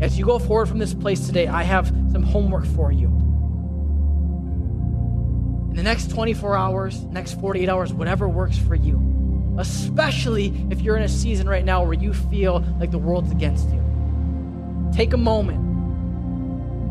As 0.00 0.18
you 0.18 0.26
go 0.26 0.38
forward 0.38 0.68
from 0.68 0.78
this 0.78 0.92
place 0.92 1.26
today, 1.26 1.46
I 1.46 1.62
have 1.62 1.88
some 2.12 2.22
homework 2.22 2.66
for 2.66 2.92
you. 2.92 3.06
In 5.70 5.76
the 5.76 5.82
next 5.82 6.10
24 6.10 6.54
hours, 6.54 7.02
next 7.04 7.40
48 7.40 7.68
hours, 7.68 7.94
whatever 7.94 8.28
works 8.28 8.58
for 8.58 8.74
you, 8.74 9.56
especially 9.58 10.54
if 10.70 10.82
you're 10.82 10.98
in 10.98 11.02
a 11.02 11.08
season 11.08 11.48
right 11.48 11.64
now 11.64 11.82
where 11.82 11.94
you 11.94 12.12
feel 12.12 12.60
like 12.78 12.90
the 12.90 12.98
world's 12.98 13.30
against 13.30 13.70
you, 13.70 13.82
take 14.94 15.14
a 15.14 15.16
moment 15.16 15.60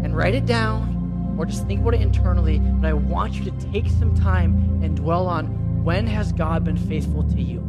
and 0.03 0.15
write 0.15 0.33
it 0.33 0.47
down 0.47 1.35
or 1.37 1.45
just 1.45 1.67
think 1.67 1.81
about 1.81 1.93
it 1.93 2.01
internally. 2.01 2.57
But 2.57 2.87
I 2.87 2.93
want 2.93 3.33
you 3.33 3.45
to 3.45 3.51
take 3.71 3.87
some 3.87 4.15
time 4.15 4.81
and 4.83 4.95
dwell 4.95 5.27
on 5.27 5.83
when 5.83 6.07
has 6.07 6.31
God 6.31 6.63
been 6.63 6.77
faithful 6.77 7.23
to 7.23 7.41
you? 7.41 7.59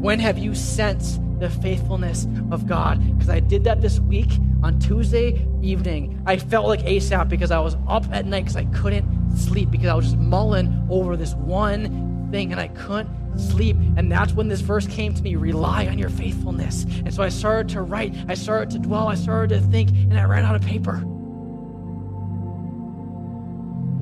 When 0.00 0.18
have 0.18 0.36
you 0.36 0.54
sensed 0.54 1.18
the 1.38 1.50
faithfulness 1.50 2.26
of 2.50 2.66
God. 2.66 3.00
Because 3.14 3.28
I 3.28 3.40
did 3.40 3.64
that 3.64 3.80
this 3.80 4.00
week 4.00 4.30
on 4.62 4.78
Tuesday 4.78 5.46
evening. 5.62 6.22
I 6.26 6.36
felt 6.36 6.66
like 6.66 6.84
Asaph 6.84 7.28
because 7.28 7.50
I 7.50 7.60
was 7.60 7.76
up 7.86 8.04
at 8.12 8.26
night 8.26 8.44
because 8.44 8.56
I 8.56 8.64
couldn't 8.66 9.36
sleep 9.36 9.70
because 9.70 9.88
I 9.88 9.94
was 9.94 10.06
just 10.06 10.18
mulling 10.18 10.86
over 10.90 11.16
this 11.16 11.34
one 11.34 12.28
thing 12.30 12.52
and 12.52 12.60
I 12.60 12.68
couldn't 12.68 13.38
sleep. 13.38 13.76
And 13.96 14.10
that's 14.10 14.32
when 14.32 14.48
this 14.48 14.60
verse 14.60 14.86
came 14.86 15.14
to 15.14 15.22
me 15.22 15.36
rely 15.36 15.86
on 15.86 15.98
your 15.98 16.08
faithfulness. 16.08 16.84
And 16.84 17.14
so 17.14 17.22
I 17.22 17.28
started 17.28 17.68
to 17.70 17.82
write, 17.82 18.14
I 18.28 18.34
started 18.34 18.70
to 18.70 18.78
dwell, 18.78 19.08
I 19.08 19.14
started 19.14 19.60
to 19.60 19.66
think, 19.68 19.90
and 19.90 20.18
I 20.18 20.24
ran 20.24 20.44
out 20.44 20.56
of 20.56 20.62
paper. 20.62 21.04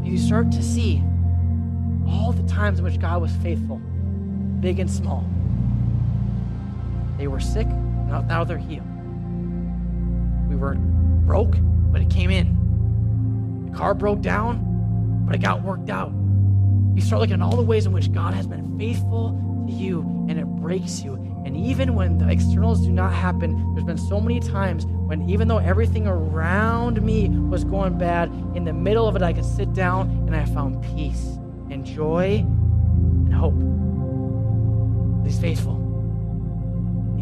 You 0.03 0.19
start 0.19 0.53
to 0.53 0.63
see 0.63 1.03
all 2.09 2.33
the 2.33 2.47
times 2.49 2.79
in 2.79 2.85
which 2.85 2.99
God 2.99 3.21
was 3.21 3.33
faithful, 3.37 3.79
big 4.61 4.79
and 4.79 4.91
small. 4.91 5.25
They 7.19 7.29
were 7.29 7.41
sick, 7.41 7.67
now, 7.67 8.21
now 8.23 8.45
they're 8.45 8.59
healed. 8.59 8.87
We 10.49 10.57
were 10.57 10.75
broke, 10.75 11.57
but 11.93 12.01
it 12.01 12.11
came 12.11 12.31
in. 12.31 13.69
The 13.71 13.77
car 13.77 13.95
broke 13.95 14.21
down, 14.21 15.25
but 15.27 15.35
it 15.35 15.39
got 15.39 15.63
worked 15.63 15.91
out. 15.91 16.13
You 16.95 17.03
start 17.03 17.21
looking 17.21 17.35
at 17.35 17.43
all 17.43 17.57
the 17.57 17.63
ways 17.63 17.87
in 17.87 17.93
which 17.93 18.13
God 18.13 18.35
has 18.35 18.47
been 18.47 18.79
faithful 18.79 19.65
to 19.67 19.73
you, 19.73 20.01
and 20.29 20.39
it 20.39 20.47
breaks 20.47 21.03
you. 21.03 21.15
And 21.45 21.57
even 21.57 21.95
when 21.95 22.19
the 22.19 22.29
externals 22.29 22.81
do 22.85 22.91
not 22.91 23.13
happen, 23.13 23.75
there's 23.75 23.85
been 23.85 23.99
so 23.99 24.21
many 24.21 24.41
times 24.41 24.85
when, 24.87 25.29
even 25.29 25.47
though 25.47 25.59
everything 25.59 26.07
around 26.07 27.01
me 27.03 27.29
was 27.29 27.65
going 27.65 27.99
bad, 27.99 28.31
in 28.55 28.65
the 28.65 28.73
middle 28.73 29.07
of 29.07 29.15
it, 29.15 29.23
I 29.23 29.33
could 29.33 29.45
sit 29.45 29.73
down 29.73 30.09
and 30.27 30.35
I 30.35 30.45
found 30.45 30.83
peace 30.83 31.39
and 31.71 31.85
joy 31.85 32.45
and 32.45 33.33
hope. 33.33 33.55
He's 35.25 35.39
faithful. 35.39 35.86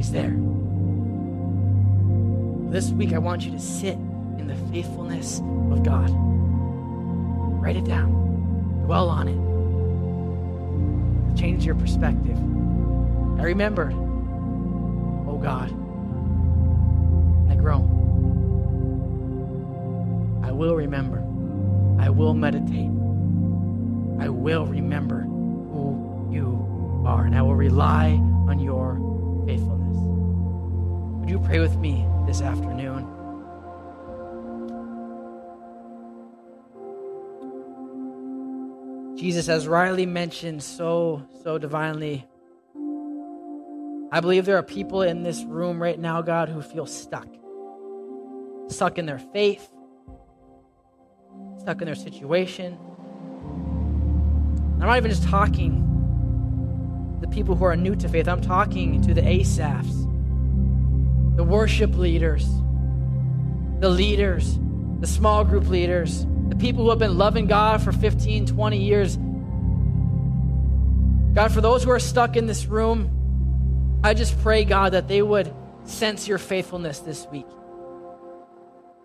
He's 0.05 0.13
there. 0.13 0.37
This 2.71 2.91
week, 2.91 3.15
I 3.15 3.19
want 3.19 3.47
you 3.47 3.53
to 3.53 3.59
sit 3.59 3.95
in 3.95 4.47
the 4.47 4.55
faithfulness 4.71 5.39
of 5.39 5.83
God. 5.83 6.11
Write 7.63 7.77
it 7.77 7.87
down, 7.87 8.11
dwell 8.85 9.09
on 9.09 9.29
it. 9.29 9.39
Change 11.41 11.65
your 11.65 11.75
perspective. 11.75 12.37
I 12.37 13.45
remembered, 13.45 13.95
oh 13.95 15.41
God, 15.43 15.71
I 17.51 17.55
grow. 17.55 17.79
I 20.45 20.53
will 20.53 20.77
remember. 20.77 21.21
I 21.99 22.11
will 22.11 22.35
meditate. 22.35 22.91
I 24.21 24.29
will 24.29 24.67
remember 24.67 25.23
who 25.23 26.29
you 26.31 27.03
are, 27.07 27.25
and 27.25 27.35
I 27.35 27.41
will 27.41 27.57
rely 27.57 28.21
on 28.47 28.59
your 28.59 28.99
faithfulness. 29.47 29.84
Would 31.25 31.31
you 31.31 31.41
pray 31.41 31.59
with 31.59 31.79
me 31.79 32.07
this 32.27 32.43
afternoon? 32.43 33.09
Jesus, 39.17 39.49
as 39.49 39.67
Riley 39.67 40.05
mentioned 40.05 40.63
so, 40.63 41.27
so 41.43 41.57
divinely, 41.57 42.29
I 44.13 44.21
believe 44.21 44.45
there 44.45 44.59
are 44.59 44.63
people 44.63 45.01
in 45.01 45.23
this 45.23 45.43
room 45.45 45.83
right 45.83 45.99
now, 45.99 46.21
God, 46.21 46.51
who 46.51 46.61
feel 46.61 46.85
stuck. 46.85 47.27
Stuck 48.69 48.99
in 48.99 49.07
their 49.07 49.19
faith, 49.19 49.67
stuck 51.59 51.81
in 51.81 51.87
their 51.87 51.95
situation. 51.95 52.77
I'm 54.75 54.89
not 54.89 54.99
even 54.99 55.11
just 55.11 55.27
talking 55.27 55.81
the 57.23 57.29
people 57.29 57.57
who 57.57 57.65
are 57.65 57.77
new 57.77 57.97
to 57.97 58.11
faith, 58.11 58.29
I'm 58.29 58.43
talking 58.43 59.01
to 59.01 59.15
the 59.15 59.23
Asaphs 59.23 60.04
the 61.37 61.45
worship 61.45 61.97
leaders, 61.97 62.47
the 63.81 63.89
leaders, 63.89 64.59
the 65.01 65.07
small 65.07 65.45
group 65.45 65.69
leaders, 65.69 66.27
the 66.49 66.57
people 66.57 66.85
who 66.85 66.91
have 66.91 66.99
been 66.99 67.19
loving 67.19 67.47
God 67.47 67.83
for 67.83 67.93
15, 67.93 68.47
20 68.47 68.79
years. 68.79 69.17
God, 71.35 71.53
for 71.53 71.61
those 71.61 71.83
who 71.83 71.91
are 71.91 71.99
stuck 71.99 72.37
in 72.37 72.47
this 72.47 72.67
room, 72.67 74.01
I 74.05 74.15
just 74.15 74.39
pray, 74.43 74.65
God, 74.65 74.93
that 74.93 75.09
they 75.09 75.23
would 75.23 75.53
sense 75.85 76.29
your 76.29 76.39
faithfulness 76.39 77.01
this 77.01 77.27
week. 77.33 77.47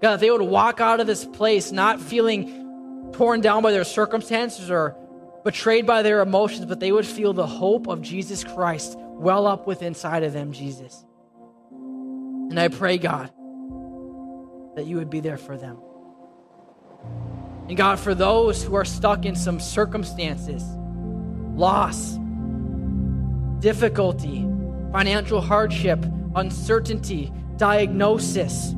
God, 0.01 0.11
that 0.11 0.19
they 0.19 0.29
would 0.29 0.41
walk 0.41 0.79
out 0.79 0.99
of 0.99 1.07
this 1.07 1.25
place 1.25 1.71
not 1.71 1.99
feeling 1.99 3.11
torn 3.13 3.41
down 3.41 3.63
by 3.63 3.71
their 3.71 3.83
circumstances 3.83 4.69
or 4.69 4.95
betrayed 5.43 5.85
by 5.85 6.03
their 6.03 6.21
emotions, 6.21 6.65
but 6.65 6.79
they 6.79 6.91
would 6.91 7.05
feel 7.05 7.33
the 7.33 7.47
hope 7.47 7.87
of 7.87 8.01
Jesus 8.01 8.43
Christ 8.43 8.97
well 8.99 9.47
up 9.47 9.67
within 9.67 9.89
inside 9.89 10.23
of 10.23 10.33
them, 10.33 10.51
Jesus. 10.51 11.05
And 12.49 12.59
I 12.59 12.67
pray, 12.67 12.97
God, 12.97 13.31
that 14.75 14.85
you 14.85 14.97
would 14.97 15.09
be 15.09 15.19
there 15.19 15.37
for 15.37 15.57
them. 15.57 15.77
And 17.67 17.77
God, 17.77 17.99
for 17.99 18.15
those 18.15 18.63
who 18.63 18.75
are 18.75 18.85
stuck 18.85 19.25
in 19.25 19.35
some 19.35 19.59
circumstances, 19.59 20.63
loss, 21.55 22.17
difficulty, 23.59 24.47
financial 24.91 25.41
hardship, 25.41 26.03
uncertainty, 26.35 27.31
diagnosis. 27.57 28.73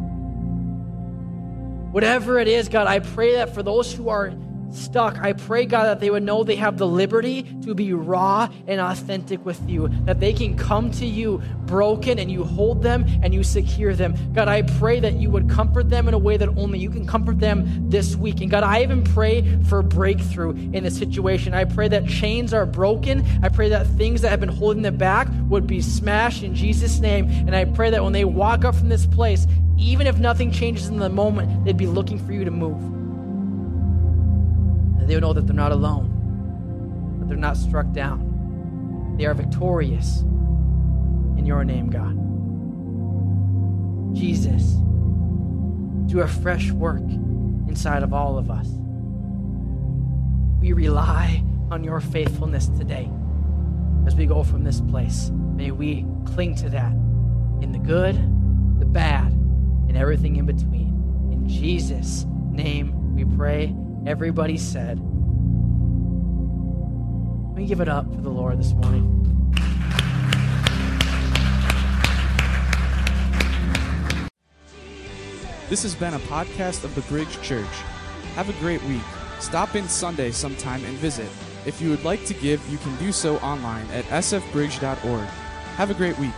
Whatever 1.91 2.39
it 2.39 2.49
is, 2.49 2.67
God, 2.67 2.87
I 2.87 2.99
pray 2.99 3.35
that 3.35 3.53
for 3.53 3.63
those 3.63 3.93
who 3.93 4.09
are 4.09 4.33
stuck, 4.73 5.17
I 5.19 5.33
pray, 5.33 5.65
God, 5.65 5.85
that 5.85 5.99
they 5.99 6.09
would 6.09 6.23
know 6.23 6.43
they 6.43 6.55
have 6.55 6.77
the 6.77 6.87
liberty 6.87 7.43
to 7.63 7.73
be 7.73 7.93
raw 7.93 8.49
and 8.67 8.79
authentic 8.79 9.45
with 9.45 9.61
you, 9.69 9.89
that 10.05 10.19
they 10.19 10.33
can 10.33 10.57
come 10.57 10.91
to 10.91 11.05
you 11.05 11.41
broken 11.65 12.19
and 12.19 12.31
you 12.31 12.43
hold 12.43 12.81
them 12.81 13.05
and 13.21 13.33
you 13.33 13.43
secure 13.43 13.93
them. 13.93 14.15
God, 14.33 14.47
I 14.47 14.63
pray 14.63 14.99
that 14.99 15.13
you 15.13 15.29
would 15.29 15.49
comfort 15.49 15.89
them 15.89 16.07
in 16.07 16.13
a 16.13 16.17
way 16.17 16.37
that 16.37 16.49
only 16.57 16.79
you 16.79 16.89
can 16.89 17.05
comfort 17.05 17.39
them 17.39 17.89
this 17.89 18.15
week. 18.15 18.41
And 18.41 18.49
God, 18.49 18.63
I 18.63 18.81
even 18.83 19.03
pray 19.03 19.57
for 19.63 19.81
breakthrough 19.81 20.51
in 20.51 20.83
this 20.83 20.97
situation. 20.97 21.53
I 21.53 21.65
pray 21.65 21.87
that 21.89 22.07
chains 22.07 22.53
are 22.53 22.65
broken. 22.65 23.25
I 23.43 23.49
pray 23.49 23.69
that 23.69 23.87
things 23.87 24.21
that 24.21 24.29
have 24.29 24.39
been 24.39 24.49
holding 24.49 24.83
them 24.83 24.97
back 24.97 25.27
would 25.49 25.67
be 25.67 25.81
smashed 25.81 26.43
in 26.43 26.55
Jesus' 26.55 26.99
name. 26.99 27.29
And 27.29 27.55
I 27.55 27.65
pray 27.65 27.89
that 27.89 28.03
when 28.03 28.13
they 28.13 28.25
walk 28.25 28.65
up 28.65 28.75
from 28.75 28.89
this 28.89 29.05
place, 29.05 29.47
even 29.77 30.07
if 30.07 30.17
nothing 30.17 30.51
changes 30.51 30.87
in 30.87 30.97
the 30.97 31.09
moment, 31.09 31.65
they'd 31.65 31.77
be 31.77 31.87
looking 31.87 32.23
for 32.23 32.33
you 32.33 32.45
to 32.45 32.51
move 32.51 33.00
they 35.11 35.19
know 35.19 35.33
that 35.33 35.45
they're 35.45 35.53
not 35.53 35.73
alone, 35.73 37.17
that 37.19 37.27
they're 37.27 37.35
not 37.35 37.57
struck 37.57 37.91
down. 37.91 39.15
They 39.17 39.25
are 39.25 39.33
victorious 39.33 40.21
in 41.37 41.45
your 41.45 41.65
name, 41.65 41.89
God. 41.89 42.15
Jesus, 44.15 44.77
do 46.05 46.21
a 46.21 46.27
fresh 46.27 46.71
work 46.71 47.01
inside 47.67 48.03
of 48.03 48.13
all 48.13 48.37
of 48.37 48.49
us. 48.49 48.69
We 50.61 50.71
rely 50.71 51.43
on 51.71 51.83
your 51.83 51.99
faithfulness 51.99 52.67
today 52.67 53.11
as 54.07 54.15
we 54.15 54.25
go 54.25 54.43
from 54.43 54.63
this 54.63 54.79
place. 54.79 55.29
May 55.55 55.71
we 55.71 56.05
cling 56.25 56.55
to 56.55 56.69
that 56.69 56.93
in 57.61 57.73
the 57.73 57.79
good, 57.79 58.15
the 58.79 58.85
bad, 58.85 59.33
and 59.33 59.97
everything 59.97 60.37
in 60.37 60.45
between. 60.45 61.29
In 61.33 61.49
Jesus' 61.49 62.25
name 62.49 63.13
we 63.13 63.25
pray. 63.35 63.75
Everybody 64.07 64.57
said, 64.57 64.97
Let 67.49 67.55
me 67.55 67.67
give 67.67 67.81
it 67.81 67.87
up 67.87 68.11
for 68.11 68.21
the 68.21 68.31
Lord 68.31 68.57
this 68.59 68.73
morning. 68.73 69.07
This 75.69 75.83
has 75.83 75.93
been 75.93 76.15
a 76.15 76.19
podcast 76.19 76.83
of 76.83 76.95
the 76.95 77.01
Bridge 77.01 77.39
Church. 77.43 77.67
Have 78.33 78.49
a 78.49 78.53
great 78.53 78.83
week. 78.85 79.03
Stop 79.39 79.75
in 79.75 79.87
Sunday 79.87 80.31
sometime 80.31 80.83
and 80.83 80.97
visit. 80.97 81.29
If 81.67 81.79
you 81.79 81.91
would 81.91 82.03
like 82.03 82.25
to 82.25 82.33
give, 82.33 82.67
you 82.69 82.79
can 82.79 82.97
do 82.97 83.11
so 83.11 83.37
online 83.37 83.85
at 83.91 84.05
sfbridge.org. 84.05 85.27
Have 85.77 85.91
a 85.91 85.93
great 85.93 86.17
week. 86.17 86.33